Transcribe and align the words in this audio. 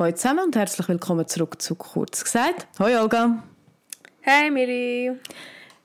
Hallo 0.00 0.12
zusammen 0.12 0.46
und 0.46 0.56
herzlich 0.56 0.88
willkommen 0.88 1.28
zurück 1.28 1.60
zu 1.60 1.74
«Kurz 1.74 2.24
gesagt». 2.24 2.66
Hallo 2.78 3.02
Olga. 3.02 3.42
Hey 4.22 4.50
Miri. 4.50 5.12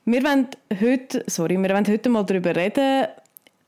Wir 0.06 0.24
wollen 0.24 0.48
heute, 0.80 1.22
sorry, 1.26 1.58
wir 1.58 1.68
wollen 1.68 1.86
heute 1.86 2.08
mal 2.08 2.24
darüber 2.24 2.56
reden, 2.56 3.08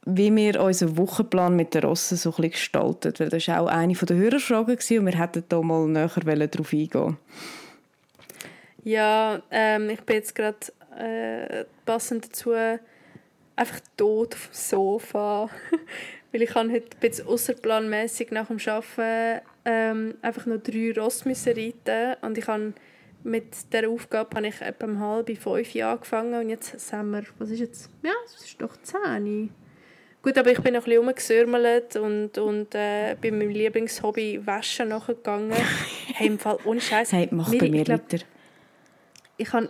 wie 0.06 0.34
wir 0.34 0.62
unseren 0.62 0.96
Wochenplan 0.96 1.54
mit 1.54 1.74
den 1.74 1.84
Rossen 1.84 2.16
so 2.16 2.30
ein 2.30 2.36
bisschen 2.36 2.52
gestaltet. 2.52 3.20
Weil 3.20 3.28
das 3.28 3.46
war 3.48 3.60
auch 3.60 3.66
eine 3.66 3.92
der 3.92 4.16
Hörerfragen 4.16 4.78
und 4.78 5.06
wir 5.06 5.18
hätten 5.18 5.44
da 5.50 5.60
mal 5.60 5.86
näher 5.86 6.08
darauf 6.08 6.72
eingehen 6.72 7.18
Ja, 8.84 9.42
ähm, 9.50 9.90
ich 9.90 10.00
bin 10.00 10.16
jetzt 10.16 10.34
gerade 10.34 10.56
äh, 10.96 11.66
passend 11.84 12.24
dazu 12.24 12.52
einfach 13.54 13.80
tot 13.98 14.32
auf 14.32 14.46
dem 14.46 14.54
Sofa. 14.54 15.50
Weil 16.32 16.40
ich 16.40 16.54
habe 16.54 16.70
heute 16.70 16.86
ein 16.96 17.00
bisschen 17.00 17.26
außerplanmässig 17.26 18.30
nach 18.30 18.46
dem 18.46 18.56
Arbeiten 18.66 19.42
ähm, 19.64 20.14
einfach 20.22 20.46
noch 20.46 20.58
drei 20.58 20.92
Ross 20.96 21.24
müssen 21.24 21.54
reiten 21.54 22.16
und 22.22 22.38
ich 22.38 22.46
habe 22.46 22.72
mit 23.24 23.72
der 23.72 23.88
Aufgabe 23.88 24.36
habe 24.36 24.46
ich 24.46 24.60
etwa 24.60 24.86
um 24.86 25.00
halb 25.00 25.36
fünf 25.36 25.76
angefangen 25.76 26.40
und 26.40 26.50
jetzt 26.50 26.78
sind 26.78 27.10
wir, 27.10 27.24
was 27.38 27.50
ist 27.50 27.60
jetzt? 27.60 27.90
Ja, 28.02 28.12
es 28.24 28.44
ist 28.44 28.60
doch 28.62 28.76
zehn. 28.82 29.50
Gut, 30.22 30.36
aber 30.36 30.50
ich 30.50 30.60
bin 30.60 30.74
noch 30.74 30.86
ein 30.86 31.14
bisschen 31.14 31.54
und, 31.96 32.38
und 32.38 32.74
äh, 32.74 33.14
bin 33.20 33.38
meinem 33.38 33.50
Lieblingshobby 33.50 34.44
Waschen 34.44 34.88
nachgegangen. 34.88 35.52
hey, 36.14 36.26
im 36.26 36.38
Fall, 36.38 36.58
ohne 36.64 36.80
Scheiß. 36.80 37.12
Hey, 37.12 37.28
mach 37.30 37.50
bei 37.54 37.68
mir 37.68 37.84
glaub, 37.84 38.00
weiter. 38.00 38.24
Ich 39.36 39.52
habe 39.52 39.68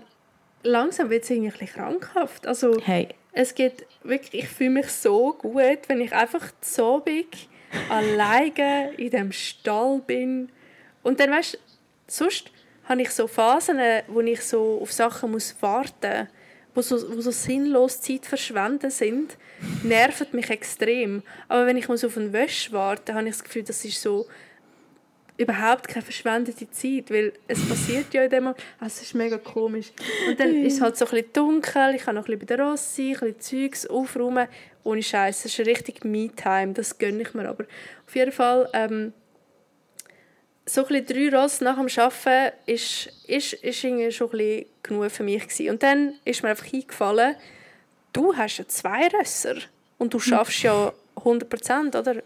langsam 0.62 1.10
wird 1.10 1.24
es 1.24 1.30
irgendwie 1.30 1.48
ein 1.48 1.58
bisschen 1.58 1.74
krankhaft. 1.74 2.46
Also, 2.46 2.78
hey. 2.82 3.08
es 3.32 3.54
geht 3.54 3.86
wirklich, 4.02 4.44
ich 4.44 4.48
fühle 4.48 4.70
mich 4.70 4.88
so 4.88 5.34
gut, 5.34 5.88
wenn 5.88 6.00
ich 6.00 6.12
einfach 6.12 6.50
so 6.60 7.00
bin, 7.00 7.26
alleine 7.88 8.92
in 8.96 9.10
dem 9.10 9.32
Stall 9.32 10.00
bin. 10.06 10.50
Und 11.02 11.20
dann, 11.20 11.30
weißt 11.30 11.54
du, 11.54 11.58
sonst 12.06 12.50
habe 12.84 13.02
ich 13.02 13.10
so 13.10 13.26
Phasen, 13.26 13.78
wo 14.08 14.20
ich 14.20 14.42
so 14.42 14.80
auf 14.80 14.92
Sachen 14.92 15.30
muss 15.30 15.54
warten 15.60 16.20
muss 16.20 16.28
wo 16.78 16.82
so, 16.82 17.16
wo 17.16 17.20
so 17.20 17.32
sinnlos 17.32 18.00
Zeit 18.00 18.24
verschwenden 18.24 18.90
sind, 18.90 19.36
nervt 19.82 20.32
mich 20.32 20.48
extrem. 20.48 21.22
Aber 21.48 21.66
wenn 21.66 21.76
ich 21.76 21.88
muss 21.88 22.04
auf 22.04 22.16
einen 22.16 22.32
Wäsch 22.32 22.72
warte, 22.72 23.14
habe 23.14 23.28
ich 23.28 23.34
das 23.34 23.42
Gefühl, 23.44 23.64
das 23.64 23.84
ist 23.84 24.00
so 24.00 24.26
überhaupt 25.36 25.88
keine 25.88 26.04
verschwendete 26.04 26.70
Zeit, 26.70 27.10
weil 27.10 27.32
es 27.48 27.68
passiert 27.68 28.14
ja 28.14 28.24
in 28.24 28.30
dem 28.30 28.44
Moment, 28.44 28.62
also 28.78 28.94
es 28.94 29.02
ist 29.02 29.14
mega 29.14 29.38
komisch. 29.38 29.92
Und 30.28 30.38
dann 30.38 30.54
ist 30.54 30.74
es 30.74 30.80
halt 30.80 30.96
so 30.96 31.04
ein 31.06 31.10
bisschen 31.10 31.32
dunkel, 31.32 31.94
ich 31.96 32.02
kann 32.02 32.14
noch 32.14 32.22
ein 32.22 32.38
bisschen 32.38 32.40
bei 32.40 32.56
der 32.56 32.60
Rossi, 32.60 33.16
ein 33.20 33.34
bisschen 33.34 33.70
Zeugs 33.70 33.86
aufräumen, 33.86 34.46
ohne 34.88 35.02
Scheiß, 35.02 35.42
das 35.42 35.58
ist 35.58 35.66
richtig 35.66 36.04
Me-Time, 36.04 36.72
das 36.72 36.98
gönne 36.98 37.22
ich 37.22 37.34
mir 37.34 37.48
aber. 37.48 37.64
Auf 38.06 38.16
jeden 38.16 38.32
Fall, 38.32 38.68
ähm, 38.72 39.12
so 40.64 40.86
ein 40.86 41.04
drei 41.04 41.34
Ross 41.34 41.60
nach 41.60 41.76
dem 41.76 41.88
Arbeiten 42.02 42.54
ist, 42.66 43.08
ist, 43.26 43.52
ist 43.54 43.84
irgendwie 43.84 44.10
schon 44.12 44.30
ein 44.32 44.64
genug 44.82 45.10
für 45.10 45.22
mich 45.22 45.46
gewesen. 45.46 45.70
Und 45.70 45.82
dann 45.82 46.14
ist 46.24 46.42
mir 46.42 46.50
einfach 46.50 46.72
eingefallen, 46.72 47.36
du 48.12 48.34
hast 48.36 48.58
ja 48.58 48.68
zwei 48.68 49.08
Rösser 49.08 49.56
und 49.98 50.12
du 50.12 50.18
schaffst 50.18 50.62
ja 50.62 50.92
100 51.16 51.48
Prozent, 51.48 51.96
oder? 51.96 52.16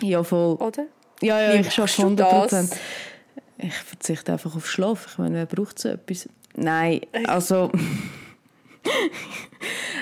Ja, 0.00 0.22
voll. 0.22 0.54
Oder? 0.56 0.86
Ja, 1.20 1.40
ja, 1.40 1.54
Wie 1.54 1.60
ich 1.60 1.72
schaffe 1.72 2.02
100 2.02 2.28
Prozent. 2.28 2.76
Ich 3.58 3.74
verzichte 3.74 4.32
einfach 4.32 4.56
auf 4.56 4.68
Schlaf. 4.68 5.06
Ich 5.10 5.18
meine, 5.18 5.34
wer 5.36 5.46
braucht 5.46 5.78
so 5.78 5.90
etwas? 5.90 6.28
Nein, 6.54 7.02
also... 7.26 7.70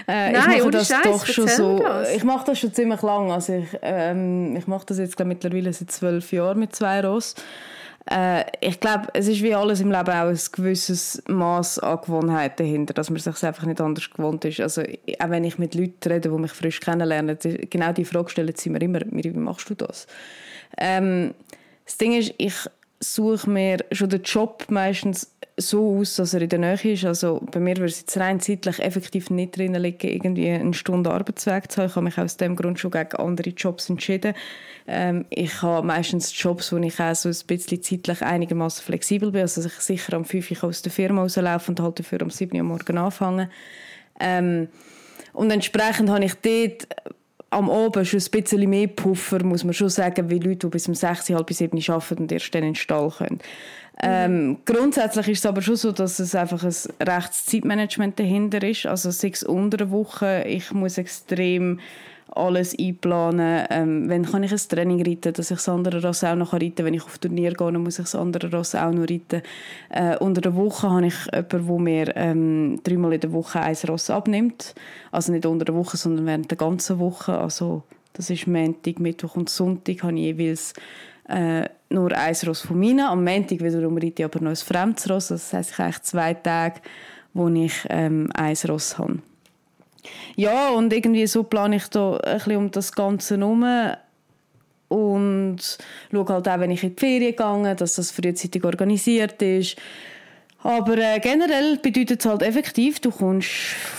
äh, 0.06 0.32
Nein, 0.32 0.52
ich 0.56 0.58
mache 0.60 0.70
das 0.70 0.88
Scheiß, 0.88 1.02
doch 1.04 1.26
schon 1.26 1.48
so. 1.48 1.78
Das. 1.78 2.14
Ich 2.14 2.24
mache 2.24 2.46
das 2.46 2.58
schon 2.58 2.72
ziemlich 2.72 3.02
lang. 3.02 3.30
Also 3.30 3.54
ich, 3.54 3.68
ähm, 3.82 4.56
ich 4.56 4.66
mache 4.66 4.86
das 4.86 4.98
jetzt 4.98 5.16
glaub, 5.16 5.28
mittlerweile 5.28 5.72
seit 5.72 5.90
zwölf 5.90 6.32
Jahren 6.32 6.58
mit 6.58 6.74
zwei 6.74 7.04
Ross. 7.04 7.34
Äh, 8.10 8.44
ich 8.60 8.80
glaube, 8.80 9.08
es 9.12 9.28
ist 9.28 9.42
wie 9.42 9.54
alles 9.54 9.80
im 9.80 9.90
Leben 9.90 10.08
auch 10.08 10.28
ein 10.28 10.38
gewisses 10.52 11.22
Maß 11.28 11.80
an 11.80 12.00
Gewohnheiten 12.00 12.64
dahinter, 12.64 12.94
dass 12.94 13.10
man 13.10 13.18
sich 13.18 13.44
einfach 13.44 13.64
nicht 13.64 13.80
anders 13.80 14.10
gewohnt 14.10 14.44
ist. 14.44 14.60
Also 14.60 14.82
auch 14.82 15.30
wenn 15.30 15.44
ich 15.44 15.58
mit 15.58 15.74
Leuten 15.74 16.08
rede, 16.10 16.30
die 16.30 16.38
mich 16.38 16.52
frisch 16.52 16.80
kennenlernen, 16.80 17.36
genau 17.68 17.92
die 17.92 18.04
Frage 18.04 18.30
stellen 18.30 18.54
sie 18.56 18.70
mir 18.70 18.80
immer, 18.80 19.00
wie 19.10 19.30
machst 19.30 19.68
du 19.68 19.74
das? 19.74 20.06
Ähm, 20.78 21.34
das 21.84 21.98
Ding 21.98 22.14
ist, 22.14 22.34
ich 22.38 22.54
suche 23.00 23.48
mir 23.50 23.78
schon 23.92 24.08
den 24.08 24.22
Job 24.22 24.64
meistens 24.68 25.30
so 25.60 25.98
aus, 25.98 26.16
dass 26.16 26.34
er 26.34 26.42
in 26.42 26.48
der 26.48 26.58
Nähe 26.58 26.92
ist. 26.92 27.04
Also 27.04 27.40
bei 27.50 27.60
mir 27.60 27.76
würde 27.76 27.86
es 27.86 28.00
jetzt 28.00 28.16
rein 28.16 28.40
zeitlich 28.40 28.78
effektiv 28.78 29.30
nicht 29.30 29.56
drin 29.56 29.74
liegen, 29.74 30.08
irgendwie 30.08 30.50
eine 30.50 30.74
Stunde 30.74 31.10
Arbeitsweg 31.10 31.70
zu 31.70 31.80
haben. 31.80 31.88
Ich 31.88 31.96
habe 31.96 32.04
mich 32.04 32.18
aus 32.18 32.36
dem 32.36 32.56
Grund 32.56 32.78
schon 32.78 32.90
gegen 32.90 33.16
andere 33.16 33.50
Jobs 33.50 33.90
entschieden. 33.90 34.34
Ähm, 34.86 35.26
ich 35.30 35.60
habe 35.62 35.86
meistens 35.86 36.32
Jobs, 36.40 36.72
wo 36.72 36.78
ich 36.78 37.00
auch 37.00 37.14
so 37.14 37.28
ein 37.28 37.36
bisschen 37.46 37.82
zeitlich 37.82 38.22
einigermaßen 38.22 38.84
flexibel 38.84 39.32
bin. 39.32 39.42
Also 39.42 39.64
ich 39.64 39.72
sicher 39.74 40.14
am 40.14 40.24
5 40.24 40.50
Uhr 40.50 40.64
aus 40.68 40.82
der 40.82 40.92
Firma 40.92 41.22
rauslaufen 41.22 41.74
und 41.74 41.80
halt 41.82 41.98
dafür 41.98 42.22
um 42.22 42.30
7 42.30 42.56
Uhr 42.56 42.64
morgen 42.64 42.98
anfangen. 42.98 43.50
Ähm, 44.20 44.68
und 45.32 45.50
entsprechend 45.50 46.10
habe 46.10 46.24
ich 46.24 46.34
dort 46.34 46.88
am 47.50 47.70
Abend 47.70 48.06
schon 48.06 48.20
ein 48.20 48.30
bisschen 48.30 48.68
mehr 48.68 48.88
Puffer, 48.88 49.42
muss 49.42 49.64
man 49.64 49.72
schon 49.72 49.88
sagen, 49.88 50.28
wie 50.30 50.38
Leute, 50.38 50.66
die 50.66 50.68
bis 50.68 50.88
um 50.88 50.94
6, 50.94 51.30
halb 51.30 51.50
7 51.50 51.78
arbeiten 51.88 52.22
und 52.22 52.32
erst 52.32 52.54
dann 52.54 52.62
in 52.62 52.70
den 52.70 52.74
Stall 52.74 53.10
können. 53.10 53.40
Ähm, 54.00 54.58
grundsätzlich 54.64 55.28
ist 55.28 55.38
es 55.40 55.46
aber 55.46 55.60
schon 55.60 55.76
so, 55.76 55.92
dass 55.92 56.18
es 56.18 56.34
einfach 56.34 56.62
ein 56.62 56.74
rechtes 57.06 57.46
Zeitmanagement 57.46 58.18
dahinter 58.18 58.62
ist. 58.62 58.86
Also 58.86 59.10
sechs 59.10 59.42
unter 59.42 59.76
der 59.76 59.90
Woche, 59.90 60.44
ich 60.46 60.72
muss 60.72 60.98
extrem 60.98 61.80
alles 62.30 62.78
einplanen. 62.78 63.66
Ähm, 63.70 64.08
wenn 64.08 64.24
kann 64.24 64.42
ich 64.42 64.52
ein 64.52 64.58
Training 64.58 65.04
reiten, 65.04 65.32
dass 65.32 65.50
ich 65.50 65.56
das 65.56 65.68
andere 65.68 66.02
Ross 66.02 66.22
auch 66.24 66.36
noch 66.36 66.52
reiten 66.52 66.74
kann. 66.76 66.86
Wenn 66.86 66.94
ich 66.94 67.04
auf 67.04 67.18
Turnier 67.18 67.52
gehe, 67.52 67.72
muss 67.72 67.98
ich 67.98 68.04
das 68.04 68.14
andere 68.14 68.50
Ross 68.50 68.74
auch 68.74 68.92
noch 68.92 69.08
reiten. 69.08 69.42
Äh, 69.88 70.16
unter 70.18 70.40
der 70.40 70.54
Woche 70.54 70.88
habe 70.90 71.06
ich 71.06 71.14
jemanden, 71.32 71.66
der 71.66 71.78
mir 71.78 72.16
ähm, 72.16 72.80
dreimal 72.84 73.14
in 73.14 73.20
der 73.20 73.32
Woche 73.32 73.60
ein 73.60 73.76
Ross 73.88 74.10
abnimmt. 74.10 74.74
Also 75.10 75.32
nicht 75.32 75.46
unter 75.46 75.64
der 75.64 75.74
Woche, 75.74 75.96
sondern 75.96 76.26
während 76.26 76.50
der 76.50 76.58
ganzen 76.58 76.98
Woche. 76.98 77.36
Also 77.36 77.82
das 78.12 78.30
ist 78.30 78.46
Montag, 78.46 79.00
Mittwoch 79.00 79.36
und 79.36 79.48
Sonntag 79.48 80.02
habe 80.02 80.14
ich 80.14 80.24
jeweils 80.24 80.74
äh, 81.28 81.68
nur 81.90 82.12
ein 82.12 82.36
Ross 82.46 82.62
von 82.62 82.78
meinen. 82.78 83.00
Am 83.00 83.24
Montag 83.24 83.60
wiederum 83.60 83.96
reite 83.96 84.22
ich 84.22 84.24
aber 84.24 84.40
noch 84.40 84.50
ein 84.50 84.56
fremdes 84.56 85.08
Ross. 85.08 85.28
Das 85.28 85.52
heisst, 85.52 85.72
ich 85.72 85.78
habe 85.78 86.02
zwei 86.02 86.34
Tage, 86.34 86.80
wo 87.34 87.48
ich 87.48 87.72
ähm, 87.88 88.30
ein 88.34 88.56
Ross 88.66 88.98
habe. 88.98 89.18
Ja, 90.36 90.70
und 90.70 90.92
irgendwie 90.92 91.26
so 91.26 91.42
plane 91.42 91.76
ich 91.76 91.88
da 91.88 92.16
ein 92.16 92.34
bisschen 92.34 92.56
um 92.56 92.70
das 92.70 92.92
Ganze 92.92 93.36
herum 93.36 93.64
und 94.88 95.58
schaue 96.10 96.28
halt 96.28 96.48
auch, 96.48 96.60
wenn 96.60 96.70
ich 96.70 96.82
in 96.82 96.96
die 96.96 97.00
Ferien 97.00 97.36
gehe, 97.36 97.74
dass 97.74 97.96
das 97.96 98.10
frühzeitig 98.10 98.64
organisiert 98.64 99.40
ist. 99.42 99.76
Aber 100.62 100.98
äh, 100.98 101.20
generell 101.20 101.76
bedeutet 101.76 102.20
es 102.20 102.26
halt 102.26 102.42
effektiv, 102.42 103.00
du 103.00 103.10
kommst 103.10 103.50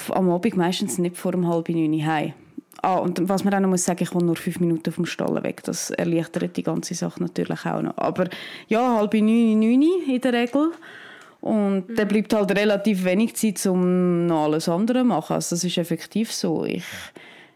am 0.10 0.30
Abend 0.30 0.58
meistens 0.58 0.98
nicht 0.98 1.16
vor 1.16 1.34
um 1.34 1.48
halb 1.48 1.70
neun 1.70 2.06
heim. 2.06 2.34
Ah, 2.82 2.98
und 2.98 3.28
was 3.28 3.44
man 3.44 3.54
auch 3.54 3.60
noch 3.60 3.70
muss 3.70 3.84
sagen, 3.84 4.04
ich 4.04 4.14
wohne 4.14 4.26
nur 4.26 4.36
fünf 4.36 4.60
Minuten 4.60 4.92
vom 4.92 5.06
Stall 5.06 5.42
weg. 5.44 5.64
Das 5.64 5.90
erleichtert 5.92 6.56
die 6.56 6.64
ganze 6.64 6.94
Sache 6.94 7.22
natürlich 7.22 7.66
auch 7.66 7.82
noch. 7.82 7.98
Aber 7.98 8.30
ja, 8.68 8.96
halb 8.98 9.14
neun, 9.14 9.60
neun 9.60 9.84
in 10.08 10.22
der 10.22 10.34
Regel. 10.34 10.72
Und 11.42 11.90
mhm. 11.90 11.96
dann 11.96 12.08
bleibt 12.08 12.34
halt 12.34 12.52
relativ 12.58 13.04
wenig 13.06 13.36
Zeit, 13.36 13.66
um 13.66 14.28
noch 14.28 14.46
alles 14.46 14.70
andere 14.70 15.00
zu 15.00 15.06
machen. 15.06 15.34
Also 15.34 15.56
das 15.56 15.64
ist 15.64 15.78
effektiv 15.78 16.32
so. 16.32 16.66
Ich, 16.66 16.84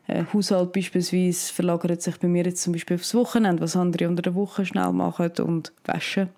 äh, 0.08 0.24
Haushalt 0.34 0.74
beispielsweise 0.74 1.54
verlagert 1.54 2.02
sich 2.02 2.18
bei 2.18 2.28
mir 2.28 2.44
jetzt 2.44 2.62
zum 2.62 2.74
Beispiel 2.74 2.96
aufs 2.96 3.16
Wochenende, 3.16 3.62
was 3.62 3.76
andere 3.76 4.08
unter 4.08 4.22
der 4.22 4.36
Woche 4.36 4.66
schnell 4.66 4.92
machen 4.92 5.32
und 5.42 5.72
waschen. 5.86 6.30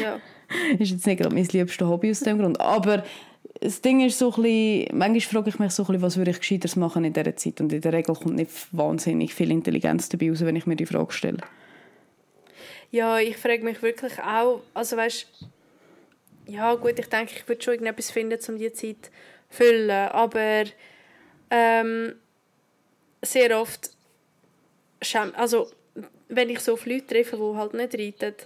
ja. 0.00 0.18
ist 0.78 0.90
jetzt 0.90 1.06
nicht 1.06 1.20
gerade 1.20 1.34
mein 1.34 1.44
liebstes 1.44 1.86
Hobby 1.86 2.10
aus 2.10 2.20
dem 2.20 2.38
Grund. 2.38 2.60
Aber 2.60 3.04
das 3.60 3.80
Ding 3.80 4.04
ist 4.04 4.18
so 4.18 4.32
ein 4.32 4.42
bisschen, 4.42 4.98
manchmal 4.98 5.20
frage 5.20 5.48
ich 5.50 5.58
mich 5.58 5.72
so 5.72 5.82
ein 5.82 5.86
bisschen, 5.86 6.02
was 6.02 6.16
würde 6.16 6.30
ich 6.30 6.38
gescheiters 6.38 6.76
machen 6.76 7.04
in 7.04 7.12
dieser 7.12 7.36
Zeit 7.36 7.60
und 7.60 7.72
in 7.72 7.80
der 7.80 7.92
Regel 7.92 8.14
kommt 8.14 8.36
nicht 8.36 8.50
wahnsinnig 8.72 9.34
viel 9.34 9.50
Intelligenz 9.50 10.08
dabei 10.08 10.30
raus, 10.30 10.44
wenn 10.44 10.56
ich 10.56 10.66
mir 10.66 10.76
die 10.76 10.86
Frage 10.86 11.12
stelle. 11.12 11.38
Ja, 12.90 13.18
ich 13.18 13.36
frage 13.36 13.64
mich 13.64 13.82
wirklich 13.82 14.18
auch, 14.20 14.60
also 14.74 14.96
weißt, 14.96 15.26
ja 16.46 16.74
gut, 16.74 16.98
ich 16.98 17.08
denke, 17.08 17.32
ich 17.36 17.48
würde 17.48 17.62
schon 17.62 17.74
irgendetwas 17.74 18.10
finden, 18.10 18.38
um 18.48 18.58
diese 18.58 18.72
Zeit 18.72 18.96
zu 19.02 19.10
füllen, 19.50 19.90
aber 19.90 20.64
ähm, 21.50 22.14
sehr 23.22 23.60
oft, 23.60 23.90
also 25.34 25.70
wenn 26.28 26.50
ich 26.50 26.60
so 26.60 26.74
auf 26.74 26.86
Leute 26.86 27.06
treffe, 27.06 27.36
die 27.36 27.56
halt 27.56 27.74
nicht 27.74 28.22
reiten, 28.22 28.36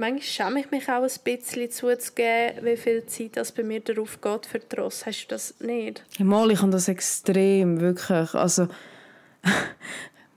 manchmal 0.00 0.22
schäme 0.22 0.60
ich 0.60 0.70
mich 0.70 0.88
auch 0.88 1.02
ein 1.02 1.10
bisschen 1.22 1.70
zuzugeben, 1.70 2.64
wie 2.64 2.76
viel 2.76 3.06
Zeit 3.06 3.36
das 3.36 3.52
bei 3.52 3.62
mir 3.62 3.80
darauf 3.80 4.20
geht 4.20 4.46
für 4.46 4.60
Ross. 4.76 5.06
Hast 5.06 5.26
du 5.26 5.28
das 5.28 5.54
nicht? 5.60 6.02
Ja, 6.18 6.24
mal, 6.24 6.50
ich 6.50 6.60
habe 6.60 6.72
das 6.72 6.88
extrem, 6.88 7.80
wirklich. 7.80 8.34
Also, 8.34 8.68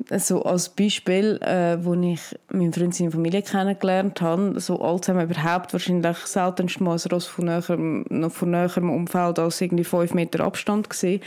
also 0.10 0.44
als 0.44 0.70
Beispiel, 0.70 1.40
äh, 1.42 1.78
wo 1.84 1.94
ich 1.94 2.22
meinen 2.52 2.74
Freund 2.74 2.94
seine 2.94 3.12
Familie 3.12 3.42
kennengelernt 3.42 4.22
habe, 4.22 4.60
so 4.60 4.82
allzusammen 4.82 5.30
überhaupt 5.30 5.74
wahrscheinlich 5.74 6.18
seltenst 6.18 6.82
mal 6.82 6.98
ein 6.98 7.12
Ross 7.12 7.26
von 7.26 7.46
näherem, 7.46 8.06
noch 8.10 8.32
von 8.32 8.52
näherem 8.52 8.90
Umfeld 8.90 9.40
als 9.40 9.62
irgendwie 9.62 9.84
fünf 9.84 10.14
Meter 10.14 10.44
Abstand 10.44 10.90
gesehen. 10.90 11.22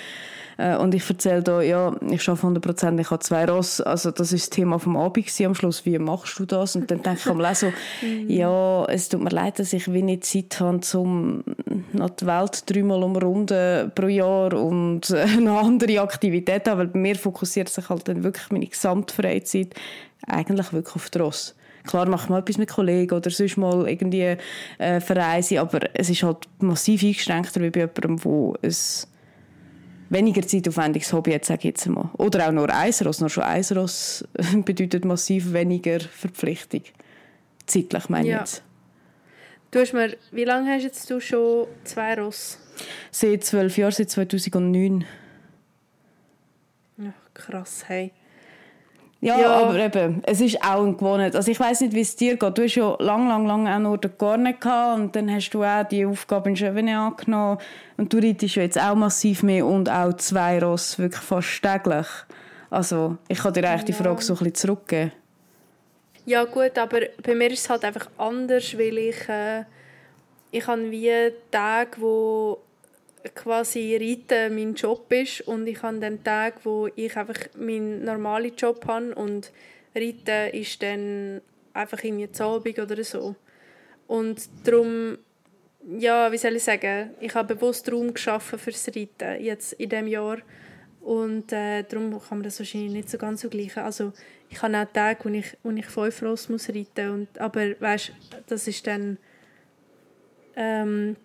Äh, 0.59 0.77
und 0.77 0.95
ich 0.95 1.09
erzähle 1.09 1.43
da, 1.43 1.61
ja, 1.61 1.95
ich 2.11 2.29
arbeite 2.29 2.43
100 2.43 2.65
Prozent, 2.65 3.01
ich 3.01 3.11
habe 3.11 3.23
zwei 3.23 3.45
Ross. 3.45 3.81
Also 3.81 4.11
das 4.11 4.33
ist 4.33 4.47
das 4.47 4.51
Thema 4.51 4.79
vom 4.79 4.97
Abend 4.97 5.27
am 5.41 5.55
Schluss. 5.55 5.85
Wie 5.85 5.99
machst 5.99 6.39
du 6.39 6.47
das? 6.47 6.77
Und 6.77 6.91
dann 6.91 7.03
denke 7.03 7.21
ich 7.21 7.27
am 7.27 7.43
so, 7.55 7.73
mhm. 8.03 8.31
ja, 8.31 8.85
es 8.87 9.09
tut 9.09 9.23
mir 9.23 9.31
leid, 9.31 9.59
dass 9.59 9.73
ich 9.73 9.93
wenig 9.93 10.23
Zeit 10.23 10.59
habe, 10.61 10.81
um 10.95 11.45
noch 11.93 12.11
die 12.11 12.27
Welt 12.27 12.63
dreimal 12.71 13.03
umrunden 13.03 13.93
pro 13.95 14.07
Jahr 14.07 14.55
und 14.55 15.11
äh, 15.11 15.27
noch 15.41 15.63
andere 15.63 16.01
Aktivitäten 16.01 16.71
haben. 16.71 16.79
Weil 16.79 16.89
bei 16.89 16.99
mir 16.99 17.17
fokussiert 17.17 17.69
sich 17.69 17.89
halt 17.89 18.09
dann 18.09 18.25
wirklich 18.25 18.51
meine 18.57 18.67
Gesamtfreizeit 18.67 19.75
eigentlich 20.27 20.73
wirklich 20.73 20.97
auf 20.97 21.11
die 21.11 21.19
Ross. 21.19 21.55
Klar 21.85 22.09
mache 22.09 22.25
ich 22.25 22.31
mal 22.31 22.41
etwas 22.41 22.59
mit 22.59 22.71
Kollegen 22.71 23.15
oder 23.15 23.31
sonst 23.31 23.57
mal 23.57 23.89
irgendwie 23.89 24.37
äh, 24.79 25.01
verreisen, 25.01 25.59
aber 25.59 25.95
es 25.95 26.11
ist 26.11 26.23
halt 26.23 26.49
massiv 26.59 27.03
eingeschränkter 27.03 27.61
wie 27.61 27.71
bei 27.71 27.81
jemandem, 27.81 28.17
der 28.17 28.69
es 28.69 29.09
weniger 30.09 30.47
zeitaufwendiges 30.47 31.13
Hobby 31.13 31.33
jetzt, 31.33 31.47
sage 31.47 31.61
ich 31.61 31.65
jetzt 31.65 31.87
mal. 31.87 32.11
Oder 32.15 32.49
auch 32.49 32.53
nur 32.53 32.73
Eisross. 32.75 33.21
Nur 33.21 33.31
schon 33.31 33.45
Eisross 33.45 34.27
bedeutet 34.65 35.05
massiv 35.05 35.53
weniger 35.53 36.01
Verpflichtung. 36.01 36.83
Zeitlich 37.67 38.09
meine 38.09 38.27
ich 38.27 38.33
ja. 38.33 38.41
jetzt. 38.41 38.63
Du 39.71 39.81
hast 39.81 39.93
mir, 39.93 40.17
wie 40.31 40.45
lange 40.45 40.73
hast 40.73 40.85
jetzt 40.85 41.11
du 41.11 41.21
schon 41.21 41.67
zwei 41.85 42.15
Ross? 42.15 42.59
Seit 43.11 43.45
zwölf 43.45 43.77
Jahren, 43.77 43.93
seit 43.93 44.11
2009. 44.11 45.05
Ja, 46.99 47.13
krass, 47.35 47.85
hey. 47.89 48.13
Ja, 49.27 49.41
ja, 49.41 49.51
aber 49.51 49.77
eben, 49.77 50.23
es 50.25 50.41
ist 50.41 50.63
auch 50.63 50.85
ein 50.85 50.97
Gewohnheit. 50.97 51.35
Also 51.35 51.51
ich 51.51 51.59
weiß 51.59 51.81
nicht, 51.81 51.95
wie 51.95 52.01
es 52.01 52.15
dir 52.15 52.37
geht. 52.37 52.57
Du 52.57 52.63
hast 52.63 52.77
ja 52.77 52.95
lang, 53.01 53.27
lang, 53.27 53.45
lang 53.45 53.67
auch 53.67 53.79
nur 53.81 53.99
den 53.99 54.13
Garnet 54.17 54.61
gehabt 54.61 55.01
und 55.01 55.17
dann 55.17 55.29
hast 55.35 55.51
du 55.51 55.65
auch 55.65 55.83
die 55.83 56.07
Aufgabe 56.07 56.51
in 56.51 56.55
Chevenet 56.55 56.95
angenommen 56.95 57.59
und 57.97 58.13
du 58.13 58.19
reitest 58.19 58.55
ja 58.55 58.63
jetzt 58.63 58.81
auch 58.81 58.95
massiv 58.95 59.43
mehr 59.43 59.67
und 59.67 59.91
auch 59.91 60.13
zwei 60.13 60.63
Ross 60.63 60.97
wirklich 61.01 61.23
fast 61.23 61.61
täglich. 61.61 62.07
Also 62.71 63.17
ich 63.27 63.39
kann 63.39 63.53
dir 63.53 63.69
eigentlich 63.69 63.81
ja. 63.81 63.87
die 63.87 63.93
Frage 63.95 64.23
so 64.23 64.35
ein 64.35 64.39
bisschen 64.39 64.55
zurückgeben. 64.55 65.11
Ja 66.25 66.45
gut, 66.45 66.79
aber 66.79 67.01
bei 67.21 67.35
mir 67.35 67.51
ist 67.51 67.65
es 67.65 67.71
halt 67.71 67.85
einfach 67.85 68.09
anders, 68.19 68.79
weil 68.79 68.97
ich, 68.97 69.29
äh, 69.29 69.65
ich 70.53 70.65
habe 70.69 70.89
wie 70.89 71.33
Tage, 71.51 72.01
wo 72.01 72.59
quasi 73.35 73.97
Reiten 73.97 74.55
mein 74.55 74.75
Job 74.75 75.11
ist 75.13 75.43
und 75.43 75.67
ich 75.67 75.83
habe 75.83 75.99
dann 75.99 76.23
Tage, 76.23 76.57
wo 76.65 76.89
ich 76.95 77.17
einfach 77.17 77.39
meinen 77.57 78.05
normalen 78.05 78.55
Job 78.57 78.87
habe 78.87 79.15
und 79.15 79.53
Reiten 79.95 80.55
ist 80.55 80.83
dann 80.83 81.41
einfach 81.73 82.03
irgendwie 82.03 82.29
Abend 82.43 82.79
oder 82.79 83.05
so. 83.05 83.35
Und 84.07 84.49
darum, 84.65 85.19
ja, 85.99 86.31
wie 86.33 86.39
soll 86.39 86.57
ich 86.57 86.65
sagen, 86.65 87.11
ich 87.21 87.35
habe 87.35 87.55
bewusst 87.55 87.91
Raum 87.91 88.15
geschaffen 88.15 88.59
fürs 88.59 88.89
Reiten 88.89 89.43
jetzt 89.43 89.75
in 89.75 89.89
diesem 89.89 90.07
Jahr 90.07 90.39
und 91.01 91.53
äh, 91.53 91.85
darum 91.85 92.11
kann 92.11 92.39
man 92.39 92.43
das 92.43 92.59
wahrscheinlich 92.59 92.93
nicht 92.93 93.11
so 93.11 93.19
ganz 93.19 93.41
vergleichen. 93.41 93.83
Also 93.83 94.13
ich 94.51 94.61
habe 94.63 94.77
auch 94.77 94.93
Tage, 94.93 95.25
wo 95.25 95.29
ich, 95.29 95.57
wo 95.63 95.71
ich 95.71 95.87
fünf 95.87 96.23
Ross 96.23 96.49
muss 96.49 96.69
reiten 96.69 97.11
und 97.11 97.39
aber 97.39 97.81
weißt, 97.81 98.13
das 98.47 98.67
ist 98.67 98.87
dann 98.87 99.19
ähm, 100.57 101.17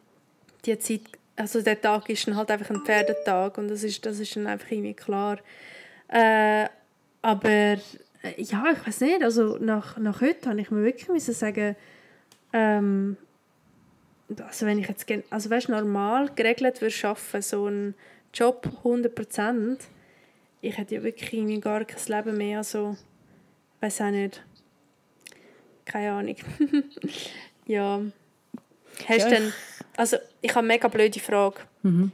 die 0.66 0.78
Zeit 0.78 1.02
also 1.42 1.62
der 1.62 1.82
Tag 1.82 2.08
ist 2.10 2.28
dann 2.28 2.36
halt 2.36 2.52
einfach 2.52 2.70
ein 2.70 2.86
Pferdetag 2.86 3.58
und 3.58 3.68
das 3.68 3.84
ist, 3.84 4.06
das 4.06 4.20
ist 4.20 4.36
dann 4.36 4.48
einfach 4.48 4.72
irgendwie 4.72 4.94
klar. 4.94 5.40
Äh, 6.08 6.68
aber 7.22 7.50
äh, 7.50 7.80
ja, 8.38 8.64
ich 8.72 8.88
weiß 8.88 9.02
nicht, 9.02 9.24
also 9.24 9.58
nach, 9.58 9.98
nach 9.98 10.22
heute 10.22 10.50
habe 10.50 10.62
ich 10.62 10.70
mir 10.70 10.84
wirklich 10.84 11.24
sagen, 11.24 11.76
ähm, 12.54 13.18
also 14.48 14.66
wenn 14.66 14.80
ich 14.80 14.88
jetzt, 14.88 15.06
also 15.30 15.50
weißt, 15.50 15.70
normal 15.70 16.30
geregelt 16.36 16.82
würde 16.82 16.96
arbeiten, 17.04 17.42
so 17.42 17.66
einen 17.66 17.96
Job 18.34 18.68
100%, 18.84 19.80
ich 20.62 20.78
hätte 20.78 20.96
ja 20.96 21.04
wirklich 21.04 21.34
irgendwie 21.34 21.60
gar 21.60 21.84
kein 21.84 22.18
Leben 22.18 22.38
mehr, 22.38 22.60
also 22.60 22.96
weiß 23.80 24.02
auch 24.02 24.12
nicht, 24.12 24.44
keine 25.86 26.12
Ahnung. 26.12 26.36
ja, 27.66 28.02
hast 29.08 29.24
ja, 29.24 29.30
denn 29.30 29.54
also, 29.98 30.18
ich 30.42 30.50
habe 30.52 30.60
eine 30.60 30.68
mega 30.68 30.88
blöde 30.88 31.20
Frage. 31.20 31.58
Mhm. 31.84 32.12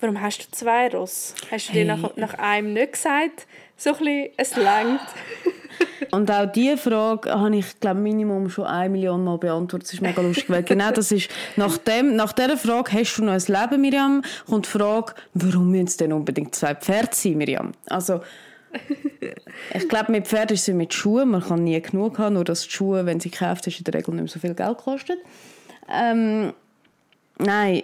Warum 0.00 0.20
hast 0.20 0.38
du 0.40 0.50
zwei 0.50 0.88
Ross? 0.88 1.34
Hast 1.50 1.68
du 1.68 1.72
hey. 1.72 1.84
dir 1.84 1.96
nach, 1.96 2.16
nach 2.16 2.34
einem 2.34 2.72
nicht 2.72 2.92
gesagt, 2.92 3.46
so 3.76 3.90
ein 3.90 3.98
bisschen, 3.98 4.28
es 4.36 4.56
längt? 4.56 5.00
Und 6.10 6.30
auch 6.30 6.50
diese 6.50 6.76
Frage 6.76 7.30
habe 7.30 7.56
ich, 7.56 7.80
glaube 7.80 8.00
Minimum 8.00 8.50
schon 8.50 8.66
eine 8.66 8.90
Million 8.90 9.24
Mal 9.24 9.38
beantwortet. 9.38 9.88
Das 9.88 9.94
ist 9.94 10.02
mega 10.02 10.20
lustig, 10.20 10.50
weil 10.50 10.62
genau 10.62 10.90
das 10.90 11.10
ist, 11.10 11.30
nach, 11.56 11.78
dem, 11.78 12.14
nach 12.14 12.32
dieser 12.32 12.56
Frage, 12.56 12.92
hast 12.92 13.16
du 13.16 13.24
noch 13.24 13.32
ein 13.32 13.40
Leben, 13.40 13.80
Miriam, 13.80 14.22
kommt 14.46 14.66
die 14.66 14.70
Frage, 14.70 15.14
warum 15.32 15.70
müssen 15.70 15.86
es 15.86 15.96
denn 15.96 16.12
unbedingt 16.12 16.54
zwei 16.54 16.74
Pferde 16.74 17.10
sein, 17.12 17.38
Miriam? 17.38 17.72
Also, 17.86 18.20
ich 19.72 19.88
glaube, 19.88 20.12
mit 20.12 20.26
Pferden 20.26 20.54
ist 20.54 20.62
es 20.62 20.68
wie 20.68 20.74
mit 20.74 20.92
Schuhen. 20.92 21.30
Man 21.30 21.42
kann 21.42 21.64
nie 21.64 21.80
genug 21.80 22.18
haben, 22.18 22.34
nur 22.34 22.44
dass 22.44 22.62
die 22.62 22.70
Schuhe, 22.70 23.06
wenn 23.06 23.20
sie 23.20 23.30
gekauft 23.30 23.66
ist, 23.66 23.78
in 23.78 23.84
der 23.84 23.94
Regel 23.94 24.14
nicht 24.14 24.24
mehr 24.24 24.30
so 24.30 24.38
viel 24.38 24.54
Geld 24.54 24.78
kosten. 24.78 25.16
Ähm, 25.88 26.52
Nein, 27.38 27.82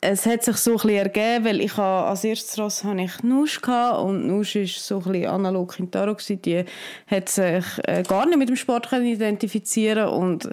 es 0.00 0.26
hat 0.26 0.44
sich 0.44 0.56
so 0.56 0.76
ein 0.76 0.88
ergeben, 0.88 1.44
weil 1.44 1.60
ich 1.60 1.78
als 1.78 2.24
erstes 2.24 2.58
Ross 2.58 2.84
hatte 2.84 3.02
ich 3.02 3.22
Nusch 3.22 3.60
und 3.62 4.26
Nusch 4.26 4.56
war 4.56 4.66
so 4.66 5.02
ein 5.06 5.26
analog 5.26 5.74
Kintaro, 5.74 6.16
die 6.28 6.64
hat 7.06 7.28
sich 7.28 7.64
äh, 7.84 8.02
gar 8.02 8.26
nicht 8.26 8.38
mit 8.38 8.48
dem 8.48 8.56
Sport 8.56 8.92
identifizieren 8.92 10.08
und 10.08 10.48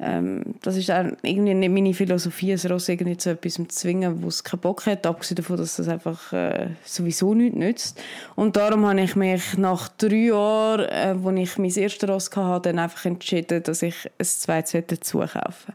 ähm, 0.00 0.42
das 0.62 0.76
ist 0.76 0.90
auch 0.90 1.04
irgendwie 1.22 1.54
nicht 1.54 1.70
meine 1.70 1.94
Philosophie, 1.94 2.52
ein 2.52 2.72
Ross 2.72 2.88
irgendwie 2.88 3.16
zu 3.16 3.30
etwas 3.30 3.54
zu 3.54 3.68
zwingen, 3.68 4.22
wo 4.22 4.28
es 4.28 4.42
keinen 4.42 4.60
Bock 4.60 4.86
hat, 4.86 5.06
abgesehen 5.06 5.36
davon, 5.36 5.58
dass 5.58 5.76
das 5.76 5.88
einfach 5.88 6.32
äh, 6.32 6.70
sowieso 6.84 7.34
nichts 7.34 7.56
nützt. 7.56 8.02
Und 8.34 8.56
darum 8.56 8.86
habe 8.86 9.00
ich 9.00 9.14
mich 9.16 9.56
nach 9.58 9.88
drei 9.88 10.26
Jahren, 10.26 11.34
äh, 11.34 11.42
ich 11.42 11.58
mein 11.58 11.70
erstes 11.70 12.08
Ross 12.08 12.30
hatte, 12.34 12.70
dann 12.70 12.78
einfach 12.78 13.04
entschieden, 13.04 13.62
dass 13.62 13.82
ich 13.82 14.10
ein 14.18 14.24
zweites 14.24 14.84
dazu 14.88 15.18
kaufe. 15.18 15.72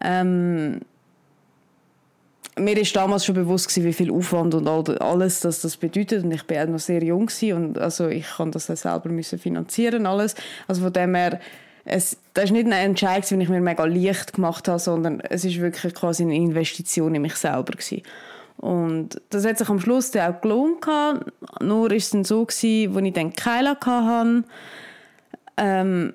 Ähm, 0.00 0.80
mir 2.56 2.76
ist 2.80 2.94
damals 2.94 3.24
schon 3.24 3.34
bewusst 3.34 3.68
gewesen, 3.68 3.84
wie 3.86 3.92
viel 3.92 4.10
Aufwand 4.12 4.54
und 4.54 4.68
alles 4.68 5.40
das, 5.40 5.60
das 5.60 5.76
bedeutet 5.76 6.24
und 6.24 6.32
ich 6.32 6.46
auch 6.62 6.66
noch 6.68 6.78
sehr 6.78 7.02
jung 7.02 7.28
und 7.52 7.78
also 7.78 8.08
ich 8.08 8.26
kann 8.36 8.52
das 8.52 8.66
dann 8.66 8.76
selber 8.76 9.10
finanzieren 9.38 10.06
alles 10.06 10.34
also 10.68 10.82
von 10.82 10.92
dem 10.92 11.14
her 11.14 11.40
es, 11.84 12.16
das 12.32 12.44
ist 12.44 12.50
nicht 12.52 12.66
eine 12.66 12.78
Entscheidung, 12.78 13.38
die 13.38 13.44
ich 13.44 13.50
mir 13.50 13.60
mega 13.60 13.84
leicht 13.84 14.34
gemacht 14.34 14.68
habe, 14.68 14.78
sondern 14.78 15.20
es 15.20 15.44
ist 15.44 15.60
wirklich 15.60 15.94
quasi 15.94 16.22
eine 16.22 16.34
Investition 16.34 17.14
in 17.14 17.22
mich 17.22 17.36
selber 17.36 17.72
gewesen. 17.72 18.02
Und 18.56 19.20
das 19.30 19.44
hat 19.44 19.58
sich 19.58 19.68
am 19.68 19.80
Schluss 19.80 20.10
dann 20.10 20.34
auch 20.34 20.40
gelohnt. 20.40 20.86
Nur 21.60 21.92
ist 21.92 22.04
es 22.04 22.10
dann 22.10 22.24
so, 22.24 22.44
gewesen, 22.44 22.96
als 22.96 23.06
ich 23.06 23.12
dann 23.12 23.32
Keila 23.34 23.76
hatte, 23.84 24.44
ähm, 25.56 26.14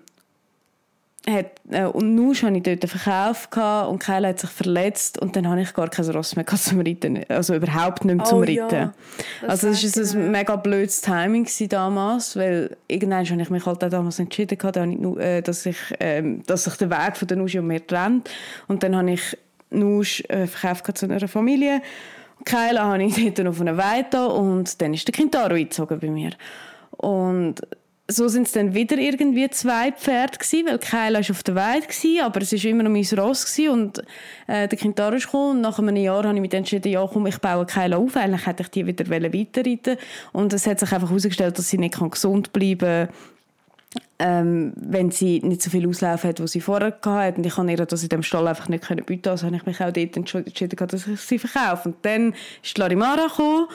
hat, 1.28 1.48
äh, 1.70 1.86
und 1.86 2.16
Nusch 2.16 2.44
hatte 2.44 2.58
ich 2.58 2.64
dort 2.64 2.84
einen 2.84 2.90
Verkauf 2.90 3.50
gehabt, 3.50 3.90
und 3.90 4.00
Keila 4.00 4.30
hat 4.30 4.40
sich 4.40 4.50
verletzt 4.50 5.20
und 5.20 5.36
dann 5.36 5.48
hatte 5.48 5.62
ich 5.62 5.74
gar 5.74 5.90
kein 5.90 6.10
Ross 6.10 6.36
mehr 6.36 6.46
zum 6.46 6.80
Reiten, 6.80 7.24
also 7.30 7.56
überhaupt 7.56 8.06
nicht 8.06 8.16
mehr 8.16 8.26
zum 8.26 8.40
oh, 8.40 8.42
Reiten. 8.42 8.76
Ja. 8.76 8.94
Das 9.42 9.64
also 9.64 9.70
es 9.70 10.16
war 10.16 10.22
ein 10.22 10.32
mega 10.32 10.56
blödes 10.56 11.02
Timing 11.02 11.48
damals, 11.70 12.36
weil 12.36 12.78
irgendwann 12.88 13.28
habe 13.30 13.42
ich 13.42 13.50
mich 13.50 13.66
halt 13.66 13.84
auch 13.84 13.90
damals 13.90 14.20
entschieden, 14.20 14.58
gehabt, 14.58 14.78
äh, 14.78 15.42
dass, 15.42 15.66
ich, 15.66 15.78
äh, 16.00 16.24
dass 16.46 16.64
sich 16.64 16.76
der 16.76 16.90
Weg 16.90 17.18
von 17.18 17.28
der 17.28 17.38
Nusch 17.38 17.56
und 17.56 17.68
mir 17.68 17.86
trennt 17.86 18.30
und 18.68 18.84
dann 18.84 18.96
habe 18.96 19.12
ich 19.12 19.38
Nusch 19.72 20.24
äh, 20.30 20.48
verkauft 20.48 20.98
zu 20.98 21.06
einer 21.06 21.28
Familie 21.28 21.82
Keila 22.46 22.86
habe 22.86 23.04
ich 23.04 23.34
dort 23.34 23.48
auf 23.48 23.62
einer 23.62 23.78
Weide 23.78 24.28
und 24.28 24.82
dann 24.82 24.94
ist 24.94 25.08
der 25.08 25.14
Kintaro 25.14 25.54
eingezogen 25.54 26.00
bei 26.00 26.10
mir. 26.10 26.32
Und 26.92 27.56
so 28.12 28.28
sind 28.28 28.48
es 28.48 28.54
dann 28.54 28.74
wieder 28.74 28.98
irgendwie 28.98 29.50
zwei 29.50 29.92
Pferde 29.92 30.38
gewesen, 30.38 30.68
weil 30.68 30.80
Keila 30.80 31.20
ist 31.20 31.32
auf 31.32 31.44
der 31.44 31.56
Weide 31.56 31.86
gewesen, 31.86 32.22
aber 32.24 32.42
es 32.42 32.52
ist 32.52 32.66
immer 32.66 32.84
noch 32.84 32.92
mein 32.92 33.06
Ross 33.18 33.46
gewesen 33.46 33.70
und 33.70 34.00
äh, 34.48 34.68
der 34.68 34.78
Kintaro 34.78 35.16
ist 35.16 35.26
gekommen 35.26 35.58
und 35.58 35.62
nach 35.62 35.78
einem 35.78 35.96
Jahr 35.96 36.24
habe 36.24 36.36
ich 36.36 36.42
mich 36.42 36.54
entschieden, 36.54 36.92
ja 36.92 37.08
komm, 37.08 37.28
ich 37.28 37.38
baue 37.38 37.66
Keila 37.66 37.98
auf, 37.98 38.18
eigentlich 38.18 38.48
hätte 38.48 38.64
ich 38.64 38.70
die 38.70 38.88
wieder 38.88 39.10
weiterreiten 39.10 39.98
und 40.34 40.52
es 40.54 40.66
hat 40.66 40.80
sich 40.80 40.92
einfach 40.92 41.10
herausgestellt, 41.10 41.58
dass 41.58 41.70
sie 41.70 41.78
nicht 41.78 42.00
gesund 42.00 42.52
bleiben 42.52 43.08
kann, 43.08 43.16
ähm, 44.20 44.74
wenn 44.76 45.12
sie 45.12 45.40
nicht 45.42 45.62
so 45.62 45.70
viel 45.70 45.88
Auslauf 45.88 46.24
hat, 46.24 46.42
wie 46.42 46.48
sie 46.48 46.62
vorher 46.62 46.98
hatte. 47.04 47.38
Und 47.38 47.46
ich 47.46 47.56
kann 47.56 47.70
ihr 47.70 47.78
das 47.78 48.04
in 48.04 48.10
dem 48.10 48.24
Stall 48.24 48.48
einfach 48.48 48.70
nicht 48.70 48.86
bieten 49.06 49.30
Also 49.30 49.48
habe 49.48 49.56
ich 49.56 49.66
mich 49.66 49.82
auch 49.82 49.92
dort 49.92 50.18
entschieden, 50.18 50.88
dass 50.88 51.08
ich 51.08 51.20
sie 51.20 51.40
verkaufe. 51.40 51.90
Und 51.90 51.98
dann 52.04 52.34
ist 52.62 52.78
Larimara 52.78 53.28
gekommen 53.28 53.68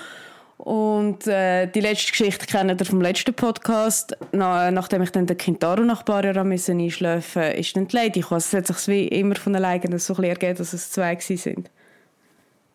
und 0.64 1.26
äh, 1.26 1.66
die 1.66 1.80
letzte 1.80 2.12
Geschichte 2.12 2.46
kennt 2.46 2.80
ihr 2.80 2.86
vom 2.86 3.02
letzten 3.02 3.34
Podcast. 3.34 4.16
Na, 4.32 4.70
nachdem 4.70 5.02
ich 5.02 5.10
dann 5.10 5.26
den 5.26 5.36
Kintaro 5.36 5.82
nach 5.82 6.00
ein 6.00 6.04
paar 6.06 6.24
Jahren 6.24 6.50
einschlafen 6.50 7.42
musste, 7.42 7.58
ist 7.58 7.76
dann 7.76 7.86
die 7.86 7.94
Lady 7.94 8.20
gekommen. 8.20 8.38
Es 8.38 8.50
hat 8.54 8.66
sich 8.66 8.88
wie 8.88 9.08
immer 9.08 9.34
von 9.34 9.54
alleine 9.54 9.98
so 9.98 10.16
ein 10.16 10.24
ergeben, 10.24 10.56
dass 10.56 10.72
es 10.72 10.90
zwei 10.90 11.18
sind. 11.20 11.70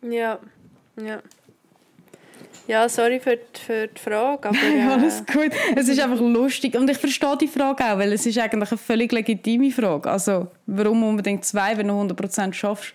Ja, 0.04 0.38
ja. 1.02 1.20
Ja, 2.68 2.88
sorry 2.88 3.20
für 3.20 3.38
die, 3.38 3.60
für 3.60 3.88
die 3.88 4.00
Frage, 4.00 4.50
aber... 4.50 4.58
Äh... 4.64 4.84
Alles 4.84 5.26
gut. 5.26 5.52
Es 5.76 5.90
ist 5.90 6.00
einfach 6.00 6.20
lustig 6.20 6.76
und 6.76 6.88
ich 6.92 6.98
verstehe 7.00 7.38
die 7.42 7.48
Frage 7.48 7.84
auch, 7.86 7.98
weil 7.98 8.14
es 8.14 8.24
ist 8.24 8.38
eigentlich 8.38 8.70
eine 8.70 8.78
völlig 8.78 9.12
legitime 9.12 9.72
Frage. 9.72 10.12
Also, 10.12 10.46
warum 10.68 11.04
unbedingt 11.04 11.44
zwei, 11.44 11.76
wenn 11.76 11.88
du 11.88 11.96
100% 11.96 12.54
schaffst? 12.54 12.94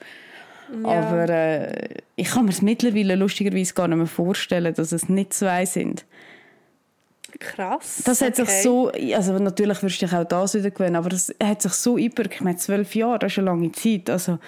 Ja. 0.83 0.89
Aber 0.89 1.29
äh, 1.29 1.89
ich 2.17 2.29
kann 2.31 2.45
mir 2.45 2.51
es 2.51 2.63
mittlerweile 2.63 3.17
lustigerweise 3.17 3.75
gar 3.75 3.89
nicht 3.89 3.99
mehr 3.99 4.07
vorstellen, 4.07 4.75
dass 4.75 4.93
es 4.93 5.09
nicht 5.09 5.33
zwei 5.35 5.67
sind. 5.67 6.05
Krass. 7.39 8.03
Das 8.05 8.21
hat 8.21 8.39
okay. 8.39 8.45
sich 8.45 8.63
so, 8.63 8.91
also 9.15 9.39
natürlich 9.39 9.83
wirst 9.83 10.01
du 10.01 10.07
dich 10.07 10.15
auch 10.15 10.25
das 10.25 10.55
wieder 10.55 10.71
gewöhnen, 10.71 10.97
aber 10.97 11.09
das 11.09 11.35
hat 11.43 11.63
sich 11.63 11.73
so 11.73 11.99
über, 11.99 12.25
ich 12.31 12.41
meine 12.41 12.57
zwölf 12.57 12.95
Jahre, 12.95 13.19
das 13.19 13.33
ist 13.33 13.39
eine 13.39 13.47
lange 13.47 13.73
Zeit, 13.73 14.09
also 14.09 14.39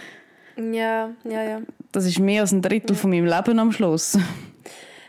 ja, 0.56 1.10
ja, 1.24 1.42
ja. 1.42 1.60
Das 1.92 2.06
ist 2.06 2.18
mehr 2.18 2.42
als 2.42 2.52
ein 2.52 2.62
Drittel 2.62 2.94
ja. 2.94 3.00
von 3.00 3.10
meinem 3.10 3.26
Leben 3.26 3.58
am 3.58 3.72
Schluss. 3.72 4.18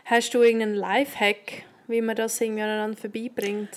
Hast 0.04 0.34
du 0.34 0.42
irgendeinen 0.42 0.74
Lifehack, 0.74 1.64
wie 1.86 2.00
man 2.02 2.16
das 2.16 2.40
irgendwie 2.40 2.62
aneinander 2.62 2.96
vorbeibringt? 2.96 3.68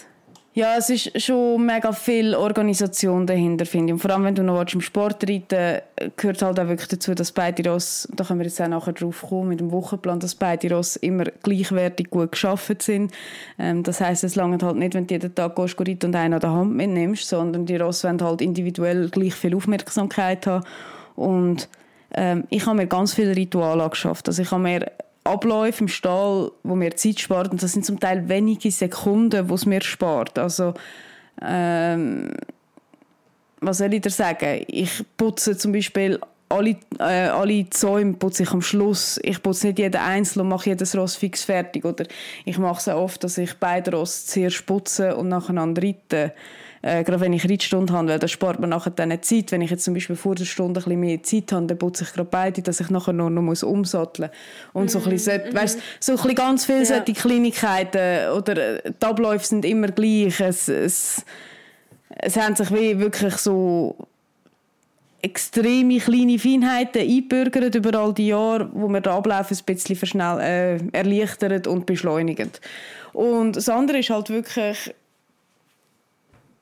Ja, 0.53 0.75
es 0.77 0.89
ist 0.89 1.22
schon 1.22 1.65
mega 1.65 1.93
viel 1.93 2.36
Organisation 2.36 3.25
dahinter, 3.25 3.65
finde 3.65 3.88
ich. 3.88 3.93
Und 3.93 4.00
vor 4.00 4.12
allem, 4.12 4.25
wenn 4.25 4.36
du 4.36 4.43
noch 4.43 4.62
im 4.74 4.81
Sport 4.81 5.24
reiten 5.29 5.81
gehört 6.17 6.41
halt 6.41 6.60
auch 6.60 6.67
wirklich 6.67 6.89
dazu, 6.89 7.15
dass 7.15 7.31
beide 7.31 7.70
Ross, 7.70 8.05
da 8.13 8.25
können 8.25 8.39
wir 8.41 8.48
jetzt 8.48 8.62
auch 8.62 8.67
nachher 8.67 8.91
drauf 8.91 9.22
kommen, 9.29 9.48
mit 9.48 9.62
dem 9.62 9.72
Wochenplan, 9.72 10.20
dass 10.20 10.36
beide 10.36 10.75
Ross 10.75 10.98
immer 10.98 11.24
gleichwertig 11.43 12.10
gut 12.10 12.34
geschaffen 12.34 12.75
sind. 12.81 13.13
Ähm, 13.58 13.84
das 13.84 14.01
heißt, 14.01 14.25
es 14.25 14.36
langt 14.36 14.62
halt 14.62 14.75
nicht, 14.75 14.93
wenn 14.93 15.08
du 15.08 15.13
jeden 15.13 15.34
Tag 15.34 15.55
gehst, 15.55 15.79
reiten 15.79 16.08
und 16.08 16.15
einen 16.15 16.34
an 16.34 16.41
der 16.41 16.51
Hand 16.51 16.75
mitnimmst, 16.75 17.29
sondern 17.29 17.65
die 17.65 17.77
Ross 17.77 18.03
wollen 18.03 18.22
halt 18.22 18.41
individuell 18.41 19.10
gleich 19.10 19.34
viel 19.34 19.55
Aufmerksamkeit 19.55 20.48
haben. 20.48 20.65
Und 21.15 21.70
ähm, 22.13 22.43
ich 22.50 22.65
habe 22.65 22.75
mir 22.75 22.88
ganz 22.88 23.13
viele 23.13 23.38
Rituale 23.38 23.84
angeschafft. 23.84 24.27
Also 24.27 24.41
ich 24.41 24.51
habe 24.51 24.63
mir 24.63 24.91
Abläufe 25.23 25.81
im 25.83 25.87
Stall, 25.87 26.51
wo 26.63 26.75
mir 26.75 26.95
Zeit 26.95 27.19
spart. 27.19 27.51
Und 27.51 27.61
das 27.61 27.73
sind 27.73 27.85
zum 27.85 27.99
Teil 27.99 28.27
wenige 28.27 28.71
Sekunden, 28.71 29.49
wo 29.49 29.55
es 29.55 29.65
mir 29.65 29.81
spart. 29.81 30.39
Also, 30.39 30.73
ähm, 31.41 32.31
was 33.59 33.77
soll 33.77 33.93
ich 33.93 34.01
dir 34.01 34.09
sagen? 34.09 34.63
Ich 34.67 35.03
putze 35.17 35.55
zum 35.57 35.71
Beispiel 35.71 36.19
alle, 36.49 36.75
äh, 36.99 37.27
alle 37.29 37.69
Zäume 37.69 38.13
putze 38.13 38.43
ich 38.43 38.51
am 38.51 38.61
Schluss. 38.61 39.19
Ich 39.23 39.41
putze 39.41 39.67
nicht 39.67 39.79
jeden 39.79 40.01
einzeln 40.01 40.41
und 40.41 40.49
mache 40.49 40.69
jedes 40.69 40.95
Ross 40.97 41.15
fix 41.15 41.43
fertig. 41.43 41.85
Oder 41.85 42.05
ich 42.45 42.57
mache 42.57 42.79
es 42.79 42.87
auch 42.87 43.01
oft, 43.01 43.23
dass 43.23 43.37
ich 43.37 43.53
beide 43.55 43.91
Ross 43.91 44.25
zuerst 44.25 44.65
putze 44.65 45.15
und 45.15 45.29
nacheinander 45.29 45.83
reite. 45.83 46.33
Äh, 46.83 47.03
gerade 47.03 47.19
wenn 47.19 47.33
ich 47.33 47.47
Reitstunde 47.47 47.93
habe, 47.93 48.07
weil 48.07 48.19
das 48.19 48.31
spart 48.31 48.59
man 48.59 48.71
nachher 48.71 48.91
dann 48.91 49.21
Zeit. 49.21 49.51
Wenn 49.51 49.61
ich 49.61 49.69
jetzt 49.69 49.83
zum 49.83 49.93
Beispiel 49.93 50.15
vor 50.15 50.35
der 50.35 50.45
Stunde 50.45 50.79
ein 50.79 50.83
bisschen 50.83 51.00
mehr 51.00 51.21
Zeit 51.23 51.51
habe, 51.51 51.67
dann 51.67 51.77
putze 51.77 52.03
ich 52.03 52.13
gerade 52.13 52.29
beide, 52.29 52.61
dass 52.61 52.79
ich 52.79 52.89
nachher 52.89 53.13
nur 53.13 53.29
noch 53.29 53.41
muss 53.41 53.63
umsatteln 53.63 54.31
muss. 54.73 54.81
Und 54.81 54.91
so, 54.91 55.00
ein 55.00 55.09
bisschen, 55.09 55.41
mhm. 55.50 55.55
weißt, 55.55 55.79
so 56.00 56.13
ein 56.13 56.15
bisschen 56.15 56.35
ganz 56.35 56.65
viele 56.65 56.83
ja. 56.83 57.01
Kleinigkeiten 57.01 58.31
oder 58.31 58.85
äh, 58.85 58.91
die 59.00 59.05
Abläufe 59.05 59.45
sind 59.45 59.63
immer 59.65 59.89
gleich. 59.89 60.39
Es, 60.39 60.67
es, 60.67 61.23
es 62.09 62.38
haben 62.38 62.55
sich 62.55 62.71
wie 62.71 63.00
wirklich 63.00 63.35
so 63.38 63.95
extreme 65.21 66.00
kleine 66.00 66.39
Feinheiten 66.39 67.01
einbürgert 67.01 67.75
über 67.75 68.00
all 68.00 68.13
die 68.13 68.27
Jahre, 68.27 68.69
wo 68.73 68.88
wir 68.88 69.01
den 69.01 69.13
Ablauf 69.13 69.51
ein 69.51 69.57
bisschen 69.65 69.95
verschnell, 69.95 70.39
äh, 70.39 70.97
erleichtert 70.97 71.67
und 71.67 71.85
beschleunigt. 71.85 72.59
Und 73.13 73.55
das 73.55 73.69
andere 73.69 74.00
ist 74.00 74.09
halt 74.09 74.29
wirklich 74.29 74.93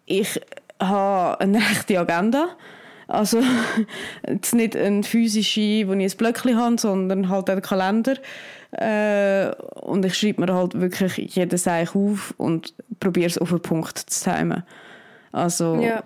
ich 0.10 0.42
habe 0.82 1.40
eine 1.40 1.58
echte 1.72 2.00
Agenda. 2.00 2.50
Also 3.08 3.42
jetzt 4.28 4.54
nicht 4.54 4.76
eine 4.76 5.04
physische, 5.04 5.88
wo 5.88 5.94
ich 5.94 6.14
ein 6.14 6.18
Blöckchen 6.18 6.58
habe, 6.58 6.78
sondern 6.78 7.30
halt 7.30 7.50
einen 7.50 7.62
Kalender. 7.62 8.16
Äh, 8.72 9.52
und 9.82 10.06
ich 10.06 10.16
schreibe 10.16 10.46
mir 10.46 10.54
halt 10.54 10.80
wirklich 10.80 11.18
jedes 11.36 11.64
Seich 11.64 11.96
auf 11.96 12.36
und 12.38 12.74
probiere 13.00 13.28
es 13.28 13.38
auf 13.40 13.52
einen 13.52 13.62
Punkt 13.62 13.98
zu 13.98 14.30
timen. 14.30 14.64
Also 15.32 15.76
ja. 15.76 16.04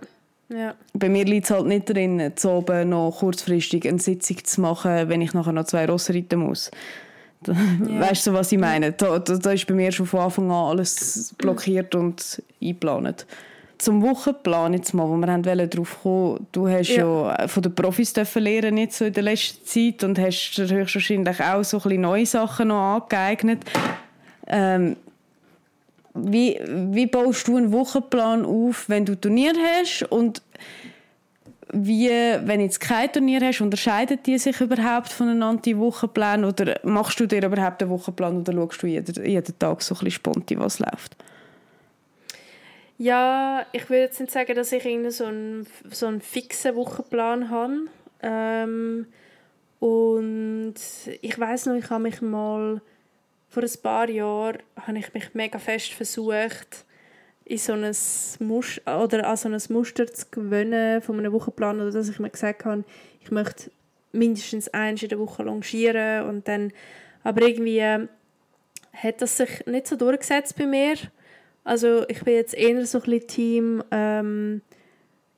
Ja. 0.49 0.75
bei 0.93 1.09
mir 1.09 1.25
liegt 1.25 1.45
es 1.45 1.51
halt 1.51 1.65
nicht 1.65 1.89
drin, 1.89 2.31
zu 2.35 2.49
oben 2.49 2.89
noch 2.89 3.17
kurzfristig 3.19 3.87
eine 3.87 3.99
Sitzung 3.99 4.43
zu 4.43 4.61
machen, 4.61 5.09
wenn 5.09 5.21
ich 5.21 5.33
nachher 5.33 5.51
noch 5.51 5.65
zwei 5.65 5.85
Rosse 5.85 6.13
reiten 6.13 6.39
muss. 6.39 6.71
Ja. 7.45 7.99
Weißt 7.99 8.27
du, 8.27 8.31
was 8.31 8.53
ich 8.53 8.57
meine? 8.57 8.93
Da, 8.93 9.19
da, 9.19 9.35
da, 9.35 9.51
ist 9.51 9.67
bei 9.67 9.73
mir 9.73 9.91
schon 9.91 10.05
von 10.05 10.21
Anfang 10.21 10.49
an 10.49 10.69
alles 10.69 11.35
blockiert 11.37 11.93
und 11.93 12.41
eingeplant 12.61 13.25
zum 13.83 14.01
Wochenplan 14.01 14.73
jetzt 14.73 14.93
mal, 14.93 15.07
wo 15.07 15.15
wir 15.17 15.27
haben 15.27 15.43
darauf 15.43 16.01
kommen, 16.01 16.47
du 16.51 16.67
hast 16.67 16.89
ja. 16.89 17.37
ja 17.37 17.47
von 17.47 17.63
den 17.63 17.75
Profis 17.75 18.13
dürfen 18.13 18.43
lernen 18.43 18.77
jetzt 18.77 18.97
so 18.97 19.05
in 19.05 19.13
der 19.13 19.23
letzten 19.23 19.65
Zeit 19.65 20.03
und 20.03 20.19
hast 20.19 20.57
höchstwahrscheinlich 20.57 21.41
auch 21.41 21.63
so 21.63 21.77
ein 21.77 21.83
bisschen 21.83 22.01
neue 22.01 22.25
Sachen 22.25 22.69
noch 22.69 23.01
angeeignet. 23.01 23.63
Ähm, 24.47 24.95
wie, 26.13 26.59
wie 26.65 27.07
baust 27.07 27.47
du 27.47 27.57
einen 27.57 27.71
Wochenplan 27.71 28.45
auf, 28.45 28.87
wenn 28.87 29.05
du 29.05 29.19
Turnier 29.19 29.53
hast 29.55 30.03
und 30.11 30.41
wie, 31.73 32.09
wenn 32.09 32.59
du 32.59 32.65
jetzt 32.65 32.79
kein 32.79 33.11
Turnier 33.11 33.41
hast, 33.41 33.61
unterscheiden 33.61 34.19
die 34.25 34.37
sich 34.37 34.61
überhaupt 34.61 35.09
voneinander, 35.09 35.61
die 35.63 35.77
Wochenpläne? 35.77 36.47
Oder 36.47 36.79
machst 36.83 37.19
du 37.19 37.25
dir 37.25 37.43
überhaupt 37.43 37.81
einen 37.81 37.91
Wochenplan 37.91 38.37
oder 38.37 38.53
schaust 38.53 38.83
du 38.83 38.87
jeden, 38.87 39.25
jeden 39.25 39.59
Tag 39.59 39.81
so 39.81 39.95
ein 39.95 39.99
bisschen 39.99 40.11
spontan, 40.11 40.59
was 40.59 40.79
läuft? 40.79 41.15
Ja, 43.03 43.65
ich 43.73 43.89
würde 43.89 44.03
jetzt 44.03 44.21
nicht 44.21 44.31
sagen, 44.31 44.55
dass 44.55 44.71
ich 44.71 44.83
so 45.09 45.25
einen, 45.25 45.67
so 45.91 46.05
einen 46.05 46.21
fixen 46.21 46.73
Wochenplan 46.77 47.49
habe. 47.49 47.87
Ähm, 48.21 49.07
und 49.81 50.75
ich 51.19 51.37
weiß 51.37 51.65
noch, 51.65 51.75
ich 51.75 51.89
habe 51.89 52.03
mich 52.03 52.21
mal 52.21 52.79
vor 53.49 53.61
ein 53.61 53.81
paar 53.83 54.09
Jahren 54.09 54.59
habe 54.87 54.99
ich 54.99 55.13
mich 55.13 55.33
mega 55.33 55.59
fest 55.59 55.91
versucht, 55.91 56.85
in 57.43 57.57
so 57.57 57.73
ein 57.73 57.93
Muster, 58.39 59.03
oder 59.03 59.27
an 59.27 59.35
so 59.35 59.49
ein 59.49 59.61
Muster 59.67 60.07
zu 60.07 60.27
gewöhnen 60.31 61.01
von 61.01 61.19
einem 61.19 61.33
Wochenplan 61.33 61.81
oder 61.81 61.91
dass 61.91 62.07
ich 62.07 62.19
mir 62.19 62.29
gesagt 62.29 62.63
habe, 62.63 62.85
ich 63.21 63.31
möchte 63.31 63.69
mindestens 64.13 64.69
eins 64.69 65.03
in 65.03 65.09
der 65.09 65.19
Woche 65.19 65.43
longieren 65.43 66.29
und 66.29 66.47
dann 66.47 66.71
aber 67.25 67.41
irgendwie 67.45 67.79
äh, 67.79 68.07
hat 68.93 69.21
das 69.21 69.35
sich 69.35 69.65
nicht 69.65 69.87
so 69.87 69.97
durchgesetzt 69.97 70.57
bei 70.57 70.65
mir 70.65 70.95
also 71.63 72.07
ich 72.07 72.23
bin 72.23 72.35
jetzt 72.35 72.53
eher 72.53 72.85
so 72.85 73.01
ein 73.01 73.27
Team, 73.27 73.83
ähm, 73.91 74.61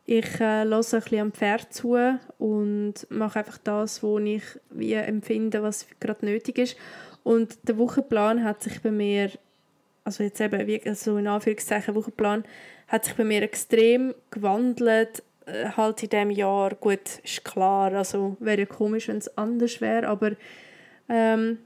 ich 0.05 0.39
äh, 0.39 0.61
ein 0.61 0.69
bisschen 0.69 1.19
am 1.19 1.31
Pferd 1.31 1.73
zu 1.73 1.97
und 2.37 3.07
mache 3.09 3.39
einfach 3.39 3.57
das, 3.57 4.03
was 4.03 4.21
ich 4.23 4.43
wie 4.69 4.93
empfinde, 4.93 5.63
was 5.63 5.87
gerade 5.99 6.25
nötig 6.25 6.57
ist. 6.57 6.77
Und 7.23 7.67
der 7.67 7.77
Wochenplan 7.77 8.43
hat 8.43 8.61
sich 8.61 8.81
bei 8.81 8.91
mir, 8.91 9.31
also 10.03 10.23
jetzt 10.23 10.39
eben 10.39 10.67
wie, 10.67 10.81
also 10.85 11.17
in 11.17 11.27
Anführungszeichen 11.27 11.95
Wochenplan, 11.95 12.43
hat 12.87 13.05
sich 13.05 13.15
bei 13.15 13.23
mir 13.23 13.41
extrem 13.41 14.13
gewandelt, 14.29 15.23
äh, 15.47 15.69
halt 15.69 16.03
in 16.03 16.09
diesem 16.09 16.31
Jahr. 16.31 16.75
Gut, 16.75 17.19
ist 17.23 17.43
klar, 17.43 17.91
also 17.93 18.37
wäre 18.39 18.59
ja 18.59 18.65
komisch, 18.65 19.07
wenn 19.07 19.17
es 19.17 19.37
anders 19.37 19.81
wäre, 19.81 20.07
aber 20.07 20.33
ähm, 21.09 21.57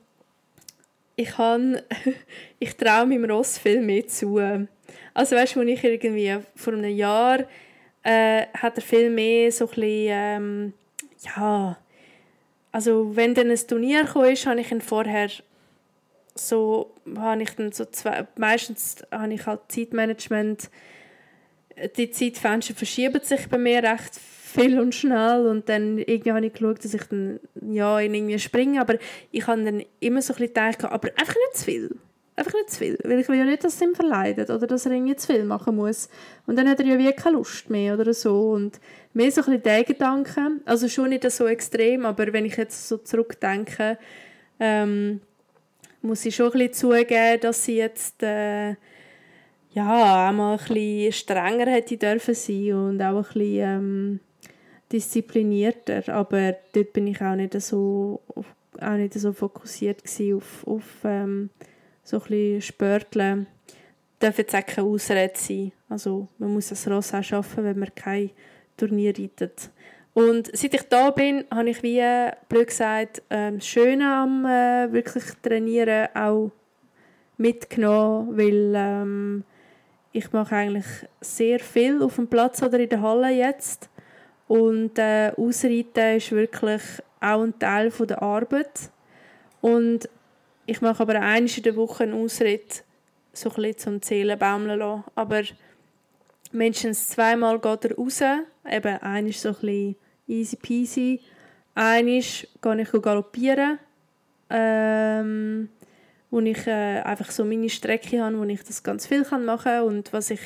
ich 1.19 1.37
habe, 1.37 1.83
ich 2.59 2.75
traue 2.77 3.05
meinem 3.05 3.29
Ross 3.29 3.57
viel 3.57 3.81
mehr 3.81 4.07
zu. 4.07 4.39
Also 5.13 5.35
weißt 5.35 5.55
du, 5.55 5.61
ich 5.63 5.83
irgendwie 5.83 6.37
vor 6.55 6.73
einem 6.73 6.95
Jahr 6.95 7.39
äh, 8.03 8.45
hat 8.53 8.77
er 8.77 8.81
viel 8.81 9.09
mehr 9.09 9.51
so 9.51 9.65
ein 9.65 9.69
bisschen, 9.69 10.07
ähm, 10.09 10.73
ja, 11.19 11.77
also 12.71 13.15
wenn 13.15 13.33
dann 13.33 13.51
ein 13.51 13.67
Turnier 13.67 14.05
kam, 14.05 14.25
ist, 14.25 14.45
habe 14.45 14.61
ich 14.61 14.71
ihn 14.71 14.79
vorher 14.79 15.29
so, 16.35 16.95
habe 17.17 17.43
ich 17.43 17.51
dann 17.51 17.73
so 17.73 17.83
zwei, 17.85 18.25
meistens 18.37 19.03
habe 19.11 19.33
ich 19.33 19.45
halt 19.45 19.61
Zeitmanagement, 19.67 20.69
die 21.97 22.11
Zeitfenster 22.11 22.73
verschieben 22.73 23.21
sich 23.21 23.49
bei 23.49 23.57
mir 23.57 23.83
recht 23.83 24.17
und 24.57 24.95
schnell 24.95 25.47
und 25.47 25.69
dann 25.69 25.97
irgendwie 25.97 26.31
habe 26.31 26.45
ich 26.45 26.53
geschaut, 26.53 26.83
dass 26.83 26.93
ich 26.93 27.03
dann 27.03 27.39
ja 27.69 27.99
in 27.99 28.13
irgendwie 28.13 28.39
springe, 28.39 28.81
aber 28.81 28.95
ich 29.31 29.47
habe 29.47 29.63
dann 29.63 29.83
immer 29.99 30.21
so 30.21 30.33
ein 30.33 30.37
bisschen 30.39 30.53
gedacht, 30.53 30.83
aber 30.83 31.09
einfach 31.17 31.35
nicht 31.35 31.57
zu 31.57 31.65
viel. 31.65 31.95
Einfach 32.35 32.53
nicht 32.53 32.69
zu 32.69 32.77
viel, 32.77 32.97
weil 33.03 33.19
ich 33.19 33.27
will 33.27 33.37
ja 33.37 33.43
nicht, 33.43 33.65
dass 33.65 33.75
es 33.75 33.81
ihm 33.81 33.93
verleidet 33.93 34.49
oder 34.49 34.65
dass 34.65 34.85
er 34.85 34.93
irgendwie 34.93 35.15
zu 35.15 35.27
viel 35.27 35.43
machen 35.43 35.75
muss. 35.75 36.09
Und 36.47 36.57
dann 36.57 36.69
hat 36.69 36.79
er 36.79 36.85
ja 36.85 36.97
wie 36.97 37.11
keine 37.11 37.35
Lust 37.35 37.69
mehr 37.69 37.95
oder 37.95 38.13
so 38.13 38.51
und 38.51 38.79
mehr 39.13 39.29
so 39.29 39.41
ein 39.41 39.45
bisschen 39.45 39.63
der 39.63 39.83
Gedanke, 39.83 40.41
also 40.65 40.87
schon 40.87 41.09
nicht 41.09 41.29
so 41.29 41.47
extrem, 41.47 42.05
aber 42.05 42.31
wenn 42.31 42.45
ich 42.45 42.55
jetzt 42.55 42.87
so 42.87 42.97
zurückdenke, 42.97 43.97
ähm, 44.59 45.19
muss 46.01 46.25
ich 46.25 46.35
schon 46.35 46.47
ein 46.47 46.67
bisschen 46.67 46.73
zugeben, 46.73 47.41
dass 47.41 47.65
sie 47.65 47.75
jetzt 47.75 48.23
äh, 48.23 48.75
ja, 49.71 50.29
auch 50.29 50.33
mal 50.33 50.53
ein 50.53 50.57
bisschen 50.57 51.11
strenger 51.11 51.69
hätte 51.69 51.97
dürfen 51.97 52.33
sein 52.33 52.73
und 52.73 53.01
auch 53.01 53.17
ein 53.17 53.23
bisschen 53.23 53.59
ähm, 53.59 54.19
disziplinierter, 54.91 56.09
aber 56.13 56.55
dort 56.73 56.93
bin 56.93 57.07
ich 57.07 57.21
auch 57.21 57.35
nicht 57.35 57.59
so, 57.61 58.21
auch 58.79 58.93
nicht 58.93 59.13
so 59.13 59.33
fokussiert 59.33 60.03
auf, 60.35 60.67
auf 60.67 60.83
ähm, 61.03 61.49
so 62.03 62.17
ein 62.17 62.23
bisschen 62.23 62.61
Spörteln. 62.61 63.47
Darf 64.19 64.37
jetzt 64.37 64.55
auch 64.55 64.65
keine 64.65 64.87
Ausrede 64.87 65.33
sein. 65.35 65.71
Also 65.87 66.27
man 66.37 66.53
muss 66.53 66.69
das 66.69 66.87
Ross 66.87 67.13
auch 67.13 67.23
schaffen, 67.23 67.63
wenn 67.63 67.79
man 67.79 67.93
kein 67.95 68.31
Turnier 68.75 69.13
reitet. 69.17 69.69
Und 70.13 70.49
seit 70.53 70.73
ich 70.73 70.83
da 70.83 71.11
bin, 71.11 71.45
habe 71.51 71.69
ich 71.69 71.81
wie, 71.83 72.03
blöd 72.49 72.67
gesagt, 72.67 73.21
ähm, 73.29 73.59
das 73.59 73.67
Schöne 73.67 74.13
am 74.13 74.45
äh, 74.45 74.91
wirklich 74.91 75.23
Trainieren 75.41 76.07
auch 76.15 76.51
mitgenommen, 77.37 78.37
weil 78.37 78.73
ähm, 78.75 79.43
ich 80.11 80.31
mache 80.33 80.55
eigentlich 80.55 80.85
sehr 81.21 81.59
viel 81.59 82.01
auf 82.01 82.15
dem 82.15 82.27
Platz 82.27 82.61
oder 82.61 82.79
in 82.79 82.89
der 82.89 83.01
Halle 83.01 83.29
jetzt. 83.29 83.89
Und 84.49 84.97
äh, 84.97 85.31
Ausreiten 85.37 86.17
ist 86.17 86.31
wirklich 86.31 86.81
auch 87.21 87.43
ein 87.43 87.59
Teil 87.59 87.91
von 87.91 88.07
der 88.07 88.23
Arbeit. 88.23 88.89
Und 89.61 90.09
ich 90.65 90.81
mache 90.81 91.03
aber 91.03 91.21
einmal 91.21 91.51
in 91.55 91.63
der 91.63 91.75
Woche 91.75 92.03
einen 92.03 92.15
Ausritt, 92.15 92.83
so 93.31 93.49
ein 93.49 93.55
bisschen 93.57 93.77
zum 93.77 94.01
Zählen 94.01 94.39
baumeln 94.39 94.79
lassen. 94.79 95.03
Aber 95.13 95.43
mindestens 96.51 97.09
zweimal 97.09 97.59
geht 97.59 97.85
er 97.85 97.95
raus. 97.95 98.21
Eben, 98.67 98.97
einmal 98.97 99.31
so 99.33 99.49
ein 99.49 99.53
bisschen 99.53 99.95
easy 100.27 100.55
peasy. 100.55 101.21
Einmal 101.75 102.23
gehe 102.23 102.81
ich 102.81 102.91
galoppieren, 103.03 103.77
ähm, 104.49 105.69
wo 106.31 106.39
ich 106.39 106.65
äh, 106.65 107.01
einfach 107.01 107.29
so 107.29 107.45
meine 107.45 107.69
Strecke 107.69 108.23
habe, 108.23 108.39
wo 108.39 108.45
ich 108.45 108.63
das 108.63 108.81
ganz 108.81 109.05
viel 109.05 109.21
machen 109.21 109.59
kann. 109.63 109.83
Und 109.83 110.11
was 110.11 110.31
ich 110.31 110.41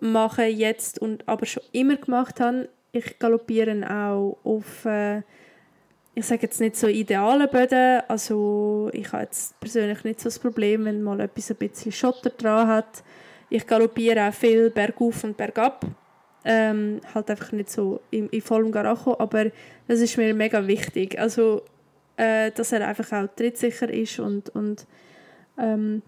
mache 0.00 0.46
jetzt 0.46 0.98
und 0.98 1.28
aber 1.28 1.46
schon 1.46 1.62
immer 1.70 1.94
gemacht 1.94 2.40
habe, 2.40 2.68
ich 2.94 3.18
galoppiere 3.18 3.90
auch 3.90 4.38
auf, 4.44 4.84
äh, 4.84 5.22
ich 6.14 6.24
sage 6.24 6.42
jetzt 6.42 6.60
nicht 6.60 6.76
so 6.76 6.86
idealen 6.86 7.48
Böden, 7.50 8.02
also 8.06 8.88
ich 8.92 9.12
habe 9.12 9.24
jetzt 9.24 9.58
persönlich 9.58 10.04
nicht 10.04 10.20
so 10.20 10.28
das 10.28 10.38
Problem, 10.38 10.84
wenn 10.84 11.02
mal 11.02 11.18
etwas 11.20 11.50
ein 11.50 11.56
bisschen 11.56 11.90
Schotter 11.90 12.30
dran 12.30 12.68
hat. 12.68 13.02
Ich 13.50 13.66
galoppiere 13.66 14.28
auch 14.28 14.32
viel 14.32 14.70
bergauf 14.70 15.24
und 15.24 15.36
bergab, 15.36 15.84
ähm, 16.44 17.00
halt 17.12 17.30
einfach 17.30 17.50
nicht 17.50 17.70
so 17.70 18.00
in, 18.10 18.28
in 18.28 18.40
vollem 18.40 18.70
Garacho, 18.70 19.16
aber 19.18 19.46
das 19.88 20.00
ist 20.00 20.16
mir 20.16 20.32
mega 20.32 20.64
wichtig, 20.64 21.18
also 21.18 21.62
äh, 22.16 22.52
dass 22.52 22.70
er 22.70 22.86
einfach 22.86 23.10
auch 23.12 23.28
trittsicher 23.34 23.92
ist 23.92 24.20
und, 24.20 24.50
und 24.50 24.86
ähm, 25.58 26.02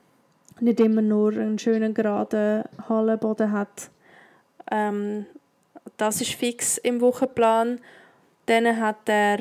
nicht 0.60 0.78
immer 0.78 1.02
nur 1.02 1.32
einen 1.32 1.58
schönen 1.58 1.94
geraden 1.94 2.62
Hallenboden 2.88 3.50
hat. 3.50 3.90
Ähm, 4.70 5.26
das 5.96 6.20
ist 6.20 6.34
fix 6.34 6.78
im 6.78 7.00
Wochenplan. 7.00 7.80
Dann 8.46 8.80
hat 8.80 9.08
er 9.08 9.38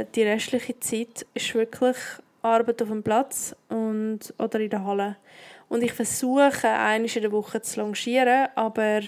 äh, 0.00 0.06
die 0.14 0.22
restliche 0.22 0.78
Zeit 0.80 1.26
ist 1.34 1.54
wirklich 1.54 1.96
Arbeit 2.42 2.82
auf 2.82 2.88
dem 2.88 3.02
Platz 3.02 3.56
und, 3.68 4.20
oder 4.38 4.60
in 4.60 4.70
der 4.70 4.84
Halle. 4.84 5.16
Und 5.68 5.82
ich 5.82 5.92
versuche, 5.92 6.68
einmal 6.68 7.10
in 7.10 7.22
der 7.22 7.32
Woche 7.32 7.60
zu 7.60 7.80
longieren, 7.80 8.48
aber 8.54 9.00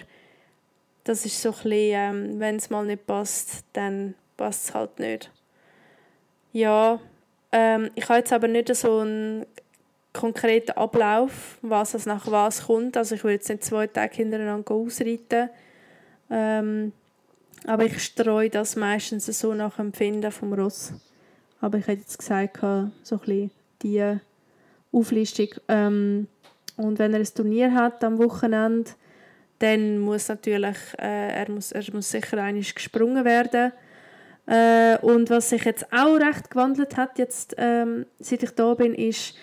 das 1.05 1.25
ist 1.25 1.41
so 1.41 1.51
ein 1.51 1.55
bisschen, 1.55 1.71
ähm, 1.73 2.41
wenn 2.41 2.57
es 2.57 2.71
mal 2.71 2.85
nicht 2.85 3.07
passt, 3.07 3.65
dann 3.73 4.15
passt 4.37 4.69
es 4.69 4.75
halt 4.75 4.99
nicht. 4.99 5.31
Ja, 6.53 7.01
ähm, 7.53 7.91
ich 7.95 8.09
habe 8.09 8.19
jetzt 8.19 8.33
aber 8.33 8.49
nicht 8.49 8.75
so 8.75 8.99
einen 8.99 9.47
konkreten 10.13 10.73
Ablauf, 10.73 11.59
was 11.63 11.95
als 11.95 12.07
nach 12.07 12.31
was 12.31 12.67
kommt. 12.67 12.97
Also 12.97 13.15
ich 13.15 13.25
würde 13.25 13.35
jetzt 13.35 13.49
nicht 13.49 13.65
zwei 13.65 13.87
Tage 13.87 14.17
hintereinander 14.17 14.73
ausreiten. 14.73 15.51
Ähm, 16.31 16.93
aber 17.67 17.85
ich 17.85 18.03
streue 18.03 18.51
das 18.51 18.77
meistens 18.77 19.27
so 19.27 19.55
nach 19.55 19.79
Empfinden 19.79 20.33
vom 20.33 20.53
Ross. 20.53 20.93
Aber 21.61 21.79
ich 21.79 21.87
hätte 21.87 22.01
jetzt 22.01 22.19
gesagt, 22.19 22.59
so 22.61 22.67
ein 22.67 22.93
bisschen 23.03 23.51
die 23.83 24.19
Auflistung. 24.93 25.49
Ähm, 25.69 26.29
und 26.77 26.99
wenn 26.99 27.13
er 27.13 27.21
ein 27.21 27.35
Turnier 27.35 27.75
hat 27.75 28.03
am 28.03 28.19
Wochenende, 28.19 28.91
dann 29.59 29.99
muss 29.99 30.29
natürlich, 30.29 30.79
äh, 30.99 31.43
er, 31.43 31.51
muss, 31.51 31.73
er 31.73 31.85
muss 31.93 32.11
sicher 32.11 32.39
einig 32.39 32.75
gesprungen 32.75 33.25
werden. 33.25 33.73
Äh, 34.47 34.99
und 35.03 35.29
was 35.29 35.51
sich 35.51 35.65
jetzt 35.65 35.93
auch 35.93 36.17
recht 36.17 36.51
gewandelt 36.51 36.97
hat, 36.97 37.19
jetzt, 37.19 37.55
ähm, 37.59 38.07
seit 38.19 38.43
ich 38.43 38.51
da 38.51 38.75
bin, 38.75 38.95
ist, 38.95 39.35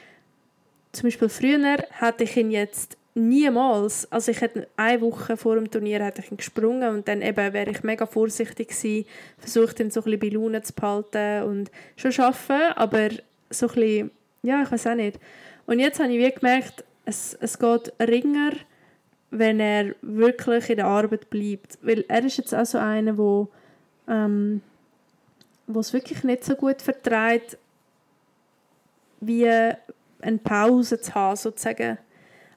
zum 0.92 1.04
Beispiel 1.04 1.30
früher 1.30 1.78
hatte 1.92 2.24
ich 2.24 2.36
ihn 2.36 2.50
jetzt 2.50 2.98
niemals. 3.18 4.10
Also 4.12 4.32
ich 4.32 4.42
hätte 4.42 4.68
eine 4.78 5.02
Woche 5.02 5.38
vor 5.38 5.56
dem 5.56 5.70
Turnier 5.70 6.04
hätte 6.04 6.22
ich 6.22 6.32
ihn 6.32 6.38
gesprungen 6.38 6.90
und 6.90 7.08
dann 7.08 7.22
eben 7.22 7.54
wäre 7.54 7.72
ich 7.72 7.84
mega 7.84 8.06
vorsichtig 8.06 8.70
gewesen, 8.70 9.06
versucht 9.38 9.80
ihn 9.80 9.90
so 9.90 10.02
ein 10.02 10.04
bisschen 10.06 10.20
bei 10.20 10.30
Laune 10.30 10.62
zu 10.62 10.74
behalten 10.74 11.44
und 11.44 11.72
schon 11.96 12.12
schaffen, 12.12 12.62
aber 12.76 13.10
so 13.50 13.68
ein 13.68 13.74
bisschen, 13.74 14.12
ja, 14.44 14.64
ich 14.64 14.72
weiß 14.72 14.88
auch 14.88 14.96
nicht. 14.96 15.20
Und 15.66 15.80
jetzt 15.80 16.00
habe 16.00 16.14
ich 16.14 16.20
wie 16.20 16.32
gemerkt, 16.32 16.84
es, 17.06 17.38
es 17.42 17.58
geht 17.58 17.92
ringer, 18.00 18.52
wenn 19.32 19.60
er 19.60 19.96
wirklich 20.02 20.70
in 20.70 20.78
der 20.78 20.86
Arbeit 20.86 21.30
bleibt, 21.30 21.80
weil 21.82 22.06
er 22.08 22.24
ist 22.24 22.38
jetzt 22.38 22.54
auch 22.54 22.66
so 22.66 22.78
einer, 22.78 23.18
wo 23.18 23.50
ähm, 24.08 24.62
es 25.76 25.92
wirklich 25.92 26.24
nicht 26.24 26.46
so 26.46 26.56
gut 26.56 26.82
vertreibt, 26.82 27.58
wie 29.20 29.48
eine 29.48 30.38
Pause 30.44 31.02
zu 31.02 31.16
haben, 31.16 31.36
sozusagen. 31.36 31.98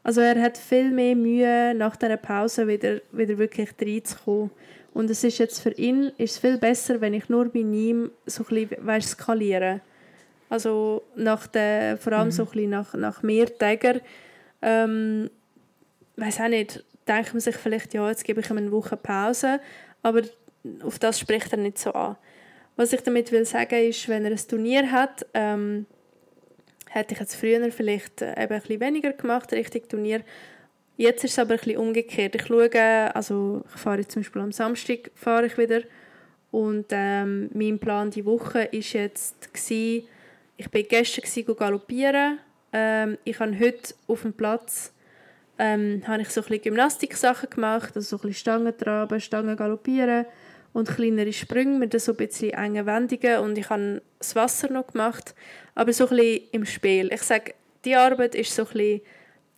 Also 0.03 0.21
er 0.21 0.41
hat 0.41 0.57
viel 0.57 0.91
mehr 0.91 1.15
Mühe, 1.15 1.75
nach 1.75 1.97
dieser 1.97 2.17
Pause 2.17 2.67
wieder, 2.67 3.01
wieder 3.13 3.39
wirklich 3.39 3.71
reinzukommen. 3.81 4.51
Und 4.93 5.11
es 5.11 5.23
ist 5.23 5.39
jetzt 5.39 5.61
für 5.61 5.73
ihn 5.73 6.11
ist 6.19 6.33
es 6.33 6.39
viel 6.39 6.59
besser, 6.59 7.01
wenn 7.01 7.15
ich 7.15 7.29
nur 7.29 7.49
bei 7.49 7.61
ihm 7.61 8.11
so 8.27 8.45
ein 8.45 8.67
bisschen 8.67 8.87
weißt, 8.87 9.09
skaliere. 9.11 9.81
Also 10.49 11.03
nach 11.15 11.47
der, 11.47 11.97
vor 11.99 12.13
allem 12.13 12.29
mhm. 12.29 12.33
so 12.33 12.43
ein 12.43 12.51
bisschen 12.51 12.71
nach, 12.71 12.95
nach 12.95 13.23
mehr 13.23 13.57
Tagen. 13.57 14.01
Ähm, 14.63 15.31
weiß 16.17 16.41
auch 16.41 16.49
nicht, 16.49 16.85
denkt 17.07 17.33
man 17.33 17.41
sich 17.41 17.57
vielleicht, 17.57 17.95
ja, 17.95 18.09
jetzt 18.09 18.25
gebe 18.25 18.41
ich 18.41 18.51
ihm 18.51 18.59
eine 18.59 18.73
Woche 18.73 18.97
Pause, 18.97 19.61
aber 20.03 20.23
auf 20.83 20.99
das 20.99 21.19
spricht 21.19 21.53
er 21.53 21.59
nicht 21.59 21.79
so 21.79 21.93
an. 21.93 22.17
Was 22.77 22.93
ich 22.93 23.03
damit 23.03 23.31
will 23.33 23.45
sagen 23.45 23.89
ist, 23.89 24.09
wenn 24.09 24.25
er 24.25 24.33
ein 24.33 24.49
Turnier 24.49 24.91
hat, 24.91 25.27
ähm, 25.35 25.87
Hätte 26.93 27.15
ich 27.15 27.21
jetzt 27.21 27.37
früher 27.37 27.71
vielleicht 27.71 28.21
äh, 28.21 28.33
eben 28.33 28.53
ein 28.53 28.61
bisschen 28.61 28.81
weniger 28.81 29.13
gemacht, 29.13 29.53
richtig 29.53 29.89
Turnier. 29.89 30.23
Jetzt 30.97 31.23
ist 31.23 31.33
es 31.33 31.39
aber 31.39 31.53
ein 31.53 31.59
bisschen 31.59 31.77
umgekehrt. 31.77 32.35
Ich 32.35 32.47
schaue, 32.47 33.15
also 33.15 33.63
ich 33.73 33.81
fahre 33.81 33.99
jetzt 33.99 34.11
zum 34.11 34.23
Beispiel 34.23 34.43
am 34.43 34.51
Samstag 34.51 35.13
fahre 35.15 35.47
ich 35.47 35.57
wieder 35.57 35.83
und 36.51 36.87
ähm, 36.91 37.49
mein 37.55 37.79
Plan 37.79 38.11
die 38.11 38.25
Woche 38.25 38.63
ist 38.63 38.93
jetzt 38.95 39.55
gewesen, 39.55 40.09
ich 40.57 40.69
bin 40.69 40.85
gestern 40.89 41.23
gewesen, 41.23 41.57
galoppieren. 41.57 42.41
Ähm, 42.73 43.19
ich 43.23 43.39
habe 43.39 43.57
heute 43.57 43.95
auf 44.09 44.23
dem 44.23 44.33
Platz 44.33 44.93
ähm, 45.59 46.03
habe 46.09 46.23
ich 46.23 46.31
so 46.31 46.41
ein 46.41 46.49
bisschen 46.49 46.63
Gymnastiksachen 46.65 47.51
gemacht, 47.51 47.95
also 47.95 48.01
so 48.01 48.17
ein 48.17 48.29
bisschen 48.31 48.41
Stangen 48.41 48.77
traben, 48.77 49.21
Stangen 49.21 49.57
galoppieren 49.57 50.27
und 50.73 50.89
kleinere 50.89 51.33
Sprünge 51.33 51.79
mit 51.79 51.99
so 52.01 52.13
ein 52.13 52.17
bisschen 52.17 52.51
engen 52.51 52.87
Wendungen 52.87 53.39
und 53.41 53.59
ich 53.59 53.69
habe 53.71 54.03
das 54.19 54.37
Wasser 54.37 54.71
noch 54.71 54.87
gemacht, 54.87 55.35
aber 55.75 55.93
so 55.93 56.09
ein 56.09 56.17
bisschen 56.17 56.49
im 56.53 56.65
Spiel. 56.67 57.11
Ich 57.13 57.23
sage, 57.23 57.55
die 57.85 57.97
Arbeit 57.97 58.35
ist 58.35 58.55
so 58.55 58.63
ein 58.63 58.69
bisschen, 58.69 59.01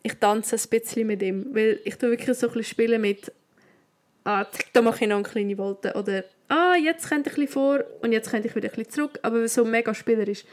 ich 0.03 0.15
tanze 0.15 0.57
ein 0.57 0.69
bisschen 0.69 1.07
mit 1.07 1.23
ihm, 1.23 1.47
weil 1.53 1.81
ich 1.85 1.97
tue 1.97 2.11
wirklich 2.11 2.37
so 2.37 2.47
ein 2.47 2.53
bisschen 2.55 2.71
spielen 2.71 3.01
mit 3.01 3.33
ah, 4.25 4.47
da 4.73 4.83
mache 4.83 5.05
ich 5.05 5.11
noch 5.11 5.17
eine 5.17 5.29
kleine 5.29 5.59
Wolte 5.59 5.95
oder 5.95 6.25
ah, 6.49 6.75
jetzt 6.77 7.09
könnte 7.09 7.31
ich 7.31 7.37
ein 7.37 7.45
bisschen 7.45 7.53
vor 7.53 7.85
und 8.03 8.13
jetzt 8.13 8.31
könnte 8.31 8.49
ich 8.49 8.57
wieder 8.57 8.69
ein 8.69 8.75
bisschen 8.75 8.93
zurück, 8.93 9.19
aber 9.23 9.47
so 9.49 9.65
mega 9.65 9.95
spielerisch 9.95 10.45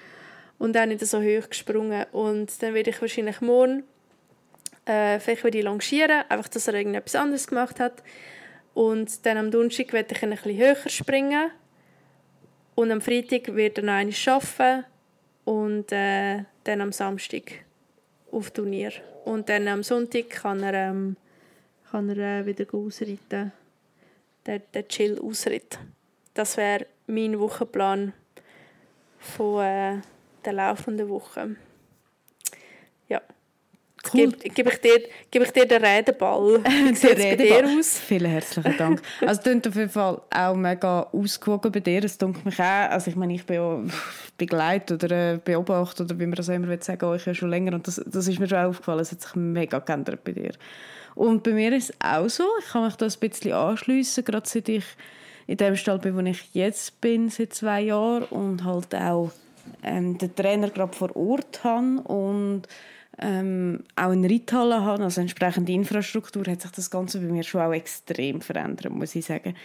und 0.57 0.73
dann 0.73 0.89
nicht 0.89 1.05
so 1.05 1.21
hoch 1.21 1.49
gesprungen 1.49 2.05
und 2.11 2.61
dann 2.61 2.73
werde 2.73 2.89
ich 2.89 3.01
wahrscheinlich 3.01 3.41
morgen 3.41 3.83
äh, 4.85 5.19
vielleicht 5.19 5.45
wieder 5.45 5.63
longieren, 5.63 6.23
einfach, 6.29 6.49
dass 6.49 6.67
er 6.67 6.73
irgendetwas 6.73 7.15
anderes 7.15 7.47
gemacht 7.47 7.79
hat 7.79 8.03
und 8.79 9.25
dann 9.25 9.35
am 9.35 9.51
Donnerstag 9.51 9.91
werde 9.91 10.15
ich 10.15 10.23
ein 10.23 10.29
bisschen 10.29 10.57
höher 10.57 10.77
springen. 10.87 11.51
Und 12.75 12.93
am 12.93 13.01
Freitag 13.01 13.53
wird 13.53 13.77
er 13.77 13.83
noch 13.83 13.91
einmal 13.91 14.15
arbeiten. 14.25 14.85
Und 15.43 15.91
äh, 15.91 16.45
dann 16.63 16.79
am 16.79 16.93
Samstag 16.93 17.65
auf 18.31 18.51
Turnier. 18.51 18.93
Und 19.25 19.49
dann 19.49 19.67
am 19.67 19.83
Sonntag 19.83 20.29
kann 20.29 20.63
er, 20.63 20.91
ähm, 20.91 21.17
kann 21.91 22.07
er 22.07 22.39
äh, 22.39 22.45
wieder 22.45 22.73
ausreiten. 22.73 23.51
Der, 24.45 24.59
der 24.59 24.87
Chill-Ausritt. 24.87 25.77
Das 26.33 26.55
wäre 26.55 26.85
mein 27.05 27.37
Wochenplan 27.37 28.13
von 29.17 29.61
äh, 29.61 29.97
der 30.45 30.53
laufenden 30.53 31.09
Woche. 31.09 31.57
Cool. 34.13 34.31
Gebe, 34.31 34.49
gebe, 34.53 34.69
ich 34.69 34.81
dir, 34.81 35.01
gebe 35.29 35.45
ich 35.45 35.51
dir 35.51 35.65
den 35.65 35.83
Redeball. 35.83 36.63
Wie 36.63 36.95
sieht 36.95 37.17
es 37.17 37.23
bei 37.23 37.35
dir 37.35 37.65
aus? 37.65 37.99
Vielen 37.99 38.31
herzlichen 38.31 38.77
Dank. 38.77 39.01
Also 39.25 39.41
klingt 39.41 39.67
auf 39.67 39.75
jeden 39.75 39.89
Fall 39.89 40.21
auch 40.33 40.55
mega 40.55 41.01
ausgewogen 41.11 41.71
bei 41.71 41.81
dir. 41.81 42.03
Es 42.03 42.17
dunkelt 42.17 42.45
mich 42.45 42.59
auch. 42.59 42.89
Also 42.89 43.11
ich 43.11 43.17
meine, 43.17 43.33
ich 43.33 43.45
bin 43.45 43.57
ja 43.57 43.79
begleitet 44.37 45.03
oder 45.03 45.33
äh, 45.33 45.37
beobachtet 45.43 46.09
oder 46.09 46.19
wie 46.19 46.25
man 46.25 46.35
das 46.35 46.47
immer 46.47 46.81
sagen 46.81 47.01
will, 47.01 47.17
ich 47.17 47.25
ja 47.25 47.33
schon 47.33 47.49
länger 47.49 47.73
und 47.73 47.87
das, 47.87 48.01
das 48.05 48.27
ist 48.27 48.39
mir 48.39 48.47
schon 48.47 48.59
aufgefallen. 48.59 49.01
Es 49.01 49.11
hat 49.11 49.21
sich 49.21 49.35
mega 49.35 49.79
geändert 49.79 50.23
bei 50.23 50.31
dir. 50.31 50.51
Und 51.15 51.43
bei 51.43 51.51
mir 51.51 51.75
ist 51.75 51.89
es 51.89 51.95
auch 51.99 52.29
so. 52.29 52.45
Ich 52.59 52.71
kann 52.71 52.85
mich 52.85 52.95
da 52.95 53.05
ein 53.05 53.13
bisschen 53.19 53.51
anschliessen, 53.51 54.23
gerade 54.23 54.47
seit 54.47 54.69
ich 54.69 54.85
in 55.47 55.57
dem 55.57 55.75
Stall 55.75 55.99
bin, 55.99 56.15
wo 56.15 56.21
ich 56.21 56.49
jetzt 56.53 57.01
bin, 57.01 57.29
seit 57.29 57.53
zwei 57.53 57.81
Jahren 57.81 58.23
und 58.25 58.63
halt 58.63 58.95
auch 58.95 59.31
ähm, 59.83 60.17
den 60.17 60.33
Trainer 60.35 60.69
gerade 60.69 60.95
vor 60.95 61.15
Ort 61.15 61.63
habe 61.63 62.01
und 62.03 62.63
ähm, 63.19 63.83
auch 63.95 64.11
eine 64.11 64.29
Reithalle 64.29 64.81
habe, 64.81 65.03
also 65.03 65.21
entsprechende 65.21 65.71
Infrastruktur, 65.71 66.43
hat 66.47 66.61
sich 66.61 66.71
das 66.71 66.89
Ganze 66.89 67.19
bei 67.19 67.27
mir 67.27 67.43
schon 67.43 67.61
auch 67.61 67.73
extrem 67.73 68.41
verändert, 68.41 68.91
muss 68.91 69.13
ich 69.15 69.25
sagen. 69.25 69.55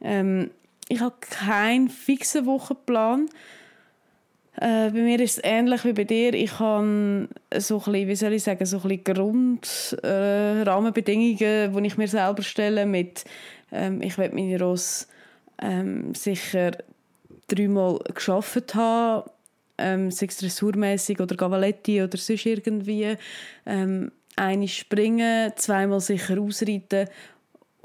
Ähm, 0.00 0.50
ich 0.88 1.00
habe 1.00 1.14
keinen 1.20 1.88
fixen 1.90 2.46
Wochenplan. 2.46 3.28
Äh, 4.56 4.90
bei 4.90 5.00
mir 5.00 5.20
ist 5.20 5.38
es 5.38 5.44
ähnlich 5.44 5.84
wie 5.84 5.92
bei 5.92 6.02
dir. 6.04 6.34
Ich 6.34 6.58
habe 6.58 7.28
so 7.58 7.76
ein 7.76 7.92
bisschen, 7.92 8.08
wie 8.08 8.16
soll 8.16 8.32
ich 8.32 8.42
sagen, 8.42 8.64
so 8.64 8.80
ein 8.82 9.04
Grundrahmenbedingungen, 9.04 11.40
äh, 11.40 11.68
die 11.68 11.86
ich 11.86 11.98
mir 11.98 12.08
selber 12.08 12.42
stelle 12.42 12.86
mit 12.86 13.26
ähm, 13.72 14.02
ich 14.02 14.16
will 14.18 14.30
meine 14.32 14.60
Ross 14.60 15.08
ähm, 15.60 16.14
sicher 16.14 16.72
dreimal 17.48 17.98
geschafft 18.14 18.74
haben, 18.74 19.28
ähm, 19.78 20.10
sei 20.10 20.26
es 20.26 20.38
dressurmässig 20.38 21.20
oder 21.20 21.36
Gavaletti 21.36 22.02
oder 22.02 22.18
sonst 22.18 22.46
irgendwie. 22.46 23.16
Ähm, 23.66 24.12
einmal 24.36 24.68
springen, 24.68 25.52
zweimal 25.56 26.00
sicher 26.00 26.38
ausreiten 26.40 27.08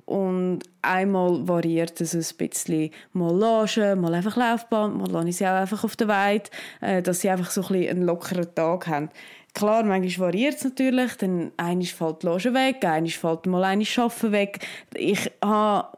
und 0.06 0.60
einmal 0.82 1.48
variiert 1.48 2.00
es 2.02 2.14
ein 2.14 2.38
bisschen. 2.38 2.92
Mal 3.14 3.36
Lagen, 3.36 4.02
mal 4.02 4.14
einfach 4.14 4.36
Laufbahn, 4.36 4.98
mal 4.98 5.10
lasse 5.10 5.30
ich 5.30 5.38
sie 5.38 5.48
auch 5.48 5.54
einfach 5.54 5.84
auf 5.84 5.96
der 5.96 6.08
Weide, 6.08 6.50
äh, 6.82 7.02
dass 7.02 7.22
sie 7.22 7.30
einfach 7.30 7.52
so 7.52 7.62
ein 7.62 7.68
bisschen 7.70 7.90
einen 7.90 8.06
lockeren 8.06 8.54
Tag 8.54 8.88
haben. 8.88 9.10
Klar, 9.54 9.84
manchmal 9.84 10.28
variiert 10.28 10.56
es 10.56 10.64
natürlich, 10.64 11.16
dann 11.18 11.52
einmal 11.58 11.86
fällt 11.86 12.24
die 12.24 12.26
Lage 12.26 12.54
weg, 12.54 12.84
einmal 12.84 13.12
fällt 13.12 13.46
mal 13.46 13.64
eine 13.64 13.86
Schaffen 13.86 14.32
weg. 14.32 14.66
Ich 14.96 15.32
habe 15.44 15.90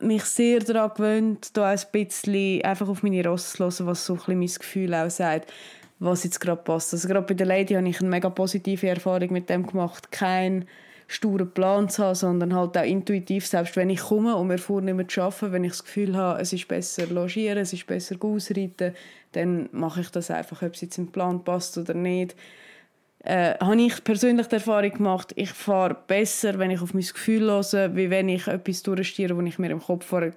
mich 0.00 0.24
sehr 0.24 0.60
daran 0.60 0.90
gewöhnt, 0.94 1.56
da 1.56 1.70
ein 1.70 1.80
bisschen 1.92 2.62
einfach 2.62 2.88
auf 2.88 3.02
meine 3.02 3.26
Rosse 3.26 3.56
zu 3.56 3.64
hören, 3.64 3.86
was 3.86 4.06
so 4.06 4.14
ein 4.14 4.18
bisschen 4.18 4.38
mein 4.38 4.48
Gefühl 4.48 4.94
auch 4.94 5.10
sagt, 5.10 5.52
was 5.98 6.24
jetzt 6.24 6.40
gerade 6.40 6.62
passt. 6.62 6.92
Also 6.92 7.08
gerade 7.08 7.26
bei 7.26 7.34
der 7.34 7.46
Lady 7.46 7.74
habe 7.74 7.88
ich 7.88 8.00
eine 8.00 8.08
mega 8.08 8.28
positive 8.28 8.88
Erfahrung 8.88 9.32
mit 9.32 9.48
dem 9.48 9.66
gemacht. 9.66 10.10
Kein 10.10 10.66
sturen 11.06 11.50
Plan 11.50 11.88
zu 11.88 12.02
haben, 12.02 12.14
sondern 12.14 12.54
halt 12.54 12.76
auch 12.76 12.84
intuitiv, 12.84 13.46
selbst 13.46 13.76
wenn 13.76 13.90
ich 13.90 14.00
komme 14.00 14.36
und 14.36 14.48
mir 14.48 14.58
vornehme 14.58 15.06
zu 15.06 15.22
arbeiten, 15.22 15.52
wenn 15.52 15.64
ich 15.64 15.72
das 15.72 15.84
Gefühl 15.84 16.16
habe, 16.16 16.40
es 16.40 16.52
ist 16.52 16.66
besser 16.66 17.06
logieren, 17.06 17.58
es 17.58 17.72
ist 17.72 17.86
besser 17.86 18.16
ausreiten, 18.20 18.94
dann 19.32 19.68
mache 19.72 20.00
ich 20.00 20.10
das 20.10 20.30
einfach, 20.30 20.62
ob 20.62 20.74
es 20.74 20.80
jetzt 20.80 20.98
im 20.98 21.08
Plan 21.08 21.44
passt 21.44 21.76
oder 21.76 21.94
nicht. 21.94 22.34
Äh, 23.24 23.54
habe 23.58 23.80
ich 23.80 24.04
persönlich 24.04 24.48
die 24.48 24.56
Erfahrung 24.56 24.90
gemacht, 24.90 25.32
ich 25.36 25.50
fahre 25.50 25.96
besser, 26.06 26.58
wenn 26.58 26.70
ich 26.70 26.82
auf 26.82 26.92
mein 26.92 27.02
Gefühl 27.02 27.50
höre, 27.50 27.96
wie 27.96 28.10
wenn 28.10 28.28
ich 28.28 28.46
etwas 28.46 28.82
durchstehe, 28.82 29.34
wo 29.34 29.40
ich 29.40 29.58
mir 29.58 29.70
im 29.70 29.80
Kopf 29.80 30.04
vorher 30.04 30.34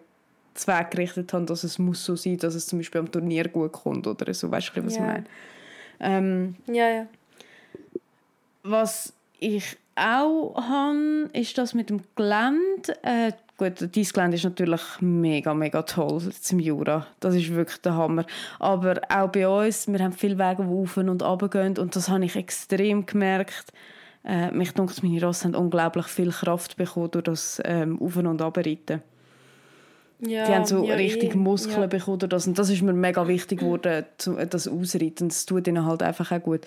Zweck 0.53 0.91
gerichtet 0.91 1.33
habe, 1.33 1.45
dass 1.45 1.65
es 1.65 1.79
muss 1.79 2.03
so 2.05 2.15
sein, 2.15 2.37
dass 2.37 2.55
es 2.55 2.65
zum 2.65 2.79
Beispiel 2.79 3.01
am 3.01 3.11
Turnier 3.11 3.49
gut 3.49 3.73
kommt 3.73 4.07
oder 4.07 4.33
so, 4.33 4.49
weißt 4.49 4.71
du, 4.73 4.85
was 4.85 4.95
yeah. 4.95 5.01
ich 5.01 5.07
meine? 5.07 5.25
Ähm, 5.99 6.55
ja, 6.67 6.89
ja. 6.89 7.07
Was 8.63 9.13
ich 9.39 9.77
auch 9.95 10.55
habe, 10.55 11.29
ist 11.33 11.57
das 11.57 11.73
mit 11.73 11.89
dem 11.89 12.01
Gelände. 12.15 13.03
Äh, 13.03 13.33
gut, 13.57 13.95
dieses 13.95 14.13
Gelände 14.13 14.37
ist 14.37 14.43
natürlich 14.43 14.81
mega, 15.01 15.53
mega 15.53 15.81
toll 15.81 16.31
zum 16.31 16.59
Jura. 16.59 17.07
Das 17.19 17.35
ist 17.35 17.53
wirklich 17.53 17.81
der 17.81 17.95
Hammer. 17.95 18.25
Aber 18.59 19.01
auch 19.09 19.29
bei 19.29 19.47
uns, 19.47 19.87
wir 19.87 19.99
haben 19.99 20.13
viele 20.13 20.37
Wege, 20.37 20.63
die 20.63 20.69
auf 20.69 20.97
und 20.97 21.21
runter 21.21 21.49
gehen 21.49 21.77
und 21.77 21.95
das 21.95 22.09
habe 22.09 22.25
ich 22.25 22.35
extrem 22.35 23.05
gemerkt. 23.05 23.73
Äh, 24.23 24.51
mich 24.51 24.73
denkt, 24.73 25.01
meine 25.03 25.23
Rosse 25.23 25.45
haben 25.45 25.55
unglaublich 25.55 26.07
viel 26.07 26.31
Kraft 26.31 26.77
bekommen 26.77 27.11
durch 27.11 27.23
das 27.23 27.61
ähm, 27.65 28.01
Auf- 28.01 28.17
und 28.17 28.27
Runterreiten. 28.27 29.01
Ja, 30.19 30.45
die 30.45 30.53
haben 30.53 30.65
so 30.65 30.83
ja, 30.83 30.95
richtig 30.95 31.35
eh, 31.35 31.37
Muskeln 31.37 31.81
ja. 31.81 31.87
bekommen 31.87 32.19
durch 32.19 32.29
das. 32.29 32.47
Und 32.47 32.57
das 32.57 32.69
ist 32.69 32.81
mir 32.81 32.93
mega 32.93 33.27
wichtig 33.27 33.59
geworden, 33.59 34.05
das 34.17 34.67
Ausreiten. 34.67 35.29
Das 35.29 35.45
tut 35.45 35.67
ihnen 35.67 35.85
halt 35.85 36.01
einfach 36.01 36.31
auch 36.31 36.41
gut. 36.41 36.61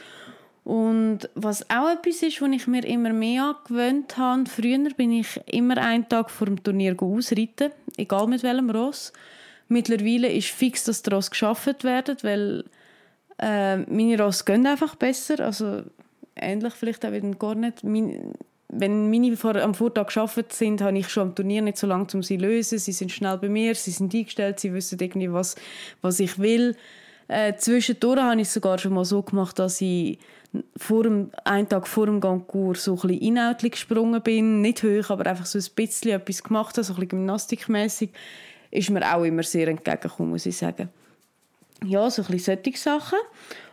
Und 0.70 1.28
was 1.34 1.68
auch 1.68 1.90
etwas 1.90 2.22
ist, 2.22 2.40
was 2.40 2.50
ich 2.52 2.68
mir 2.68 2.84
immer 2.84 3.12
mehr 3.12 3.56
angewöhnt 3.56 4.16
habe, 4.16 4.44
früher 4.46 4.78
bin 4.96 5.10
ich 5.10 5.40
immer 5.46 5.76
einen 5.78 6.08
Tag 6.08 6.30
vor 6.30 6.46
dem 6.46 6.62
Turnier 6.62 6.94
ausreiten, 6.96 7.72
egal 7.96 8.28
mit 8.28 8.44
welchem 8.44 8.70
Ross. 8.70 9.12
Mittlerweile 9.66 10.32
ist 10.32 10.50
fix, 10.50 10.84
dass 10.84 11.02
die 11.02 11.10
Ross 11.10 11.28
geschafft 11.28 11.82
werden, 11.82 12.16
weil 12.22 12.64
äh, 13.40 13.78
meine 13.78 14.22
Ross 14.22 14.44
gehen 14.44 14.64
einfach 14.64 14.94
besser, 14.94 15.40
also 15.40 15.82
ähnlich 16.36 16.74
vielleicht 16.74 17.04
auch 17.04 17.10
wie 17.10 17.20
den 17.20 17.36
Cornet. 17.36 17.82
Mein, 17.82 18.34
wenn 18.68 19.10
meine 19.10 19.36
vor, 19.36 19.56
am 19.56 19.74
Vortag 19.74 20.06
geschafft 20.06 20.52
sind, 20.52 20.82
habe 20.82 20.98
ich 20.98 21.08
schon 21.08 21.30
am 21.30 21.34
Turnier 21.34 21.62
nicht 21.62 21.78
so 21.78 21.88
lange, 21.88 22.06
um 22.14 22.22
sie 22.22 22.38
zu 22.38 22.44
lösen. 22.44 22.78
Sie 22.78 22.92
sind 22.92 23.10
schnell 23.10 23.38
bei 23.38 23.48
mir, 23.48 23.74
sie 23.74 23.90
sind 23.90 24.14
eingestellt, 24.14 24.60
sie 24.60 24.72
wissen 24.72 25.00
irgendwie, 25.00 25.32
was, 25.32 25.56
was 26.00 26.20
ich 26.20 26.38
will. 26.38 26.76
Äh, 27.30 27.54
zwischendurch 27.54 28.20
habe 28.20 28.40
ich 28.40 28.48
es 28.48 28.54
sogar 28.54 28.76
schon 28.78 28.92
mal 28.92 29.04
so 29.04 29.22
gemacht, 29.22 29.56
dass 29.60 29.80
ich 29.80 30.18
vor 30.76 31.04
dem, 31.04 31.30
einen 31.44 31.68
Tag 31.68 31.86
vor 31.86 32.06
dem 32.06 32.20
Gangur 32.20 32.74
so 32.74 32.94
ein 32.94 32.96
bisschen 32.96 33.20
inhaltlich 33.20 33.72
gesprungen 33.72 34.20
bin. 34.20 34.60
Nicht 34.60 34.82
hoch, 34.82 35.10
aber 35.10 35.26
einfach 35.26 35.46
so 35.46 35.56
ein 35.56 35.74
bisschen 35.76 36.10
etwas 36.10 36.42
gemacht 36.42 36.76
habe, 36.76 36.82
so 36.82 36.92
ein 36.92 36.96
bisschen 36.96 37.10
gymnastikmässig. 37.10 38.10
Ist 38.72 38.90
mir 38.90 39.14
auch 39.14 39.22
immer 39.22 39.44
sehr 39.44 39.68
entgegengekommen, 39.68 40.32
muss 40.32 40.44
ich 40.44 40.56
sagen. 40.56 40.88
Ja, 41.84 42.10
so 42.10 42.22
ein 42.22 42.28
bisschen 42.28 42.58
solche 42.64 42.78
Sachen. 42.78 43.18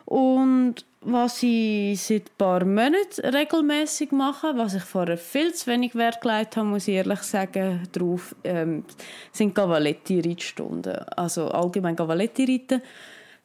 Und 0.06 0.86
was 1.02 1.42
ich 1.42 2.00
seit 2.00 2.26
ein 2.26 2.38
paar 2.38 2.64
Monaten 2.64 3.26
regelmäßig 3.26 4.12
mache, 4.12 4.56
was 4.56 4.76
ich 4.76 4.84
vorher 4.84 5.18
viel 5.18 5.52
zu 5.56 5.66
wenig 5.66 5.96
Wert 5.96 6.22
gelegt 6.22 6.58
habe, 6.58 6.68
muss 6.68 6.88
ich 6.88 6.94
ehrlich 6.94 7.24
sagen, 7.24 7.88
drauf, 7.92 8.36
ähm, 8.44 8.86
sind 9.32 9.56
Cavaletti-Reitstunden. 9.56 10.96
Also 11.16 11.48
allgemein 11.48 11.96
Cavaletti-Reiten. 11.96 12.84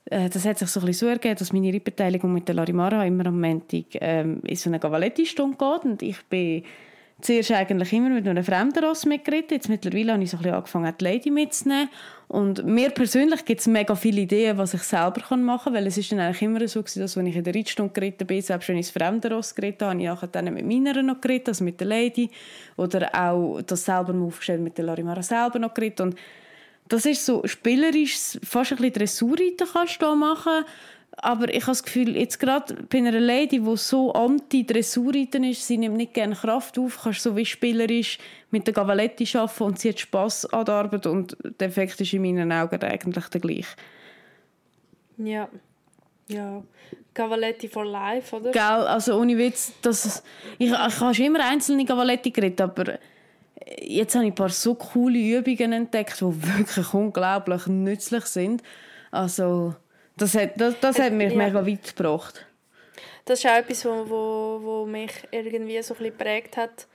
Äh, 0.06 0.28
das 0.28 0.44
hat 0.44 0.58
sich 0.58 0.68
so 0.68 0.80
ein 0.80 0.86
bisschen 0.86 1.08
so 1.08 1.12
ergeben, 1.12 1.36
dass 1.36 1.52
meine 1.52 1.72
Reitbeteiligung 1.72 2.32
mit 2.32 2.48
der 2.48 2.54
Larimara 2.54 3.04
immer 3.06 3.26
am 3.26 3.40
Montag 3.40 3.86
ähm, 3.94 4.40
in 4.44 4.56
so 4.56 4.70
eine 4.70 4.80
Cavaletti-Stunde 4.80 5.56
geht 5.56 5.84
und 5.84 6.02
ich 6.02 6.22
bin 6.26 6.64
zuerst 7.22 7.52
eigentlich 7.52 7.92
immer 7.92 8.10
mit 8.10 8.26
einem 8.26 8.44
fremden 8.44 8.84
Ross 8.84 9.06
mitgeritten. 9.06 9.54
Jetzt 9.54 9.68
mittlerweile 9.68 10.12
habe 10.12 10.22
ich 10.22 10.30
so 10.30 10.36
ein 10.36 10.42
bisschen 10.42 10.56
angefangen, 10.56 10.94
die 11.00 11.04
Lady 11.04 11.30
mitzunehmen. 11.30 11.88
Und 12.28 12.64
mir 12.64 12.90
persönlich 12.90 13.44
gibt 13.44 13.60
es 13.60 13.66
mega 13.66 13.94
viele 13.94 14.22
Ideen, 14.22 14.58
was 14.58 14.74
ich 14.74 14.82
selber 14.82 15.36
machen 15.36 15.64
kann, 15.64 15.74
weil 15.74 15.86
es 15.86 15.98
ist 15.98 16.10
dann 16.10 16.18
eigentlich 16.18 16.42
immer 16.42 16.66
so 16.66 16.82
gewesen, 16.82 17.00
dass 17.00 17.16
wenn 17.16 17.26
ich 17.26 17.36
in 17.36 17.44
der 17.44 17.54
Reitstunde 17.54 17.92
geritten 17.92 18.26
bin, 18.26 18.42
selbst 18.42 18.68
wenn 18.68 18.78
ich 18.78 18.86
das 18.86 18.92
fremde 18.92 19.30
Ross 19.30 19.54
geritten 19.54 19.86
habe, 19.86 20.08
habe 20.08 20.26
ich 20.26 20.32
dann 20.32 20.52
mit 20.52 20.66
meiner 20.66 21.00
noch 21.02 21.20
geritten, 21.20 21.50
also 21.50 21.62
mit 21.62 21.78
der 21.78 21.86
Lady. 21.86 22.30
Oder 22.76 23.10
auch 23.14 23.60
das 23.62 23.84
selber 23.84 24.14
aufgestellt 24.14 24.62
mit 24.62 24.76
der 24.78 24.86
Larimara 24.86 25.22
selber 25.22 25.58
noch 25.58 25.74
geritten. 25.74 26.08
Und 26.08 26.16
das 26.88 27.06
ist 27.06 27.24
so 27.24 27.42
spielerisch, 27.46 28.38
fast 28.44 28.72
ein 28.72 28.78
bisschen 28.78 28.92
Dressurreiten 28.92 29.68
kannst 29.72 30.02
du 30.02 30.14
machen. 30.14 30.64
Aber 31.16 31.48
ich 31.48 31.62
habe 31.62 31.72
das 31.72 31.82
Gefühl, 31.82 32.16
jetzt 32.16 32.40
gerade 32.40 32.74
bei 32.88 32.98
einer 32.98 33.12
Lady, 33.12 33.60
die 33.60 33.76
so 33.76 34.12
anti-Dressurreiten 34.12 35.44
ist, 35.44 35.66
sie 35.66 35.76
nimmt 35.76 35.96
nicht 35.96 36.14
gerne 36.14 36.34
Kraft 36.34 36.78
auf, 36.78 37.00
kannst 37.02 37.22
so 37.22 37.36
wie 37.36 37.44
spielerisch 37.44 38.18
mit 38.50 38.66
der 38.66 38.72
Gavaletti 38.72 39.28
arbeiten 39.36 39.62
und 39.64 39.78
sie 39.78 39.90
hat 39.90 40.00
Spass 40.00 40.46
an 40.46 40.64
der 40.64 40.74
Arbeit 40.74 41.06
und 41.06 41.36
der 41.60 41.68
Effekt 41.68 42.00
ist 42.00 42.12
in 42.14 42.22
meinen 42.22 42.50
Augen 42.50 42.82
eigentlich 42.82 43.26
der 43.26 43.40
gleiche. 43.40 43.76
Ja. 45.18 45.48
Ja, 46.28 46.62
Cavaletti 47.12 47.68
for 47.68 47.84
Life, 47.84 48.34
oder? 48.34 48.52
Gell, 48.52 48.62
also 48.62 49.18
ohne 49.18 49.36
Witz, 49.36 49.72
das, 49.82 50.22
ich, 50.58 50.70
ich 50.70 50.76
habe 50.76 51.14
schon 51.14 51.26
immer 51.26 51.44
einzelne 51.44 51.84
Cavaletti 51.84 52.30
geredet, 52.30 52.60
aber 52.60 52.98
jetzt 53.78 54.14
habe 54.14 54.24
ich 54.24 54.32
ein 54.32 54.34
paar 54.34 54.48
so 54.48 54.74
coole 54.74 55.18
Übungen 55.18 55.72
entdeckt, 55.72 56.20
die 56.20 56.56
wirklich 56.58 56.94
unglaublich 56.94 57.66
nützlich 57.66 58.24
sind. 58.26 58.62
Also, 59.10 59.74
das 60.16 60.34
hat, 60.34 60.60
das, 60.60 60.78
das 60.80 60.98
hat 60.98 61.12
mich 61.12 61.32
ja. 61.32 61.38
mega 61.38 61.66
weit 61.66 61.96
gebracht. 61.96 62.46
Das 63.24 63.38
ist 63.38 63.46
auch 63.46 63.56
etwas, 63.56 63.84
wo, 63.84 64.08
wo, 64.08 64.60
wo 64.62 64.86
mich 64.86 65.12
irgendwie 65.30 65.80
so 65.82 65.94
ein 65.94 65.98
bisschen 65.98 66.18
geprägt 66.18 66.56
hat. 66.56 66.86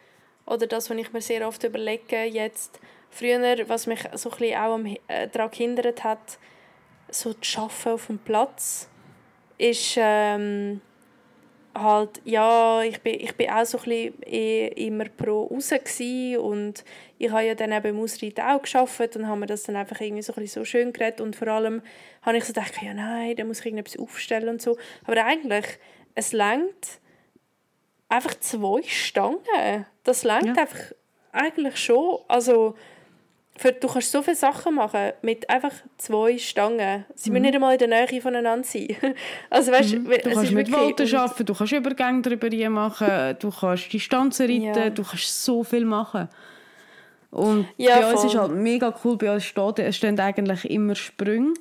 Oder 0.45 0.67
das, 0.67 0.89
was 0.89 0.97
ich 0.97 1.13
mir 1.13 1.21
sehr 1.21 1.47
oft 1.47 1.63
überlege 1.63 2.23
jetzt. 2.23 2.80
Früher, 3.10 3.58
was 3.67 3.88
mich 3.88 3.99
so 4.13 4.30
ein 4.32 4.38
bisschen 4.38 4.58
auch 4.58 4.80
äh, 5.08 5.27
daran 5.27 5.51
gehindert 5.51 6.03
hat, 6.03 6.38
so 7.10 7.34
zu 7.34 7.62
arbeiten 7.62 7.89
auf 7.89 8.08
dem 8.08 8.19
Platz, 8.19 8.89
ist... 9.58 9.95
Ähm, 9.97 10.82
halt, 11.81 12.21
ja, 12.23 12.81
ich 12.83 13.01
bin, 13.01 13.15
ich 13.15 13.35
bin 13.35 13.49
auch 13.49 13.65
so 13.65 13.77
ein 13.77 13.83
bisschen 13.83 14.23
eh 14.23 14.67
immer 14.87 15.05
pro 15.05 15.45
raus 15.45 15.71
und 15.71 16.83
ich 17.17 17.31
habe 17.31 17.45
ja 17.45 17.55
dann 17.55 17.71
eben 17.71 17.97
im 17.97 17.99
Ausreiten 17.99 18.41
auch 18.41 18.61
geschafft 18.61 19.15
und 19.15 19.27
habe 19.27 19.39
mir 19.39 19.45
das 19.45 19.63
dann 19.63 19.75
einfach 19.75 19.99
irgendwie 19.99 20.21
so, 20.21 20.33
ein 20.33 20.41
bisschen 20.41 20.61
so 20.61 20.65
schön 20.65 20.93
geredet 20.93 21.21
und 21.21 21.35
vor 21.35 21.47
allem 21.47 21.81
habe 22.21 22.37
ich 22.37 22.45
so 22.45 22.53
gedacht, 22.53 22.73
ja 22.81 22.93
nein, 22.93 23.35
da 23.35 23.43
muss 23.43 23.59
ich 23.59 23.67
irgendetwas 23.67 23.99
aufstellen 23.99 24.49
und 24.49 24.61
so. 24.61 24.77
Aber 25.05 25.23
eigentlich, 25.25 25.65
es 26.15 26.33
längt 26.33 26.99
einfach 28.09 28.35
zwei 28.39 28.81
Stangen. 28.83 29.85
Das 30.03 30.23
längt 30.23 30.55
ja. 30.55 30.63
einfach 30.63 30.91
eigentlich 31.31 31.77
schon, 31.77 32.19
also 32.27 32.75
für, 33.57 33.71
du 33.71 33.87
kannst 33.87 34.11
so 34.11 34.21
viele 34.21 34.35
Sachen 34.35 34.75
machen 34.75 35.11
mit 35.21 35.49
einfach 35.49 35.71
zwei 35.97 36.37
Stangen. 36.37 37.05
Sie 37.15 37.29
mhm. 37.29 37.33
müssen 37.33 37.41
nicht 37.43 37.55
einmal 37.55 37.73
in 37.73 37.79
der 37.79 37.87
Nähe 37.87 38.21
voneinander 38.21 38.65
sein. 38.65 38.95
Also, 39.49 39.71
weißt, 39.71 39.95
mhm. 39.95 40.09
Du 40.23 40.29
kannst 40.31 40.51
mit 40.51 40.71
Wolten 40.71 41.15
arbeiten, 41.15 41.45
du 41.45 41.53
kannst 41.53 41.73
Übergänge 41.73 42.21
darüber 42.21 42.69
machen, 42.69 43.35
du 43.39 43.51
kannst 43.51 43.91
Distanzen 43.91 44.47
reiten, 44.47 44.63
ja. 44.63 44.89
du 44.89 45.03
kannst 45.03 45.43
so 45.43 45.63
viel 45.63 45.85
machen. 45.85 46.29
Und 47.31 47.67
ja, 47.77 47.99
bei 47.99 48.11
uns 48.11 48.23
ist 48.23 48.35
halt 48.35 48.53
mega 48.53 48.93
cool, 49.03 49.17
bei 49.17 49.33
uns 49.33 49.43
steht, 49.43 49.79
es 49.79 49.97
stehen 49.97 50.19
eigentlich 50.19 50.69
immer 50.69 50.95
Sprünge. 50.95 51.53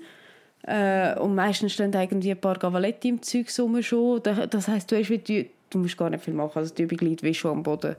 Äh, 0.63 1.19
und 1.19 1.35
meistens 1.35 1.73
stehen 1.73 1.93
irgendwie 1.93 2.33
ein 2.33 2.41
paar 2.41 2.59
Cavaletti 2.59 3.09
im 3.09 3.23
Zeug 3.23 3.51
schon. 3.51 4.23
Das 4.23 4.69
heisst, 4.69 4.91
du, 4.91 4.97
hast 4.97 5.11
wie, 5.11 5.51
du 5.71 5.79
musst 5.79 5.97
gar 5.97 6.11
nicht 6.11 6.25
viel 6.25 6.35
machen, 6.35 6.59
also 6.59 6.75
die 6.75 6.83
Übung 6.83 6.99
liegt 6.99 7.23
wie 7.23 7.35
schon 7.35 7.53
am 7.53 7.63
Boden. 7.63 7.97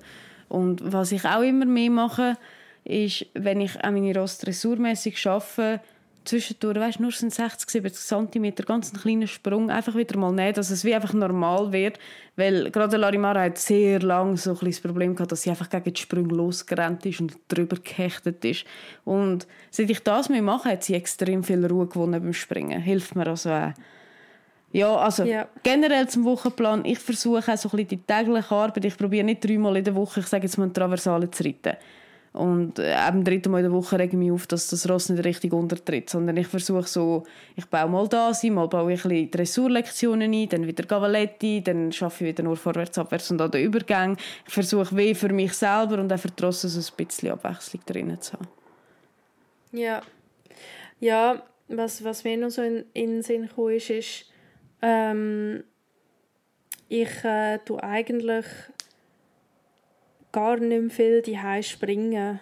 Und 0.49 0.91
was 0.91 1.11
ich 1.11 1.25
auch 1.25 1.41
immer 1.41 1.65
mehr 1.65 1.89
mache, 1.89 2.37
ist, 2.87 3.25
wenn 3.33 3.61
ich 3.61 3.75
auch 3.83 3.91
meine 3.91 4.17
Ross 4.17 4.37
dressurmässig 4.39 5.25
arbeite, 5.27 5.81
zwischendurch, 6.27 6.77
weißt, 6.77 6.99
nur 6.99 7.11
sind 7.11 7.33
60, 7.33 7.69
70 7.69 8.31
cm, 8.31 8.55
ganz 8.65 8.93
ein 8.93 8.99
kleiner 8.99 9.27
Sprung, 9.27 9.69
einfach 9.69 9.95
wieder 9.95 10.17
mal 10.17 10.31
nehmen, 10.31 10.53
dass 10.53 10.69
es 10.69 10.83
wie 10.83 10.93
einfach 10.93 11.13
normal 11.13 11.71
wird, 11.71 11.99
weil 12.35 12.69
gerade 12.69 12.97
Larimara 12.97 13.43
hat 13.43 13.57
sehr 13.57 14.01
lange 14.01 14.37
so 14.37 14.51
ein 14.51 14.57
das 14.61 14.79
Problem 14.79 15.15
gehabt, 15.15 15.31
dass 15.31 15.43
sie 15.43 15.49
einfach 15.49 15.69
gegen 15.69 15.93
die 15.93 16.01
Sprünge 16.01 16.33
losgerannt 16.33 17.05
ist 17.05 17.21
und 17.21 17.37
drüber 17.47 17.77
gehechtet 17.77 18.43
ist. 18.43 18.65
Und 19.05 19.47
seit 19.71 19.89
ich 19.89 20.03
das 20.03 20.29
mehr 20.29 20.41
mache, 20.41 20.69
hat 20.69 20.83
sie 20.83 20.95
extrem 20.95 21.43
viel 21.43 21.65
Ruhe 21.65 21.87
gewonnen 21.87 22.21
beim 22.21 22.33
Springen. 22.33 22.81
Hilft 22.81 23.15
mir 23.15 23.27
also 23.27 23.49
auch. 23.49 23.71
Ja, 24.73 24.95
also 24.97 25.23
ja. 25.23 25.47
generell 25.63 26.09
zum 26.09 26.25
Wochenplan, 26.25 26.83
ich 26.83 26.99
versuche 26.99 27.53
auch 27.53 27.57
so 27.57 27.69
ein 27.69 27.71
bisschen 27.71 27.87
die 27.87 27.97
tägliche 27.97 28.51
Arbeit, 28.51 28.83
ich 28.83 28.97
probiere 28.97 29.23
nicht 29.23 29.43
dreimal 29.43 29.77
in 29.77 29.83
der 29.85 29.95
Woche, 29.95 30.19
ich 30.19 30.27
sage 30.27 30.43
jetzt 30.43 30.57
mal, 30.57 30.65
eine 30.65 30.73
Traversale 30.73 31.31
zu 31.31 31.43
reiten. 31.43 31.77
Und 32.33 32.77
äh, 32.79 32.93
am 32.93 33.23
dritten 33.23 33.51
Mal 33.51 33.59
in 33.59 33.63
der 33.65 33.71
Woche 33.71 33.97
rege 33.97 34.11
ich 34.11 34.17
mich 34.17 34.31
auf, 34.31 34.47
dass 34.47 34.67
das 34.67 34.87
Ross 34.89 35.09
nicht 35.09 35.23
richtig 35.23 35.53
untertritt, 35.53 36.09
sondern 36.09 36.37
ich 36.37 36.47
versuche 36.47 36.87
so, 36.87 37.23
ich 37.55 37.65
baue 37.65 37.89
mal 37.89 38.07
das 38.07 38.43
ein, 38.43 38.53
mal 38.53 38.67
baue 38.67 38.93
ich 38.93 39.03
ein 39.05 39.09
bisschen 39.09 39.31
Dressurlektionen 39.31 40.33
ein, 40.33 40.49
dann 40.49 40.67
wieder 40.67 40.83
Cavaletti, 40.83 41.63
dann 41.63 41.91
schaffe 41.91 42.25
ich 42.25 42.31
wieder 42.31 42.43
nur 42.43 42.55
vorwärts, 42.55 42.97
abwärts 42.97 43.31
und 43.31 43.41
an 43.41 43.51
den 43.51 43.63
Übergang. 43.63 44.17
Ich 44.45 44.53
versuche 44.53 44.95
weh 44.95 45.15
für 45.15 45.29
mich 45.29 45.53
selber 45.53 45.99
und 45.99 46.13
auch 46.13 46.19
für 46.19 46.29
die 46.29 46.43
Rosse 46.43 46.69
so 46.69 46.79
ein 46.79 46.95
bisschen 47.05 47.31
Abwechslung 47.31 47.81
drin 47.85 48.21
zu 48.21 48.33
haben. 48.33 48.47
Ja, 49.71 50.01
ja 50.99 51.41
was, 51.69 52.03
was 52.03 52.23
mir 52.23 52.37
noch 52.37 52.49
so 52.49 52.61
in, 52.61 52.85
in 52.93 53.09
den 53.11 53.23
Sinn 53.23 53.49
kam, 53.53 53.69
ist, 53.69 53.89
ist 53.89 54.25
ähm, 54.81 55.63
ich 56.89 57.23
äh, 57.23 57.59
tue 57.59 57.81
eigentlich 57.83 58.45
gar 60.31 60.57
nicht 60.57 60.81
mehr 60.81 60.89
viel 60.89 61.21
die 61.21 61.37
springen. 61.63 62.39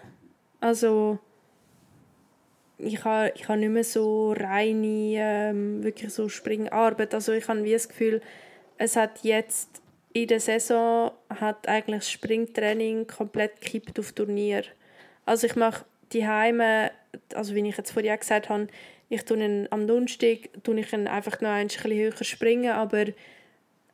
Also 0.60 1.20
ich 2.78 3.04
habe 3.04 3.32
ich 3.36 3.48
ha 3.48 3.56
nicht 3.56 3.70
mehr 3.70 3.84
so 3.84 4.34
reine 4.34 5.16
ähm, 5.18 5.84
wirklich 5.84 6.14
so 6.14 6.30
Springarbeit. 6.30 7.14
Also 7.14 7.32
ich 7.32 7.48
habe 7.48 7.64
wie 7.64 7.74
das 7.74 7.88
Gefühl, 7.88 8.22
es 8.78 8.96
hat 8.96 9.24
jetzt 9.24 9.82
in 10.14 10.28
der 10.28 10.40
Saison 10.40 11.12
hat 11.30 11.68
eigentlich 11.68 12.00
das 12.02 12.12
Springtraining 12.12 13.08
komplett 13.08 13.62
gekippt 13.62 14.00
auf 14.00 14.14
Turnier. 14.14 14.64
Also 15.26 15.48
ich 15.48 15.56
mache 15.56 15.86
die 16.14 16.26
Heime, 16.26 16.92
also 17.34 17.56
wie 17.56 17.68
ich 17.68 17.78
jetzt 17.78 17.92
vorher 17.92 18.18
gesagt 18.18 18.50
habe, 18.50 18.68
ich 19.10 19.24
tue 19.24 19.44
ihn 19.44 19.68
am 19.72 19.88
Donnerstag 19.88 20.50
tue 20.64 20.80
ich 20.80 20.94
einfach 20.94 21.42
noch 21.42 21.50
ein 21.50 21.68
bisschen 21.68 21.92
höher 21.92 22.24
springen, 22.24 22.72
aber 22.72 23.06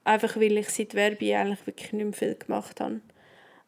einfach 0.03 0.37
weil 0.37 0.57
ich 0.57 0.69
seit 0.69 0.95
Werbe 0.95 1.35
eigentlich 1.35 1.65
wirklich 1.67 1.93
nicht 1.93 2.03
mehr 2.03 2.13
viel 2.13 2.35
gemacht 2.35 2.79
habe. 2.79 3.01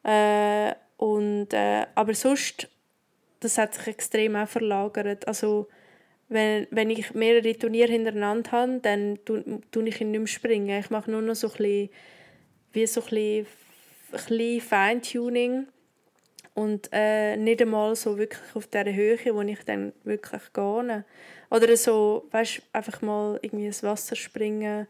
Äh, 0.04 0.74
und, 0.98 1.54
äh, 1.54 1.86
aber 1.96 2.14
sonst, 2.14 2.70
das 3.40 3.58
hat 3.58 3.76
sich 3.76 3.88
extrem 3.88 4.36
auch 4.36 4.48
verlagert. 4.48 5.28
Also, 5.28 5.68
wenn, 6.30 6.68
wenn 6.72 6.90
ich 6.90 7.14
mehrere 7.14 7.58
Turniere 7.58 7.92
hintereinander 7.92 8.52
habe, 8.52 8.80
dann 8.82 9.20
tue 9.26 9.88
ich 9.88 10.00
nicht 10.00 10.20
mehr 10.20 10.28
springen. 10.28 10.80
Ich 10.80 10.90
mache 10.90 11.12
nur 11.12 11.22
noch 11.22 11.36
so 11.36 11.48
ein 11.48 11.54
bisschen, 11.54 11.90
wie 12.74 12.88
so 12.88 13.02
ein 13.02 13.10
bisschen, 13.10 13.46
ein 14.12 14.28
bisschen 14.28 14.62
Feintuning 14.62 15.68
und 16.54 16.90
äh, 16.92 17.36
nicht 17.36 17.62
einmal 17.62 17.96
so 17.96 18.18
wirklich 18.18 18.56
auf 18.56 18.68
der 18.68 18.94
Höhe, 18.94 19.18
wo 19.34 19.42
ich 19.42 19.64
dann 19.66 19.94
wirklich 20.04 20.54
gehe. 20.54 21.06
Oder 21.50 21.78
so, 21.78 22.28
weißt 22.32 22.62
einfach 22.74 23.02
mal 23.02 23.40
irgendwie 23.42 23.68
ins 23.68 23.84
Wasser 23.84 24.16
springen, 24.16 24.88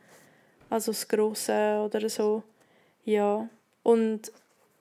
also 0.69 0.91
das 0.91 1.07
Grosse 1.07 1.81
oder 1.83 2.07
so. 2.09 2.43
Ja, 3.05 3.49
und 3.83 4.31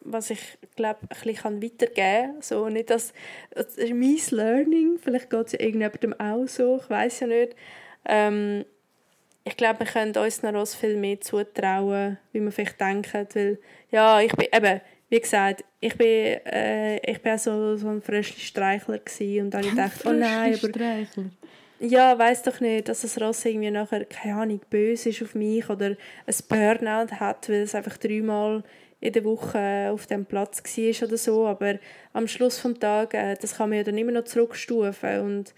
was 0.05 0.31
ich 0.31 0.41
glaube 0.77 1.01
ein 1.03 1.09
bisschen 1.09 1.63
weitergeben 1.63 2.33
kann. 2.33 2.43
So, 2.43 2.69
nicht 2.69 2.91
das, 2.91 3.13
das 3.51 3.77
ist 3.77 3.93
mein 3.93 4.19
Learning, 4.31 4.99
vielleicht 5.03 5.31
geht 5.31 5.47
es 5.47 5.53
ja 5.53 5.61
irgendjemandem 5.61 6.19
auch 6.19 6.47
so, 6.47 6.81
ich 6.83 6.91
weiß 6.91 7.21
ja 7.21 7.27
nicht. 7.27 7.57
Ähm, 8.05 8.65
ich 9.45 9.57
glaube, 9.57 9.81
wir 9.81 9.87
können 9.87 10.17
uns 10.17 10.43
noch 10.43 10.67
viel 10.69 10.97
mehr 10.97 11.21
zutrauen, 11.21 12.19
wie 12.33 12.41
wir 12.41 12.53
vielleicht 12.53 12.81
denken, 12.81 13.27
weil 13.35 13.59
ja, 13.91 14.21
ich 14.21 14.33
bin 14.33 14.47
eben, 14.53 14.81
wie 15.09 15.21
gesagt, 15.21 15.65
ich 15.81 15.97
bin, 15.97 16.07
äh, 16.07 16.99
ich 16.99 17.21
bin 17.21 17.39
so, 17.39 17.77
so 17.77 17.89
ein 17.89 18.03
Fröschli-Streichler 18.03 19.01
und 19.41 19.51
dann 19.51 19.65
ich 19.65 19.75
dachte, 19.75 20.09
oh 20.09 20.13
nein, 20.13 20.55
aber 20.55 20.69
ja, 21.81 22.17
weiß 22.17 22.45
doch 22.45 22.61
nicht, 22.61 22.89
dass 22.89 23.01
das 23.01 23.21
Ross 23.21 23.45
irgendwie 23.45 23.71
nachher, 23.71 24.05
keine 24.05 24.41
Ahnung, 24.41 24.61
böse 24.71 25.09
ist 25.09 25.21
auf 25.21 25.35
mich 25.35 25.69
oder 25.69 25.97
ein 26.27 26.35
Burnout 26.49 27.13
hat, 27.19 27.49
weil 27.49 27.63
es 27.63 27.75
einfach 27.75 27.99
dreimal 27.99 28.63
in 29.03 29.13
der 29.13 29.25
Woche 29.25 29.91
auf 29.93 30.07
dem 30.07 30.25
Platz 30.25 30.63
war 30.63 31.09
oder 31.09 31.19
so, 31.19 31.47
aber 31.47 31.75
am 32.13 32.29
Schluss 32.29 32.61
vom 32.61 32.79
Tag, 32.79 33.15
äh, 33.15 33.35
das 33.35 33.57
kann 33.57 33.69
man 33.69 33.79
ja 33.79 33.85
dann 33.85 33.99
immer 33.99 34.13
noch 34.13 34.25
zurückstufen. 34.25 35.21
Und 35.21 35.55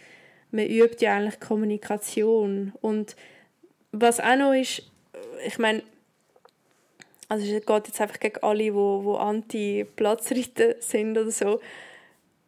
man 0.50 0.66
übt 0.66 1.04
ja 1.04 1.14
eigentlich 1.14 1.40
Kommunikation. 1.40 2.72
Und 2.80 3.14
was 3.92 4.18
auch 4.18 4.36
noch 4.36 4.54
ist, 4.54 4.82
ich 5.46 5.58
meine, 5.58 5.82
also 7.28 7.44
es 7.44 7.66
geht 7.66 7.86
jetzt 7.86 8.00
einfach 8.00 8.18
gegen 8.18 8.42
alle, 8.42 8.64
die, 8.64 8.70
die 8.70 9.18
anti-Platzreiten 9.18 10.74
sind 10.80 11.18
oder 11.18 11.30
so, 11.30 11.60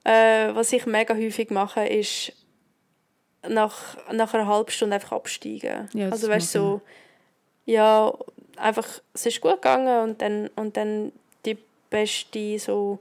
äh, 0.05 0.55
was 0.55 0.73
ich 0.73 0.87
mega 0.87 1.15
häufig 1.15 1.51
mache, 1.51 1.87
ist 1.87 2.33
nach, 3.47 3.99
nach 4.13 4.33
einer 4.33 4.47
halben 4.47 4.71
Stunde 4.71 4.95
einfach 4.95 5.13
absteigen. 5.13 5.91
Ja, 5.93 6.09
also 6.09 6.29
weißt 6.29 6.53
so, 6.53 6.81
ja, 7.67 8.15
einfach, 8.59 8.87
es 9.15 9.27
ist 9.27 9.41
gut 9.41 9.63
gegangen 9.63 10.11
und 10.11 10.23
dann, 10.23 10.49
und 10.57 10.77
dann 10.77 11.13
die 11.45 11.59
beste 11.91 12.59
so 12.59 12.99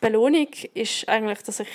Belohnung 0.00 0.48
ist 0.74 1.08
eigentlich, 1.08 1.42
dass 1.42 1.60
ich 1.60 1.68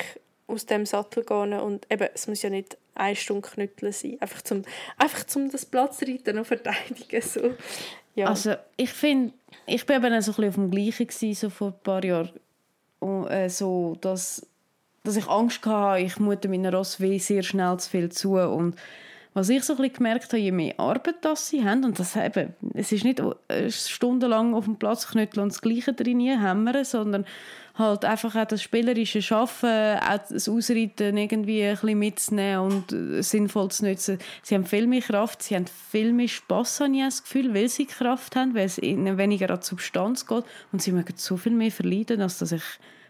aus 0.47 0.65
dem 0.65 0.85
Sattel 0.85 1.23
gehe 1.23 1.61
und 1.61 1.91
eben, 1.91 2.07
es 2.13 2.27
muss 2.27 2.41
ja 2.41 2.49
nicht 2.49 2.77
eine 2.93 3.15
Stunde 3.15 3.47
knütteln 3.47 3.91
sein, 3.91 4.17
einfach 4.19 4.41
zum, 4.41 4.63
einfach 4.97 5.25
zum 5.25 5.51
das 5.51 5.65
Platzreiten 5.65 6.35
noch 6.35 6.45
verteidigen. 6.45 7.21
So. 7.21 7.53
Ja. 8.15 8.27
Also 8.27 8.55
ich 8.77 8.91
finde, 8.91 9.33
ich 9.65 9.85
bin 9.85 9.97
eben 9.97 10.21
so 10.21 10.31
ein 10.31 10.35
bisschen 10.35 10.49
auf 10.49 10.55
dem 10.55 10.71
Gleichen 10.71 11.07
gewesen, 11.07 11.33
so 11.33 11.49
vor 11.49 11.67
ein 11.69 11.79
paar 11.83 12.03
Jahren, 12.03 12.31
und, 12.99 13.27
äh, 13.27 13.49
so, 13.49 13.97
dass, 14.01 14.45
dass 15.03 15.17
ich 15.17 15.27
Angst 15.27 15.65
hatte, 15.65 16.01
ich 16.01 16.17
mute 16.17 16.47
meinen 16.47 16.73
Ross 16.73 16.93
sehr 16.93 17.43
schnell 17.43 17.77
zu 17.77 17.89
viel 17.89 18.11
zu 18.11 18.35
und 18.35 18.75
was 19.35 19.49
ich 19.49 19.63
so 19.65 19.73
ein 19.73 19.77
bisschen 19.77 19.97
gemerkt 19.97 20.31
habe, 20.31 20.37
je 20.37 20.51
mehr 20.53 20.79
Arbeit 20.79 21.17
das 21.21 21.49
sie 21.49 21.63
haben, 21.63 21.83
und 21.83 21.99
das 21.99 22.15
eben, 22.15 22.53
es 22.73 22.93
ist 22.93 23.03
nicht 23.03 23.21
stundenlang 23.67 24.53
auf 24.55 24.63
dem 24.63 24.77
Platz 24.77 25.07
knütteln 25.07 25.43
und 25.43 25.51
das 25.51 25.61
Gleiche 25.61 25.93
drin 25.93 26.21
hämmern, 26.21 26.85
sondern 26.85 27.25
halt 27.77 28.05
einfach 28.05 28.33
auch 28.33 28.45
das 28.45 28.61
spielerische 28.61 29.21
Schaffen, 29.21 29.99
auch 29.99 30.19
das 30.29 30.47
Ausreiten 30.47 31.17
irgendwie 31.17 31.65
ein 31.65 31.73
bisschen 31.73 31.99
mitzunehmen 31.99 32.59
und 32.59 32.93
äh, 32.93 33.21
sinnvoll 33.21 33.69
zu 33.71 33.85
nutzen. 33.85 34.19
Sie 34.41 34.55
haben 34.55 34.65
viel 34.65 34.87
mehr 34.87 35.01
Kraft, 35.01 35.43
sie 35.43 35.55
haben 35.55 35.65
viel 35.67 36.13
mehr 36.13 36.29
Spass, 36.29 36.79
habe 36.79 36.95
ich 36.95 37.03
das 37.03 37.23
Gefühl, 37.23 37.53
weil 37.53 37.67
sie 37.67 37.87
Kraft 37.87 38.37
haben, 38.37 38.55
weil 38.55 38.67
es 38.67 38.77
ihnen 38.77 39.17
weniger 39.17 39.49
an 39.49 39.59
die 39.59 39.65
Substanz 39.65 40.25
geht 40.25 40.45
und 40.71 40.81
sie 40.81 40.93
mögen 40.93 41.13
so 41.17 41.35
viel 41.35 41.51
mehr 41.51 41.71
verleiden, 41.71 42.21
als 42.21 42.39
dass 42.39 42.53
ich 42.53 42.63